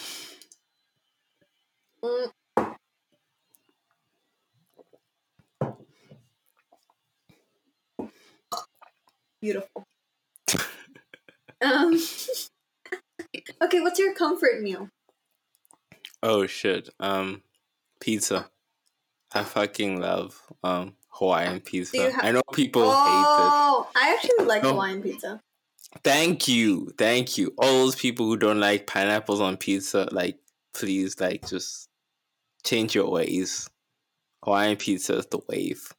Mm. 2.05 2.31
Beautiful. 9.43 9.85
Um. 11.61 12.01
okay, 13.63 13.81
what's 13.81 13.99
your 13.99 14.15
comfort 14.15 14.63
meal? 14.63 14.89
oh 16.25 16.47
shit 16.47 16.89
um 17.01 17.43
pizza 17.99 18.49
i 19.35 19.43
fucking 19.43 20.01
love 20.01 20.41
um 20.63 20.95
hawaiian 21.09 21.59
pizza 21.59 21.97
you 21.97 22.13
ha- 22.13 22.21
i 22.23 22.31
know 22.31 22.41
people 22.53 22.83
hate 22.83 22.91
it 22.93 23.53
Oh, 23.53 23.89
I 23.97 24.15
actually 24.15 24.47
like 24.47 24.63
No. 24.63 24.71
Hawaiian 24.71 25.03
pizza. 25.03 25.41
Thank 26.05 26.47
you, 26.47 26.93
thank 26.97 27.37
you. 27.39 27.53
All 27.59 27.85
those 27.87 27.97
people 27.97 28.27
who 28.27 28.37
don't 28.37 28.61
like 28.61 28.87
pineapples 28.87 29.41
on 29.41 29.57
pizza, 29.57 30.09
like 30.13 30.39
please, 30.75 31.19
like 31.21 31.47
just 31.49 31.89
change 32.65 32.95
your 32.95 33.11
ways. 33.11 33.69
Hawaiian 34.45 34.77
pizza 34.77 35.17
is 35.19 35.27
the 35.27 35.41
wave. 35.49 35.93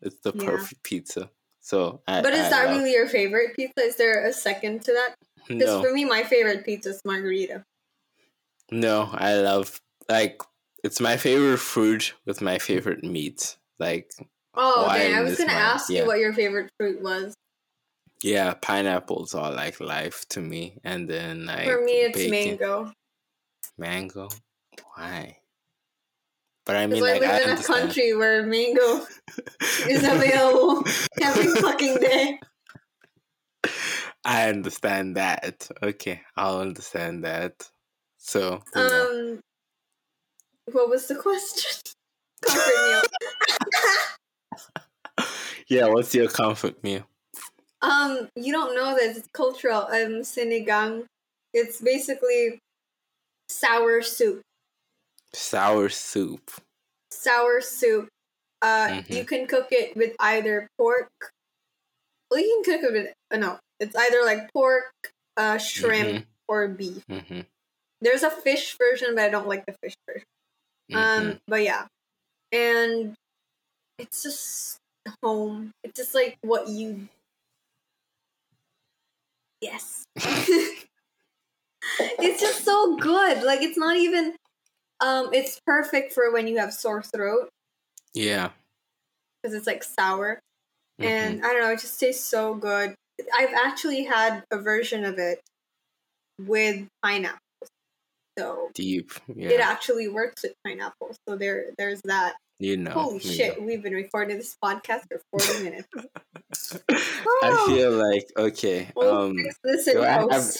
It's 0.00 0.20
the 0.20 0.32
Yeah. 0.34 0.44
perfect 0.46 0.82
pizza. 0.82 1.30
So, 1.60 2.00
I, 2.08 2.22
But 2.22 2.32
is 2.32 2.46
I 2.46 2.50
that 2.50 2.68
really 2.70 2.92
your 2.92 3.06
favorite 3.06 3.54
pizza? 3.54 3.80
Is 3.82 3.96
there 3.96 4.24
a 4.26 4.32
second 4.32 4.82
to 4.84 4.92
that? 4.92 5.14
Because 5.46 5.66
no? 5.68 5.82
for 5.82 5.92
me, 5.92 6.04
my 6.04 6.22
favorite 6.22 6.64
pizza 6.64 6.90
is 6.90 7.00
margherita. 7.04 7.62
No, 8.70 9.08
I 9.12 9.34
love 9.36 9.80
like 10.08 10.40
it's 10.84 11.00
my 11.00 11.16
favorite 11.16 11.58
fruit 11.58 12.14
with 12.24 12.40
my 12.40 12.58
favorite 12.58 13.04
meat. 13.04 13.56
Like 13.78 14.10
Oh, 14.54 14.86
okay. 14.86 15.14
I 15.14 15.20
was 15.22 15.36
gonna 15.38 15.52
mine, 15.52 15.60
ask 15.62 15.90
yeah. 15.90 16.02
you 16.02 16.06
what 16.06 16.18
your 16.18 16.32
favorite 16.32 16.70
fruit 16.78 17.00
was. 17.02 17.34
yeah, 18.22 18.54
pineapples 18.54 19.34
are 19.34 19.52
like 19.52 19.80
life 19.80 20.26
to 20.30 20.40
me, 20.40 20.78
and 20.84 21.08
then 21.08 21.46
like 21.46 21.64
For 21.66 21.82
me, 21.82 21.92
it's 22.02 22.16
bacon. 22.18 22.30
mango. 22.30 22.92
Mango, 23.78 24.28
why? 24.94 25.38
But 26.66 26.76
I 26.76 26.86
mean, 26.86 27.02
I 27.02 27.06
like 27.12 27.20
live 27.22 27.30
I 27.30 27.52
in 27.52 27.58
a 27.58 27.62
country 27.62 28.14
where 28.14 28.44
mango 28.44 29.06
is 29.88 30.04
available 30.04 30.84
every 31.20 31.46
fucking 31.60 31.96
day. 31.96 32.38
I 34.24 34.48
understand 34.48 35.16
that. 35.16 35.68
Okay, 35.82 36.20
I'll 36.36 36.60
understand 36.60 37.24
that. 37.24 37.70
So, 38.18 38.62
you 38.76 38.82
know. 38.82 39.10
Um, 39.10 39.40
what 40.72 40.90
was 40.90 41.06
the 41.08 41.16
question? 41.16 41.80
Comfort 42.46 43.02
meal. 45.18 45.26
yeah, 45.68 45.86
what's 45.86 46.14
your 46.14 46.28
comfort 46.28 46.82
meal? 46.82 47.04
Um, 47.82 48.28
you 48.36 48.52
don't 48.52 48.74
know 48.74 48.94
that 48.94 49.16
it's 49.16 49.28
cultural. 49.32 49.82
Um, 49.82 50.22
sinigang. 50.22 51.06
It's 51.52 51.80
basically 51.80 52.58
sour 53.48 54.02
soup. 54.02 54.42
Sour 55.32 55.88
soup. 55.88 56.50
Sour 57.12 57.60
soup. 57.60 58.08
Uh, 58.62 58.88
Mhm. 58.88 59.10
you 59.16 59.24
can 59.24 59.46
cook 59.46 59.68
it 59.72 59.96
with 59.96 60.14
either 60.20 60.68
pork. 60.76 61.10
Well, 62.30 62.40
you 62.40 62.62
can 62.64 62.80
cook 62.80 62.90
it 62.90 62.92
with 62.92 63.14
uh, 63.30 63.36
no. 63.38 63.58
It's 63.78 63.96
either 63.96 64.22
like 64.24 64.52
pork, 64.52 64.92
uh, 65.36 65.56
shrimp, 65.58 66.26
or 66.48 66.68
beef. 66.68 67.02
hmm 67.08 67.40
There's 68.02 68.22
a 68.22 68.30
fish 68.30 68.76
version, 68.78 69.14
but 69.14 69.24
I 69.24 69.28
don't 69.30 69.48
like 69.48 69.64
the 69.66 69.74
fish 69.82 69.94
version. 70.06 70.26
Um, 70.92 71.40
but 71.46 71.62
yeah, 71.62 71.86
and 72.52 73.14
it's 73.98 74.22
just 74.22 74.78
home. 75.22 75.72
It's 75.84 75.96
just 75.96 76.14
like 76.14 76.36
what 76.42 76.68
you. 76.68 77.08
Yes. 79.60 80.04
it's 80.16 80.86
just 82.40 82.64
so 82.64 82.96
good. 82.96 83.42
Like 83.42 83.62
it's 83.62 83.78
not 83.78 83.96
even. 83.96 84.36
Um, 85.00 85.30
it's 85.32 85.60
perfect 85.66 86.12
for 86.12 86.30
when 86.32 86.46
you 86.46 86.58
have 86.58 86.72
sore 86.74 87.02
throat 87.02 87.48
Yeah. 88.14 88.50
because 89.42 89.54
it's 89.56 89.66
like 89.66 89.82
sour, 89.82 90.40
Mhm. 91.00 91.04
and 91.06 91.46
I 91.46 91.52
don't 91.52 91.62
know. 91.62 91.72
It 91.72 91.80
just 91.80 91.98
tastes 91.98 92.24
so 92.24 92.54
good. 92.54 92.94
I've 93.34 93.52
actually 93.54 94.04
had 94.04 94.44
a 94.50 94.58
version 94.58 95.04
of 95.04 95.18
it 95.18 95.40
with 96.38 96.86
pineapple, 97.02 97.38
so 98.38 98.70
deep. 98.74 99.12
Yeah. 99.34 99.50
it 99.50 99.60
actually 99.60 100.08
works 100.08 100.42
with 100.42 100.52
pineapple. 100.64 101.14
So 101.28 101.36
there, 101.36 101.66
there's 101.78 102.00
that. 102.04 102.36
you 102.58 102.76
know. 102.76 102.90
Holy 102.90 103.14
you 103.14 103.20
shit, 103.32 103.58
know. 103.58 103.64
we've 103.64 103.82
been 103.82 103.94
recording 103.94 104.36
this 104.36 104.54
podcast 104.62 105.04
for 105.10 105.20
40 105.38 105.64
minutes. 105.64 105.88
I 107.42 107.64
feel 107.68 107.92
like 107.92 108.26
okay. 108.36 108.90
Well, 108.94 109.16
Um, 109.30 109.36
listen, 109.64 109.96
I 109.98 110.06
have-. 110.30 110.56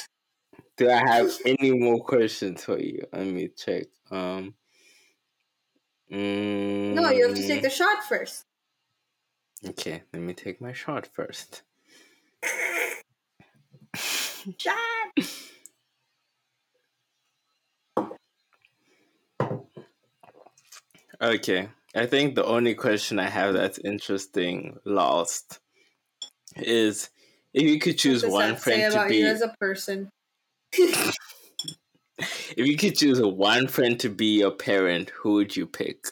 Do 0.80 0.90
I 0.90 1.06
have 1.06 1.30
any 1.44 1.72
more 1.72 2.02
questions 2.02 2.64
for 2.64 2.78
you? 2.78 3.04
Let 3.12 3.26
me 3.26 3.48
check. 3.48 3.84
Um. 4.10 4.54
No, 6.08 7.10
you 7.10 7.28
have 7.28 7.36
to 7.36 7.46
take 7.46 7.60
mm, 7.60 7.64
the 7.64 7.70
shot 7.70 8.02
first. 8.08 8.46
Okay, 9.68 10.02
let 10.12 10.22
me 10.22 10.32
take 10.32 10.58
my 10.60 10.72
shot 10.72 11.06
first. 11.06 11.62
Shot! 14.56 14.76
Okay, 21.22 21.68
I 21.94 22.06
think 22.06 22.34
the 22.34 22.46
only 22.46 22.74
question 22.74 23.18
I 23.18 23.28
have 23.28 23.52
that's 23.52 23.78
interesting, 23.78 24.78
lost, 24.86 25.60
is 26.56 27.10
if 27.52 27.62
you 27.64 27.78
could 27.78 27.98
choose 27.98 28.24
one 28.24 28.56
friend 28.56 28.90
to 28.90 29.06
be, 29.06 29.22
as 29.22 29.42
a 29.42 29.54
person? 29.60 30.10
If 30.72 31.16
you 32.56 32.76
could 32.76 32.96
choose 32.96 33.20
one 33.20 33.66
friend 33.66 33.98
to 34.00 34.08
be 34.08 34.38
your 34.40 34.50
parent, 34.50 35.10
who 35.10 35.34
would 35.34 35.56
you 35.56 35.66
pick? 35.66 36.06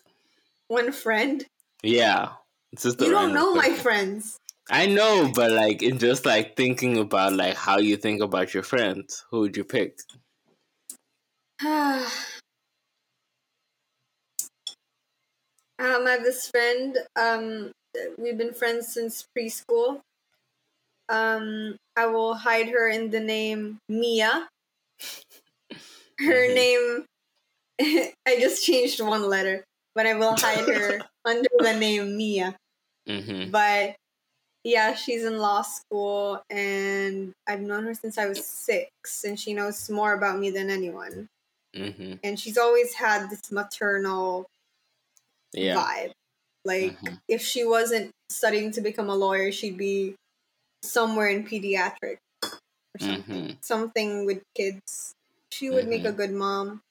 One 0.68 0.92
friend? 0.92 1.44
Yeah, 1.82 2.32
it's 2.72 2.82
just 2.82 3.00
You 3.00 3.10
don't 3.10 3.34
know 3.34 3.54
my 3.54 3.70
friends. 3.70 4.38
I 4.70 4.86
know, 4.86 5.30
but 5.34 5.50
like 5.52 5.82
in 5.82 5.98
just 5.98 6.26
like 6.26 6.56
thinking 6.56 6.98
about 6.98 7.32
like 7.32 7.54
how 7.54 7.78
you 7.78 7.96
think 7.96 8.20
about 8.20 8.52
your 8.52 8.62
friends, 8.62 9.24
who 9.30 9.40
would 9.40 9.56
you 9.56 9.64
pick? 9.64 9.98
um, 11.64 12.06
I 15.78 16.06
have 16.06 16.22
this 16.22 16.48
friend. 16.48 16.98
Um, 17.16 17.72
we've 18.18 18.36
been 18.36 18.52
friends 18.52 18.92
since 18.92 19.24
preschool. 19.36 20.00
Um, 21.08 21.76
I 21.96 22.06
will 22.06 22.34
hide 22.34 22.68
her 22.68 22.88
in 22.88 23.10
the 23.10 23.20
name 23.20 23.78
Mia. 23.88 24.48
Her 26.18 26.48
Mhm. 26.48 26.54
name, 26.54 27.04
I 28.26 28.40
just 28.40 28.64
changed 28.64 29.00
one 29.00 29.22
letter, 29.28 29.64
but 29.94 30.06
I 30.06 30.14
will 30.14 30.34
hide 30.36 30.66
her 30.66 31.00
under 31.24 31.48
the 31.58 31.74
name 31.74 32.16
Mia. 32.16 32.56
Mm-hmm. 33.08 33.50
But 33.50 33.94
yeah, 34.64 34.94
she's 34.94 35.24
in 35.24 35.38
law 35.38 35.62
school, 35.62 36.42
and 36.50 37.32
I've 37.46 37.60
known 37.60 37.84
her 37.84 37.94
since 37.94 38.18
I 38.18 38.26
was 38.26 38.44
six, 38.44 38.90
and 39.24 39.38
she 39.38 39.54
knows 39.54 39.88
more 39.88 40.12
about 40.12 40.38
me 40.38 40.50
than 40.50 40.68
anyone. 40.70 41.28
Mm-hmm. 41.74 42.14
And 42.24 42.38
she's 42.38 42.58
always 42.58 42.94
had 42.94 43.30
this 43.30 43.52
maternal 43.52 44.46
Yeah. 45.52 45.76
vibe. 45.76 46.12
Like, 46.64 46.98
Mhm. 46.98 47.20
if 47.28 47.40
she 47.42 47.64
wasn't 47.64 48.10
studying 48.30 48.72
to 48.72 48.80
become 48.80 49.08
a 49.08 49.14
lawyer, 49.14 49.52
she'd 49.52 49.78
be 49.78 50.16
somewhere 50.82 51.28
in 51.28 51.44
pediatric 51.44 52.18
or 52.42 52.98
something. 52.98 53.24
Mm-hmm. 53.24 53.52
Something 53.62 54.26
with 54.26 54.42
kids. 54.54 55.14
She 55.52 55.70
would 55.70 55.88
make 55.88 56.04
a 56.04 56.12
good 56.12 56.32
mom. 56.32 56.82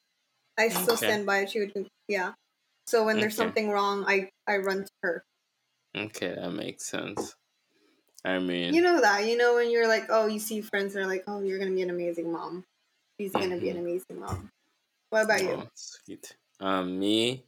I 0.58 0.68
still 0.68 0.94
Okay. 0.94 1.06
stand 1.06 1.26
by 1.26 1.40
it. 1.40 1.50
She 1.50 1.60
would, 1.60 1.88
yeah. 2.08 2.32
So 2.86 3.04
when 3.04 3.20
there's 3.20 3.34
Okay. 3.34 3.46
something 3.46 3.70
wrong, 3.70 4.04
I 4.06 4.30
I 4.46 4.58
run 4.58 4.84
to 4.84 4.90
her. 5.02 5.22
Okay, 5.96 6.34
that 6.34 6.50
makes 6.52 6.86
sense. 6.86 7.34
I 8.24 8.38
mean, 8.38 8.74
You 8.74 8.82
know 8.82 9.00
that. 9.00 9.26
You 9.26 9.36
know 9.36 9.54
when 9.54 9.70
you're 9.70 9.88
like, 9.88 10.06
oh, 10.10 10.26
you 10.26 10.38
see 10.38 10.60
friends 10.60 10.94
that 10.94 11.00
are 11.02 11.06
like, 11.06 11.24
oh, 11.26 11.40
you're 11.40 11.58
gonna 11.58 11.70
be 11.74 11.82
an 11.82 11.90
amazing 11.90 12.32
mom. 12.32 12.64
She's 13.18 13.32
gonna 13.32 13.58
be 13.58 13.70
an 13.70 13.78
amazing 13.78 14.20
mom. 14.20 14.50
What 15.10 15.24
about 15.24 15.42
you? 15.42 15.50
oh, 15.50 15.68
sweet. 15.74 16.36
Um, 16.60 16.98
me, 16.98 17.44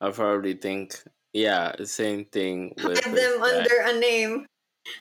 I 0.00 0.10
probably 0.10 0.54
think, 0.54 1.02
yeah, 1.32 1.74
same 1.84 2.24
thing. 2.26 2.72
With, 2.76 3.04
with 3.06 3.14
them 3.14 3.42
under 3.42 3.80
a 3.84 3.98
name. 3.98 4.46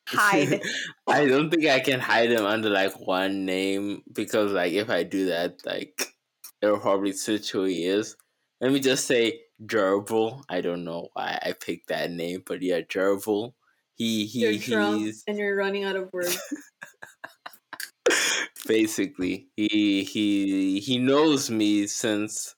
Hide. 0.08 0.62
I 1.08 1.26
don't 1.26 1.50
think 1.50 1.66
I 1.66 1.80
can 1.80 2.00
hide 2.00 2.32
them 2.32 2.46
under 2.46 2.70
like 2.70 3.00
one 3.00 3.46
name 3.46 4.04
because 4.12 4.52
like 4.52 4.74
if 4.74 4.90
I 4.90 5.04
do 5.04 5.28
that, 5.28 5.66
like 5.66 6.14
it'll 6.62 6.80
probably 6.80 7.14
switch 7.14 7.52
who 7.52 7.64
he 7.64 7.86
is. 7.86 8.16
Let 8.62 8.72
me 8.72 8.80
just 8.80 9.06
say 9.06 9.42
Gerbil. 9.64 10.44
I 10.50 10.62
don't 10.62 10.84
know 10.84 11.10
why 11.14 11.40
I 11.42 11.54
picked 11.54 11.90
that 11.90 12.12
name, 12.12 12.44
but 12.46 12.62
yeah, 12.62 12.82
Gerbil. 12.82 13.54
He 13.96 14.26
he 14.26 14.42
you're 14.42 14.98
he's 14.98 15.24
and 15.28 15.38
you're 15.38 15.56
running 15.56 15.86
out 15.86 15.96
of 15.96 16.12
words. 16.12 16.38
basically 18.68 19.48
he 19.56 20.04
he 20.04 20.80
he 20.80 20.98
knows 20.98 21.50
me 21.50 21.88
since 21.88 22.56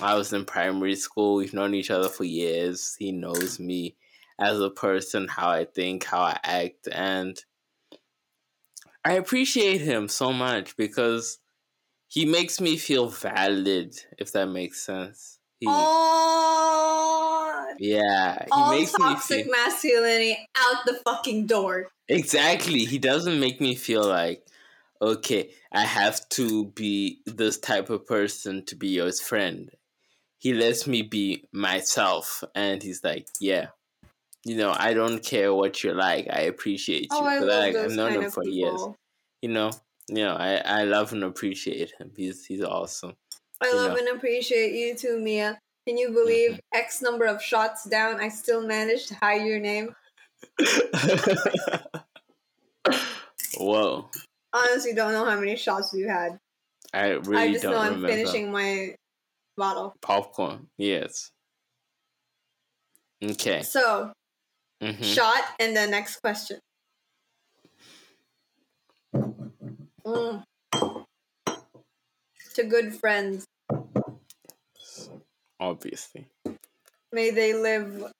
I 0.00 0.14
was 0.14 0.32
in 0.32 0.44
primary 0.44 0.96
school. 0.96 1.36
We've 1.36 1.54
known 1.54 1.74
each 1.74 1.90
other 1.90 2.08
for 2.08 2.24
years. 2.24 2.96
He 2.98 3.12
knows 3.12 3.58
me 3.58 3.96
as 4.38 4.60
a 4.60 4.70
person, 4.70 5.28
how 5.28 5.48
I 5.48 5.64
think, 5.64 6.04
how 6.04 6.20
I 6.20 6.38
act, 6.44 6.88
and 6.92 7.42
I 9.04 9.12
appreciate 9.12 9.80
him 9.80 10.08
so 10.08 10.32
much 10.32 10.76
because 10.76 11.38
he 12.08 12.24
makes 12.24 12.60
me 12.60 12.76
feel 12.76 13.08
valid, 13.08 13.96
if 14.18 14.32
that 14.32 14.46
makes 14.46 14.82
sense. 14.82 15.38
He, 15.60 15.66
oh, 15.68 17.66
yeah, 17.78 18.42
he 18.44 18.50
all 18.50 18.70
makes 18.72 18.92
me 18.98 19.04
toxic 19.04 19.44
feel 19.44 19.52
masculinity 19.52 20.48
out 20.56 20.84
the 20.84 21.00
fucking 21.04 21.46
door. 21.46 21.92
Exactly. 22.08 22.84
He 22.84 22.98
doesn't 22.98 23.40
make 23.40 23.60
me 23.60 23.74
feel 23.74 24.04
like, 24.06 24.46
okay, 25.00 25.50
I 25.72 25.84
have 25.84 26.28
to 26.30 26.66
be 26.66 27.20
this 27.26 27.58
type 27.58 27.90
of 27.90 28.06
person 28.06 28.64
to 28.66 28.76
be 28.76 28.88
your 28.88 29.12
friend. 29.12 29.70
He 30.38 30.52
lets 30.52 30.86
me 30.86 31.02
be 31.02 31.48
myself, 31.52 32.44
and 32.54 32.82
he's 32.82 33.02
like, 33.02 33.28
yeah, 33.40 33.68
you 34.46 34.56
know, 34.56 34.72
I 34.78 34.94
don't 34.94 35.22
care 35.24 35.52
what 35.52 35.82
you're 35.82 35.94
like. 35.96 36.28
I 36.32 36.42
appreciate 36.42 37.02
you. 37.02 37.08
Oh, 37.10 37.24
love 37.24 37.42
I, 37.42 37.72
those 37.72 37.76
I've 37.92 37.96
known 37.96 38.12
him 38.22 38.30
for 38.30 38.44
years. 38.44 38.80
You 39.42 39.48
know, 39.50 39.72
you 40.08 40.22
know, 40.24 40.34
I, 40.36 40.56
I 40.64 40.84
love 40.84 41.12
and 41.12 41.24
appreciate 41.24 41.92
him. 41.98 42.12
He's 42.16 42.46
he's 42.46 42.62
awesome. 42.62 43.14
I 43.60 43.66
you 43.66 43.74
love 43.74 43.92
know. 43.92 43.96
and 43.98 44.08
appreciate 44.16 44.72
you 44.72 44.94
too, 44.96 45.18
Mia. 45.18 45.58
Can 45.86 45.98
you 45.98 46.10
believe 46.12 46.52
Mm-hmm. 46.52 46.78
X 46.78 47.02
number 47.02 47.26
of 47.26 47.42
shots 47.42 47.84
down, 47.88 48.20
I 48.20 48.28
still 48.28 48.64
managed 48.66 49.08
to 49.08 49.14
hide 49.16 49.42
your 49.46 49.58
name? 49.58 49.94
Whoa, 53.58 54.10
Honestly, 54.52 54.94
don't 54.94 55.12
know 55.12 55.24
how 55.24 55.38
many 55.38 55.56
shots 55.56 55.92
you 55.92 56.08
had. 56.08 56.38
I 56.94 57.08
really 57.10 57.36
I 57.36 57.52
just 57.52 57.62
don't 57.62 57.72
know 57.72 57.78
I'm 57.80 57.94
remember. 57.94 58.08
finishing 58.08 58.52
my 58.52 58.94
bottle. 59.56 59.94
popcorn. 60.02 60.68
Yes. 60.78 61.30
Okay. 63.24 63.62
So, 63.62 64.12
hmm 64.82 65.02
shot 65.02 65.42
and 65.58 65.76
the 65.76 65.86
next 65.86 66.16
question. 66.20 66.58
Mm. 70.04 70.44
To 72.54 72.62
good 72.64 72.94
friends, 72.94 73.44
Obviously. 75.58 76.26
may 77.12 77.30
they 77.30 77.54
live 77.54 78.12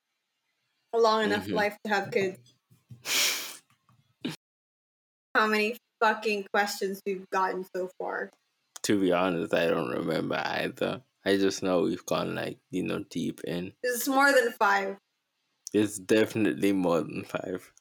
a 0.93 0.99
long 0.99 1.25
enough 1.25 1.47
Mhm. 1.47 1.53
life 1.55 1.77
to 1.85 1.91
have 1.91 2.11
kids. 2.11 2.39
How 5.35 5.47
many 5.47 5.77
fucking 6.01 6.47
questions 6.53 7.01
we've 7.07 7.29
gotten 7.31 7.65
so 7.75 7.91
far? 7.99 8.31
To 8.85 9.01
be 9.01 9.13
honest, 9.13 9.53
I 9.55 9.67
don't 9.69 9.91
remember 9.91 10.37
either. 10.45 11.03
I 11.25 11.37
just 11.37 11.63
know 11.63 11.83
we've 11.83 12.07
gone 12.07 12.35
like, 12.35 12.59
you 12.71 12.83
know, 12.85 13.05
deep 13.11 13.41
in. 13.45 13.75
It's 13.83 14.09
more 14.09 14.33
than 14.33 14.53
five. 14.53 14.97
It's 15.73 15.99
definitely 15.99 16.73
more 16.73 17.01
than 17.01 17.25
five. 17.25 17.73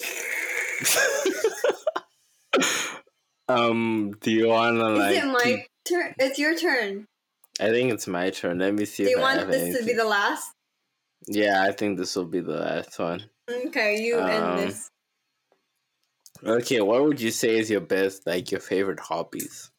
um, 3.48 4.12
do 4.20 4.30
you 4.30 4.48
wanna 4.48 4.90
like 4.90 5.16
is 5.16 5.22
it 5.22 5.26
my 5.26 5.64
turn? 5.88 6.14
It's 6.18 6.38
your 6.38 6.56
turn. 6.56 7.06
I 7.60 7.70
think 7.70 7.92
it's 7.92 8.06
my 8.06 8.30
turn. 8.30 8.58
Let 8.58 8.74
me 8.74 8.84
see 8.84 9.04
Do 9.04 9.10
if 9.10 9.16
you 9.16 9.22
I 9.22 9.36
want 9.36 9.50
this 9.50 9.62
anything. 9.62 9.82
to 9.82 9.86
be 9.86 9.94
the 9.94 10.04
last? 10.04 10.50
Yeah, 11.26 11.62
I 11.62 11.72
think 11.72 11.98
this 11.98 12.16
will 12.16 12.24
be 12.24 12.40
the 12.40 12.56
last 12.56 12.98
one. 12.98 13.22
Okay, 13.48 14.00
you 14.00 14.18
Um, 14.18 14.30
end 14.30 14.58
this. 14.70 14.88
Okay, 16.42 16.80
what 16.80 17.04
would 17.04 17.20
you 17.20 17.30
say 17.30 17.58
is 17.58 17.68
your 17.70 17.82
best, 17.82 18.26
like 18.26 18.50
your 18.50 18.60
favorite 18.60 19.00
hobbies? 19.00 19.70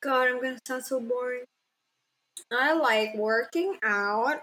God, 0.00 0.28
I'm 0.28 0.40
gonna 0.40 0.58
sound 0.68 0.84
so 0.84 1.00
boring. 1.00 1.44
I 2.52 2.74
like 2.74 3.16
working 3.16 3.76
out. 3.82 4.40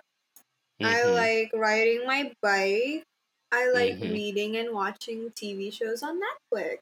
Mm-hmm. 0.83 1.07
I 1.07 1.11
like 1.11 1.51
riding 1.53 2.05
my 2.05 2.31
bike. 2.41 3.03
I 3.51 3.71
like 3.71 3.95
mm-hmm. 3.95 4.13
reading 4.13 4.57
and 4.57 4.73
watching 4.73 5.29
TV 5.31 5.73
shows 5.73 6.03
on 6.03 6.19
Netflix. 6.19 6.77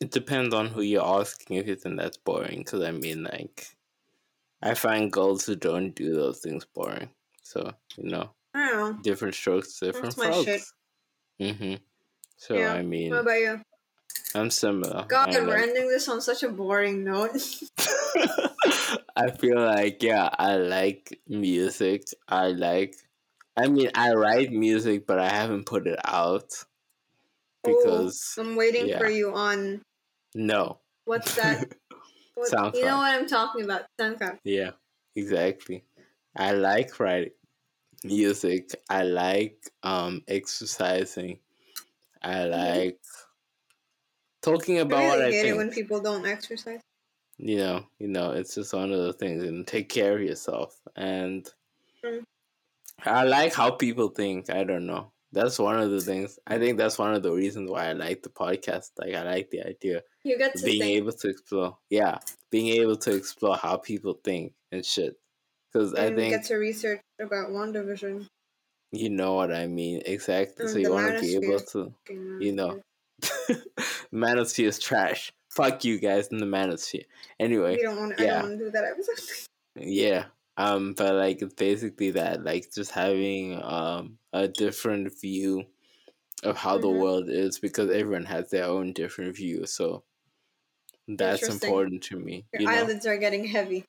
It 0.00 0.10
depends 0.10 0.52
on 0.52 0.66
who 0.66 0.82
you're 0.82 1.06
asking 1.06 1.56
if 1.56 1.68
you 1.68 1.76
think 1.76 1.98
that's 1.98 2.16
boring. 2.16 2.58
Because 2.58 2.82
I 2.82 2.90
mean, 2.90 3.22
like, 3.24 3.68
I 4.60 4.74
find 4.74 5.12
girls 5.12 5.46
who 5.46 5.54
don't 5.54 5.94
do 5.94 6.14
those 6.14 6.40
things 6.40 6.66
boring. 6.74 7.10
So 7.42 7.72
you 7.96 8.10
know, 8.10 8.30
I 8.54 8.72
know. 8.72 8.98
different 9.02 9.34
strokes, 9.34 9.78
different 9.78 10.14
folks. 10.14 10.72
Mm-hmm. 11.40 11.74
So 12.36 12.54
yeah. 12.54 12.72
I 12.72 12.82
mean, 12.82 13.10
what 13.10 13.20
about 13.20 13.38
you? 13.38 13.60
I'm 14.34 14.50
similar. 14.50 15.04
God, 15.08 15.30
we're 15.30 15.46
like, 15.46 15.62
ending 15.62 15.88
this 15.88 16.08
on 16.08 16.20
such 16.20 16.42
a 16.42 16.48
boring 16.48 17.04
note. 17.04 17.36
I 19.16 19.30
feel 19.30 19.60
like 19.60 20.02
yeah, 20.02 20.28
I 20.38 20.56
like 20.56 21.20
music. 21.28 22.04
I 22.28 22.48
like 22.48 22.96
I 23.56 23.68
mean 23.68 23.90
I 23.94 24.14
write 24.14 24.52
music 24.52 25.06
but 25.06 25.18
I 25.18 25.28
haven't 25.28 25.66
put 25.66 25.86
it 25.86 25.98
out 26.04 26.50
because 27.62 28.34
I'm 28.38 28.56
waiting 28.56 28.88
yeah. 28.88 28.98
for 28.98 29.08
you 29.08 29.34
on 29.34 29.82
No. 30.34 30.78
What's 31.04 31.34
that? 31.36 31.72
What, 32.34 32.50
SoundCloud. 32.50 32.76
You 32.76 32.84
know 32.86 32.96
what 32.96 33.14
I'm 33.14 33.28
talking 33.28 33.62
about. 33.62 33.82
SoundCloud. 34.00 34.38
Yeah, 34.42 34.70
exactly. 35.14 35.84
I 36.34 36.52
like 36.52 36.98
writing 36.98 37.32
music. 38.04 38.70
I 38.88 39.02
like 39.02 39.58
um 39.82 40.22
exercising. 40.26 41.40
I 42.22 42.44
like 42.44 43.00
talking 44.42 44.78
about 44.80 45.00
I 45.00 45.04
really 45.04 45.08
what 45.08 45.20
I 45.20 45.30
hate 45.30 45.42
think. 45.42 45.54
it 45.54 45.56
when 45.56 45.70
people 45.70 46.00
don't 46.00 46.26
exercise. 46.26 46.80
You 47.38 47.56
know, 47.56 47.86
you 47.98 48.08
know, 48.08 48.32
it's 48.32 48.54
just 48.54 48.74
one 48.74 48.92
of 48.92 49.00
the 49.00 49.12
things, 49.12 49.42
and 49.42 49.66
take 49.66 49.88
care 49.88 50.14
of 50.14 50.22
yourself. 50.22 50.78
And 50.94 51.48
mm. 52.04 52.22
I 53.04 53.24
like 53.24 53.54
how 53.54 53.70
people 53.70 54.08
think. 54.08 54.50
I 54.50 54.64
don't 54.64 54.86
know. 54.86 55.12
That's 55.32 55.58
one 55.58 55.80
of 55.80 55.90
the 55.90 56.00
things. 56.00 56.38
I 56.46 56.58
think 56.58 56.76
that's 56.76 56.98
one 56.98 57.14
of 57.14 57.22
the 57.22 57.32
reasons 57.32 57.70
why 57.70 57.88
I 57.88 57.92
like 57.94 58.22
the 58.22 58.28
podcast. 58.28 58.90
Like, 58.98 59.14
I 59.14 59.22
like 59.22 59.50
the 59.50 59.62
idea. 59.66 60.02
You 60.24 60.36
get 60.36 60.54
being 60.62 60.82
think. 60.82 60.96
able 60.98 61.12
to 61.12 61.28
explore. 61.28 61.78
Yeah, 61.88 62.18
being 62.50 62.68
able 62.80 62.96
to 62.96 63.14
explore 63.14 63.56
how 63.56 63.78
people 63.78 64.20
think 64.22 64.52
and 64.70 64.84
shit. 64.84 65.16
Because 65.72 65.94
I 65.94 66.14
think 66.14 66.34
get 66.34 66.44
to 66.44 66.56
research 66.56 67.00
about 67.18 67.48
WandaVision. 67.48 68.26
You 68.92 69.08
know 69.08 69.32
what 69.32 69.50
I 69.50 69.66
mean, 69.66 70.02
exactly. 70.04 70.66
Mm, 70.66 70.68
so 70.70 70.78
you 70.78 70.92
want 70.92 71.14
to 71.14 71.20
be 71.22 71.34
able 71.34 71.60
to, 71.60 71.94
you 72.44 72.52
know, 72.52 72.82
Manosphere 74.12 74.66
is 74.66 74.78
trash. 74.78 75.32
Fuck 75.50 75.84
you 75.84 75.98
guys 75.98 76.28
in 76.28 76.38
the 76.38 76.46
Manosphere. 76.46 77.04
Anyway, 77.38 77.76
we 77.76 77.82
don't 77.82 77.98
want. 77.98 78.14
Yeah. 78.18 78.24
I 78.24 78.40
don't 78.40 78.48
want 78.48 78.58
to 78.58 78.64
do 78.64 78.70
that 78.70 78.84
episode. 78.84 79.46
yeah. 79.76 80.24
Um, 80.56 80.94
but 80.94 81.14
like 81.14 81.42
it's 81.42 81.54
basically 81.54 82.12
that, 82.12 82.44
like 82.44 82.72
just 82.72 82.90
having 82.90 83.62
um 83.62 84.18
a 84.32 84.48
different 84.48 85.18
view 85.20 85.64
of 86.42 86.56
how 86.56 86.74
mm-hmm. 86.74 86.82
the 86.82 86.90
world 86.90 87.28
is 87.28 87.58
because 87.58 87.90
everyone 87.90 88.24
has 88.24 88.50
their 88.50 88.64
own 88.64 88.92
different 88.92 89.36
view. 89.36 89.66
So 89.66 90.04
that's 91.08 91.48
important 91.48 92.02
to 92.04 92.18
me. 92.18 92.46
Your 92.52 92.62
you 92.62 92.68
know? 92.68 92.74
eyelids 92.74 93.06
are 93.06 93.16
getting 93.16 93.44
heavy. 93.44 93.84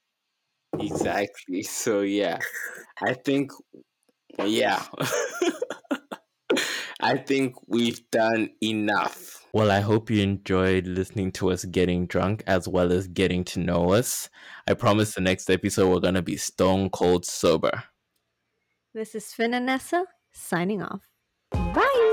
Exactly. 0.80 1.64
So 1.64 2.02
yeah, 2.02 2.40
I 3.02 3.14
think 3.14 3.52
yeah. 4.44 4.84
I 7.04 7.18
think 7.18 7.56
we've 7.68 8.00
done 8.12 8.50
enough. 8.64 9.46
Well, 9.52 9.72
I 9.72 9.82
hope 9.82 10.10
you 10.10 10.24
enjoyed 10.24 10.88
listening 10.88 11.34
to 11.34 11.52
us 11.52 11.66
getting 11.66 12.08
drunk 12.08 12.44
as 12.48 12.66
well 12.66 12.94
as 12.94 13.08
getting 13.08 13.44
to 13.46 13.60
know 13.60 13.92
us. 13.92 14.30
I 14.68 14.74
promise 14.74 15.14
the 15.14 15.22
next 15.22 15.50
episode 15.50 15.90
we're 15.90 16.00
going 16.00 16.14
to 16.14 16.22
be 16.22 16.38
stone 16.38 16.90
cold 16.90 17.26
sober. 17.26 17.84
This 18.94 19.16
is 19.16 19.34
Finn 19.34 19.54
and 19.54 19.66
Nessa 19.66 20.06
signing 20.32 20.82
off. 20.82 21.02
Bye. 21.52 22.13